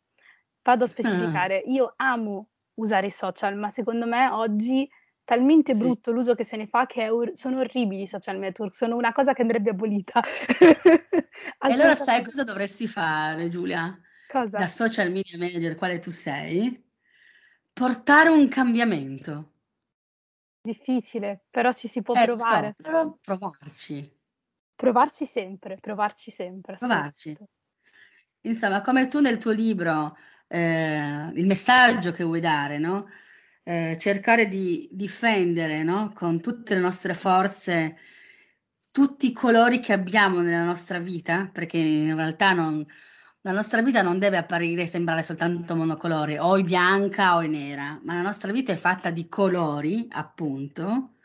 Vado 0.63 0.85
a 0.85 0.87
specificare. 0.87 1.63
Ah. 1.65 1.71
Io 1.71 1.93
amo 1.97 2.49
usare 2.77 3.07
i 3.07 3.11
social, 3.11 3.57
ma 3.57 3.69
secondo 3.69 4.07
me 4.07 4.29
oggi 4.29 4.89
talmente 5.25 5.75
sì. 5.75 5.81
brutto 5.81 6.13
l'uso 6.13 6.35
che 6.35 6.45
se 6.45 6.57
ne 6.57 6.67
fa 6.67 6.87
che 6.87 7.09
or- 7.09 7.33
sono 7.35 7.59
orribili 7.59 8.03
i 8.03 8.07
social 8.07 8.39
network, 8.39 8.75
sono 8.75 8.97
una 8.97 9.13
cosa 9.13 9.35
che 9.35 9.43
andrebbe 9.43 9.71
abolita. 9.71 10.23
e 10.59 11.73
allora 11.73 11.95
sai 11.97 12.25
cosa 12.25 12.45
dovresti 12.45 12.87
fare, 12.87 13.49
Giulia? 13.49 13.99
Cosa? 14.27 14.59
Da 14.59 14.67
social 14.67 15.11
media 15.11 15.39
manager 15.39 15.75
quale 15.75 15.99
tu 15.99 16.11
sei? 16.11 16.85
Portare 17.73 18.31
un 18.31 18.49
cambiamento. 18.49 19.53
Difficile, 20.63 21.45
però 21.51 21.73
ci 21.73 21.89
si 21.89 22.03
può 22.03 22.15
eh, 22.15 22.25
provare. 22.25 22.75
So, 22.77 22.83
però 22.83 23.17
provarci. 23.21 24.15
Provarci 24.75 25.27
sempre, 25.27 25.77
provarci 25.81 26.31
sempre. 26.31 26.77
Provarci. 26.77 27.37
Insomma, 28.43 28.81
come 28.81 29.09
tu 29.09 29.21
nel 29.21 29.39
tuo 29.39 29.51
libro 29.51 30.17
eh, 30.49 31.31
il 31.35 31.47
messaggio 31.47 32.13
che 32.13 32.25
vuoi 32.25 32.41
dare, 32.41 32.79
no? 32.79 33.09
Eh, 33.63 33.97
cercare 33.99 34.49
di 34.49 34.89
difendere 34.93 35.83
no? 35.83 36.13
con 36.15 36.41
tutte 36.41 36.75
le 36.75 36.81
nostre 36.81 37.15
forze 37.15 37.97
tutti 38.97 39.27
i 39.27 39.33
colori 39.33 39.79
che 39.79 39.93
abbiamo 39.93 40.41
nella 40.41 40.65
nostra 40.65 40.99
vita, 40.99 41.51
perché 41.53 41.77
in 41.77 42.17
realtà 42.17 42.55
non, 42.55 42.83
la 43.43 43.53
nostra 43.53 43.83
vita 43.83 44.01
non 44.01 44.19
deve 44.19 44.39
apparire 44.39 44.85
e 44.85 44.87
sembrare 44.87 45.23
soltanto 45.23 45.77
monocolore, 45.77 46.39
o 46.39 46.59
bianca 46.63 47.37
o 47.37 47.43
nera, 47.43 48.01
ma 48.05 48.15
la 48.15 48.23
nostra 48.23 48.53
vita 48.53 48.73
è 48.73 48.77
fatta 48.77 49.11
di 49.11 49.29
colori, 49.29 50.09
appunto. 50.11 51.17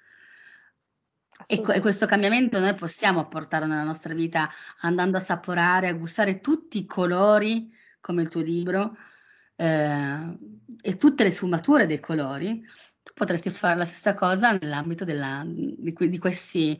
E, 1.47 1.61
e, 1.65 1.79
questo 1.79 2.05
cambiamento 2.05 2.59
noi 2.59 2.75
possiamo 2.75 3.21
apportarlo 3.21 3.67
nella 3.67 3.83
nostra 3.83 4.13
vita 4.13 4.49
andando 4.81 5.15
a 5.15 5.21
saporare, 5.21 5.87
a 5.87 5.93
gustare 5.93 6.41
tutti 6.41 6.79
i 6.79 6.85
colori, 6.85 7.73
come 8.01 8.23
il 8.23 8.27
tuo 8.27 8.41
libro, 8.41 8.97
eh, 9.61 10.37
e 10.81 10.95
tutte 10.97 11.23
le 11.23 11.29
sfumature 11.29 11.85
dei 11.85 11.99
colori, 11.99 12.59
tu 13.03 13.13
potresti 13.13 13.51
fare 13.51 13.77
la 13.77 13.85
stessa 13.85 14.15
cosa 14.15 14.57
nell'ambito 14.57 15.05
della, 15.05 15.43
di, 15.45 15.75
di, 15.77 16.17
questi 16.17 16.79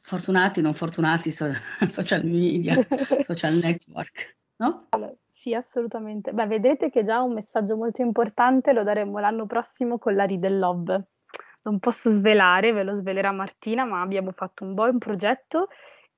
fortunati, 0.00 0.60
non 0.60 0.74
fortunati 0.74 1.32
so, 1.32 1.50
social 1.88 2.24
media, 2.24 2.76
social 3.26 3.54
network, 3.54 4.36
no? 4.58 4.86
Allora, 4.90 5.12
sì, 5.28 5.54
assolutamente. 5.54 6.32
Beh, 6.32 6.46
vedete 6.46 6.88
che 6.88 7.02
già 7.02 7.20
un 7.20 7.32
messaggio 7.32 7.76
molto 7.76 8.00
importante 8.02 8.72
lo 8.72 8.84
daremo 8.84 9.18
l'anno 9.18 9.46
prossimo 9.46 9.98
con 9.98 10.14
la 10.14 10.24
Riddle 10.24 10.56
Love. 10.56 11.06
Non 11.64 11.80
posso 11.80 12.10
svelare, 12.10 12.72
ve 12.72 12.84
lo 12.84 12.94
svelerà 12.94 13.32
Martina, 13.32 13.84
ma 13.84 14.00
abbiamo 14.00 14.30
fatto 14.30 14.62
un 14.62 14.74
buon 14.74 14.98
progetto 14.98 15.68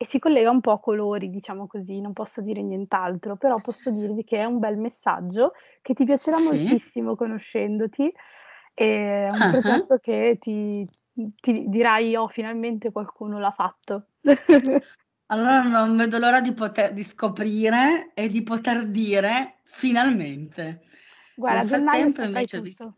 e 0.03 0.07
si 0.07 0.18
collega 0.18 0.48
un 0.48 0.62
po' 0.62 0.70
a 0.70 0.80
colori, 0.80 1.28
diciamo 1.28 1.66
così, 1.66 2.01
non 2.01 2.14
posso 2.14 2.40
dire 2.40 2.62
nient'altro, 2.62 3.36
però 3.36 3.57
posso 3.61 3.90
dirvi 3.90 4.24
che 4.24 4.38
è 4.38 4.44
un 4.46 4.59
bel 4.59 4.78
messaggio 4.78 5.53
che 5.82 5.92
ti 5.92 6.07
piacerà 6.07 6.38
sì. 6.38 6.44
moltissimo 6.44 7.14
conoscendoti 7.16 8.11
e 8.72 9.26
è 9.26 9.28
un 9.30 9.38
uh-huh. 9.38 9.51
progetto 9.51 9.98
che 9.98 10.38
ti, 10.40 10.88
ti 11.12 11.68
dirai 11.68 12.16
oh 12.16 12.28
finalmente 12.28 12.90
qualcuno 12.90 13.38
l'ha 13.38 13.51
fatto. 13.51 14.07
allora 15.26 15.64
non 15.64 15.94
vedo 15.98 16.16
l'ora 16.16 16.40
di, 16.40 16.55
poter, 16.55 16.94
di 16.94 17.03
scoprire 17.03 18.12
e 18.14 18.28
di 18.28 18.42
poter 18.42 18.86
dire 18.86 19.57
finalmente. 19.64 20.80
Guarda, 21.34 21.59
Nel 21.59 21.68
frattempo 21.68 22.22
invece 22.22 22.61
visto 22.62 22.94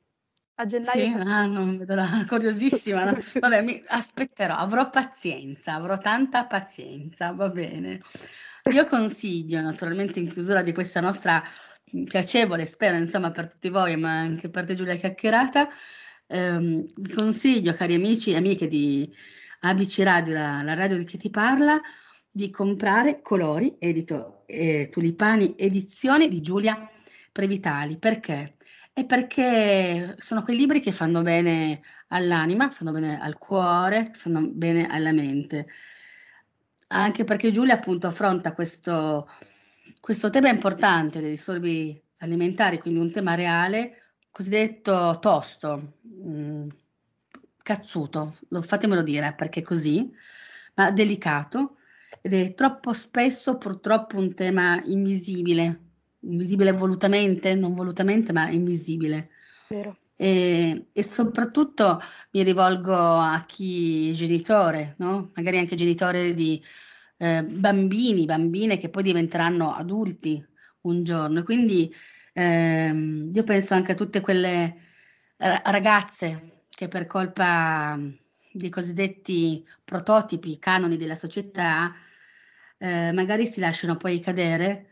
a 0.55 0.64
gennaio. 0.64 1.07
Sì, 1.07 1.12
ah, 1.14 1.46
non 1.46 1.78
vedo 1.78 1.94
la 1.94 2.24
curiosissima. 2.28 3.05
No? 3.05 3.18
Vabbè, 3.40 3.62
mi 3.62 3.82
aspetterò, 3.86 4.55
avrò 4.55 4.90
pazienza, 4.90 5.74
avrò 5.74 5.98
tanta 5.98 6.46
pazienza, 6.46 7.32
va 7.32 7.48
bene. 7.48 8.00
Io 8.70 8.84
consiglio, 8.84 9.61
naturalmente, 9.61 10.20
in 10.20 10.30
chiusura 10.30 10.62
di 10.62 10.72
questa 10.72 11.00
nostra 11.00 11.42
piacevole, 12.05 12.64
spero, 12.64 12.96
insomma, 12.96 13.30
per 13.30 13.50
tutti 13.50 13.68
voi, 13.68 13.96
ma 13.96 14.18
anche 14.18 14.48
per 14.48 14.64
te 14.64 14.74
Giulia 14.74 14.94
Chiacchierata, 14.94 15.68
ehm, 16.26 16.86
vi 16.96 17.12
consiglio, 17.12 17.72
cari 17.72 17.94
amici 17.94 18.30
e 18.30 18.36
amiche 18.36 18.68
di 18.68 19.12
ABC 19.61 20.00
Radio, 20.03 20.34
la, 20.34 20.62
la 20.62 20.74
radio 20.74 20.96
di 20.96 21.05
chi 21.05 21.18
ti 21.18 21.30
parla, 21.30 21.80
di 22.30 22.50
comprare 22.50 23.20
Colori, 23.20 23.76
edito 23.78 24.44
eh, 24.46 24.88
Tulipani 24.90 25.55
Edizioni 25.59 26.28
di 26.28 26.40
Giulia 26.40 26.88
Previtali. 27.30 27.98
Perché? 27.98 28.57
È 28.95 29.07
perché 29.07 30.16
sono 30.18 30.43
quei 30.43 30.55
libri 30.55 30.80
che 30.80 30.93
fanno 30.93 31.22
bene 31.22 31.80
all'anima, 32.09 32.68
fanno 32.70 32.93
bene 32.93 33.18
al 33.18 33.38
cuore, 33.38 34.11
fanno 34.12 34.47
bene 34.53 34.86
alla 34.86 35.12
mente. 35.12 35.66
Anche 36.88 37.24
perché 37.24 37.51
Giulia 37.51 37.74
appunto 37.74 38.07
affronta 38.07 38.53
questo, 38.53 39.30
questo 39.99 40.28
tema 40.28 40.51
importante 40.51 41.20
dei 41.20 41.30
disturbi 41.30 41.99
alimentari, 42.18 42.78
quindi 42.78 43.01
un 43.01 43.11
tema 43.11 43.34
reale, 43.34 44.16
cosiddetto 44.30 45.18
tosto, 45.22 45.97
mh, 46.03 46.30
mm, 46.30 46.68
cazzuto, 47.62 48.36
lo, 48.49 48.61
fatemelo 48.61 49.03
dire 49.03 49.34
perché 49.34 49.61
è 49.61 49.62
così, 49.62 50.12
ma 50.74 50.90
delicato 50.90 51.76
ed 52.20 52.34
è 52.34 52.53
troppo 52.55 52.93
spesso 52.93 53.57
purtroppo 53.57 54.18
un 54.18 54.34
tema 54.34 54.82
invisibile 54.84 55.91
invisibile 56.22 56.72
volutamente, 56.72 57.54
non 57.54 57.74
volutamente, 57.74 58.32
ma 58.32 58.48
invisibile. 58.50 59.30
Vero. 59.68 59.96
E, 60.16 60.86
e, 60.92 61.02
soprattutto 61.02 62.00
mi 62.32 62.42
rivolgo 62.42 62.94
a 62.94 63.44
chi 63.46 64.10
è 64.10 64.14
genitore, 64.14 64.94
no? 64.98 65.30
magari 65.34 65.58
anche 65.58 65.74
genitore 65.74 66.34
di 66.34 66.62
eh, 67.18 67.42
bambini, 67.42 68.24
bambine 68.24 68.78
che 68.78 68.88
poi 68.88 69.02
diventeranno 69.02 69.72
adulti 69.74 70.44
un 70.82 71.02
giorno. 71.04 71.42
quindi 71.42 71.92
ehm, 72.34 73.30
io 73.32 73.42
penso 73.44 73.74
anche 73.74 73.92
a 73.92 73.94
tutte 73.94 74.20
quelle 74.20 74.76
ragazze 75.64 76.64
che 76.68 76.88
per 76.88 77.06
colpa 77.06 77.98
dei 78.52 78.70
cosiddetti 78.70 79.66
prototipi, 79.84 80.58
canoni 80.58 80.96
della 80.96 81.16
società, 81.16 81.92
eh, 82.78 83.12
magari 83.12 83.46
si 83.46 83.60
lasciano 83.60 83.96
poi 83.96 84.20
cadere 84.20 84.91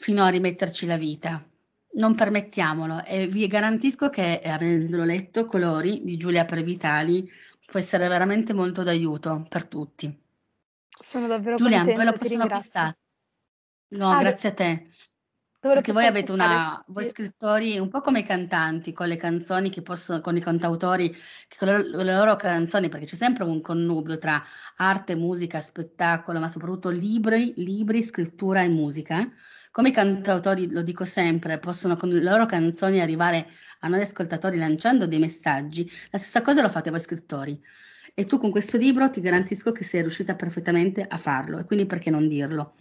fino 0.00 0.24
a 0.24 0.28
rimetterci 0.28 0.86
la 0.86 0.96
vita. 0.96 1.44
Non 1.92 2.14
permettiamolo 2.14 3.04
e 3.04 3.26
vi 3.26 3.46
garantisco 3.46 4.08
che, 4.08 4.40
avendolo 4.42 5.04
letto, 5.04 5.44
Colori 5.44 6.02
di 6.04 6.16
Giulia 6.16 6.46
Previtali 6.46 7.30
può 7.66 7.78
essere 7.78 8.08
veramente 8.08 8.54
molto 8.54 8.82
d'aiuto 8.82 9.44
per 9.46 9.66
tutti. 9.66 10.18
Sono 10.88 11.26
davvero 11.26 11.56
Giulia, 11.56 11.84
poi 11.84 12.04
lo 12.04 12.12
possono 12.12 12.44
acquistare. 12.44 12.98
No, 13.88 14.10
ah, 14.10 14.18
grazie 14.20 14.48
a 14.48 14.54
te. 14.54 14.86
Perché 15.60 15.92
voi 15.92 16.06
avete 16.06 16.32
una, 16.32 16.82
voi 16.86 17.10
scrittori, 17.10 17.78
un 17.78 17.90
po' 17.90 18.00
come 18.00 18.20
i 18.20 18.24
cantanti, 18.24 18.94
con 18.94 19.06
le 19.06 19.18
canzoni 19.18 19.68
che 19.68 19.82
possono, 19.82 20.22
con 20.22 20.34
i 20.34 20.40
cantautori, 20.40 21.10
che 21.10 21.56
con 21.58 21.68
le, 21.68 21.90
con 21.90 22.04
le 22.06 22.14
loro 22.14 22.36
canzoni, 22.36 22.88
perché 22.88 23.04
c'è 23.04 23.16
sempre 23.16 23.44
un 23.44 23.60
connubio 23.60 24.16
tra 24.16 24.42
arte, 24.76 25.14
musica, 25.14 25.60
spettacolo, 25.60 26.38
ma 26.38 26.48
soprattutto 26.48 26.88
libri, 26.88 27.52
libri, 27.56 28.02
scrittura 28.02 28.62
e 28.62 28.68
musica 28.68 29.30
come 29.70 29.90
i 29.90 29.92
cantautori, 29.92 30.70
lo 30.70 30.82
dico 30.82 31.04
sempre, 31.04 31.58
possono 31.58 31.96
con 31.96 32.08
le 32.08 32.22
loro 32.22 32.46
canzoni 32.46 33.00
arrivare 33.00 33.46
a 33.80 33.88
noi 33.88 34.02
ascoltatori 34.02 34.58
lanciando 34.58 35.06
dei 35.06 35.18
messaggi, 35.18 35.90
la 36.10 36.18
stessa 36.18 36.42
cosa 36.42 36.62
lo 36.62 36.68
fate 36.68 36.90
voi 36.90 37.00
scrittori. 37.00 37.60
E 38.14 38.24
tu 38.24 38.38
con 38.38 38.50
questo 38.50 38.76
libro 38.76 39.08
ti 39.10 39.20
garantisco 39.20 39.72
che 39.72 39.84
sei 39.84 40.00
riuscita 40.00 40.34
perfettamente 40.34 41.06
a 41.06 41.16
farlo, 41.16 41.58
e 41.58 41.64
quindi 41.64 41.86
perché 41.86 42.10
non 42.10 42.26
dirlo? 42.28 42.74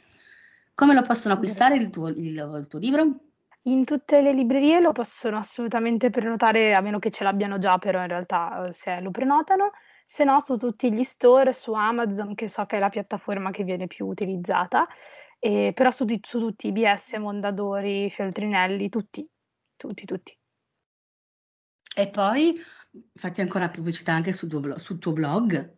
Come 0.73 0.93
lo 0.93 1.01
possono 1.01 1.35
acquistare 1.35 1.75
il 1.75 1.89
tuo, 1.89 2.07
il, 2.07 2.35
il 2.35 2.67
tuo 2.67 2.79
libro? 2.79 3.19
In 3.63 3.83
tutte 3.83 4.21
le 4.21 4.33
librerie 4.33 4.79
lo 4.79 4.93
possono 4.93 5.37
assolutamente 5.37 6.09
prenotare, 6.09 6.73
a 6.73 6.81
meno 6.81 6.97
che 6.97 7.11
ce 7.11 7.23
l'abbiano 7.23 7.57
già, 7.59 7.77
però 7.77 8.01
in 8.01 8.07
realtà 8.07 8.65
eh, 8.65 8.71
se 8.71 8.99
lo 9.01 9.11
prenotano, 9.11 9.71
se 10.05 10.23
no 10.23 10.39
su 10.39 10.57
tutti 10.57 10.91
gli 10.91 11.03
store, 11.03 11.53
su 11.53 11.73
Amazon, 11.73 12.33
che 12.33 12.47
so 12.47 12.65
che 12.65 12.77
è 12.77 12.79
la 12.79 12.89
piattaforma 12.89 13.51
che 13.51 13.63
viene 13.63 13.85
più 13.85 14.07
utilizzata, 14.07 14.87
e 15.39 15.71
però 15.73 15.91
su, 15.91 16.05
di, 16.05 16.19
su 16.21 16.39
tutti, 16.39 16.67
IBS, 16.67 17.13
Mondadori, 17.13 18.09
Feltrinelli, 18.11 18.89
tutti, 18.89 19.27
tutti, 19.77 20.05
tutti. 20.05 20.37
E 21.95 22.07
poi 22.09 22.55
fatti 23.13 23.41
ancora 23.41 23.69
pubblicità 23.69 24.13
anche 24.13 24.33
sul 24.33 24.49
tuo, 24.49 24.77
sul 24.77 24.99
tuo 24.99 25.13
blog. 25.13 25.77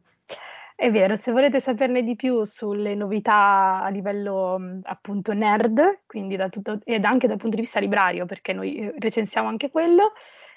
È 0.76 0.90
vero, 0.90 1.16
se 1.16 1.32
volete 1.32 1.62
saperne 1.62 2.02
di 2.02 2.16
più 2.16 2.44
sulle 2.44 2.96
novità 2.96 3.84
a 3.84 3.90
livello 3.90 4.80
appunto 4.84 5.32
nerd, 5.32 6.02
quindi 6.08 6.36
da 6.36 6.50
tutto, 6.50 6.80
ed 6.84 7.06
anche 7.06 7.28
dal 7.28 7.38
punto 7.38 7.56
di 7.56 7.62
vista 7.62 7.80
librario, 7.80 8.26
perché 8.26 8.52
noi 8.52 8.76
eh, 8.78 8.94
recensiamo 8.98 9.48
anche 9.48 9.70
quello, 9.70 10.14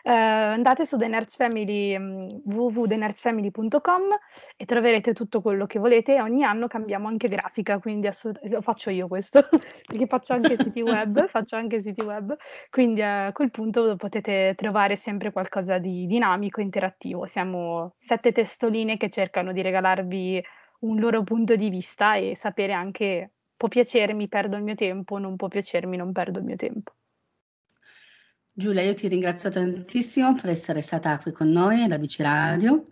eh, 0.06 0.10
andate 0.12 0.84
su 0.84 0.98
The 0.98 1.08
Nerds 1.08 1.34
Family, 1.36 1.98
mm, 1.98 2.20
www.thenerdsfamily.com 2.44 4.02
e 4.56 4.64
troverete 4.66 5.14
tutto 5.14 5.40
quello 5.40 5.64
che 5.64 5.78
volete. 5.78 6.20
Ogni 6.20 6.44
anno 6.44 6.66
cambiamo 6.66 7.08
anche 7.08 7.26
grafica, 7.26 7.78
quindi 7.78 8.06
assolut- 8.06 8.44
lo 8.44 8.60
faccio 8.60 8.90
io 8.90 9.08
questo, 9.08 9.48
perché 9.88 10.06
faccio 10.06 10.34
anche 10.34 10.58
siti 10.58 10.82
web, 10.82 11.24
faccio 11.28 11.56
anche 11.56 11.80
siti 11.80 12.02
web, 12.02 12.36
quindi 12.68 13.00
a 13.00 13.32
quel 13.32 13.50
punto 13.50 13.96
potete 13.96 14.52
trovare 14.56 14.96
sempre 14.96 15.32
qualcosa 15.32 15.78
di 15.78 16.06
dinamico, 16.06 16.60
interattivo. 16.60 17.24
Siamo 17.24 17.94
sette 17.98 18.32
testoline 18.32 18.98
che 18.98 19.08
cercano 19.08 19.52
di 19.52 19.62
regalarvi 19.62 20.44
un 20.80 21.00
loro 21.00 21.22
punto 21.22 21.56
di 21.56 21.70
vista 21.70 22.16
e 22.16 22.36
sapere 22.36 22.74
anche 22.74 23.32
può 23.56 23.68
piacermi, 23.68 24.28
perdo 24.28 24.56
il 24.56 24.62
mio 24.64 24.74
tempo, 24.74 25.16
non 25.16 25.36
può 25.36 25.48
piacermi, 25.48 25.96
non 25.96 26.12
perdo 26.12 26.40
il 26.40 26.44
mio 26.44 26.56
tempo. 26.56 26.92
Giulia, 28.56 28.82
io 28.82 28.94
ti 28.94 29.08
ringrazio 29.08 29.50
tantissimo 29.50 30.36
per 30.36 30.48
essere 30.50 30.80
stata 30.80 31.18
qui 31.18 31.32
con 31.32 31.48
noi 31.48 31.82
alla 31.82 31.98
Bici 31.98 32.22
Radio. 32.22 32.84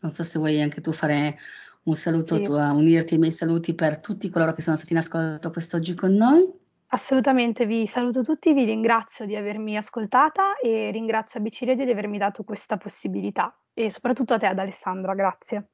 Non 0.00 0.12
so 0.12 0.22
se 0.22 0.38
vuoi 0.38 0.60
anche 0.60 0.82
tu 0.82 0.92
fare 0.92 1.38
un 1.84 1.94
saluto, 1.94 2.36
sì. 2.36 2.42
tu, 2.42 2.52
unirti 2.52 3.14
ai 3.14 3.20
miei 3.20 3.32
saluti 3.32 3.74
per 3.74 4.02
tutti 4.02 4.28
coloro 4.28 4.52
che 4.52 4.60
sono 4.60 4.76
stati 4.76 4.92
in 4.92 4.98
ascolto 4.98 5.50
quest'oggi 5.50 5.94
con 5.94 6.12
noi. 6.12 6.46
Assolutamente, 6.88 7.64
vi 7.64 7.86
saluto 7.86 8.22
tutti, 8.22 8.52
vi 8.52 8.66
ringrazio 8.66 9.24
di 9.24 9.34
avermi 9.34 9.78
ascoltata 9.78 10.58
e 10.58 10.90
ringrazio 10.90 11.40
ABC 11.40 11.60
Radio 11.62 11.86
di 11.86 11.90
avermi 11.90 12.18
dato 12.18 12.44
questa 12.44 12.76
possibilità 12.76 13.58
e 13.72 13.90
soprattutto 13.90 14.34
a 14.34 14.38
te 14.38 14.44
ad 14.44 14.58
Alessandra, 14.58 15.14
grazie. 15.14 15.68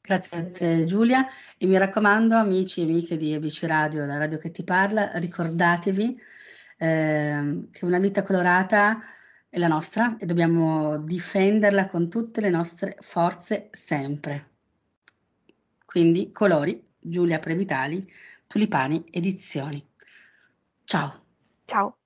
Grazie 0.00 0.36
a 0.36 0.50
te 0.50 0.84
Giulia 0.84 1.28
e 1.56 1.66
mi 1.66 1.78
raccomando 1.78 2.34
amici 2.34 2.80
e 2.80 2.84
amiche 2.84 3.16
di 3.16 3.34
ABC 3.34 3.66
Radio, 3.68 4.04
la 4.04 4.18
radio 4.18 4.38
che 4.38 4.50
ti 4.50 4.64
parla, 4.64 5.12
ricordatevi 5.14 6.32
eh, 6.76 7.68
che 7.70 7.84
una 7.84 7.98
vita 7.98 8.22
colorata 8.22 9.00
è 9.48 9.58
la 9.58 9.68
nostra 9.68 10.16
e 10.18 10.26
dobbiamo 10.26 10.98
difenderla 11.00 11.86
con 11.86 12.08
tutte 12.08 12.40
le 12.40 12.50
nostre 12.50 12.96
forze 13.00 13.68
sempre. 13.72 14.50
Quindi 15.84 16.32
colori, 16.32 16.84
Giulia 16.98 17.38
Previtali, 17.38 18.04
Tulipani 18.46 19.04
Edizioni. 19.10 19.86
Ciao. 20.82 21.24
Ciao. 21.64 21.98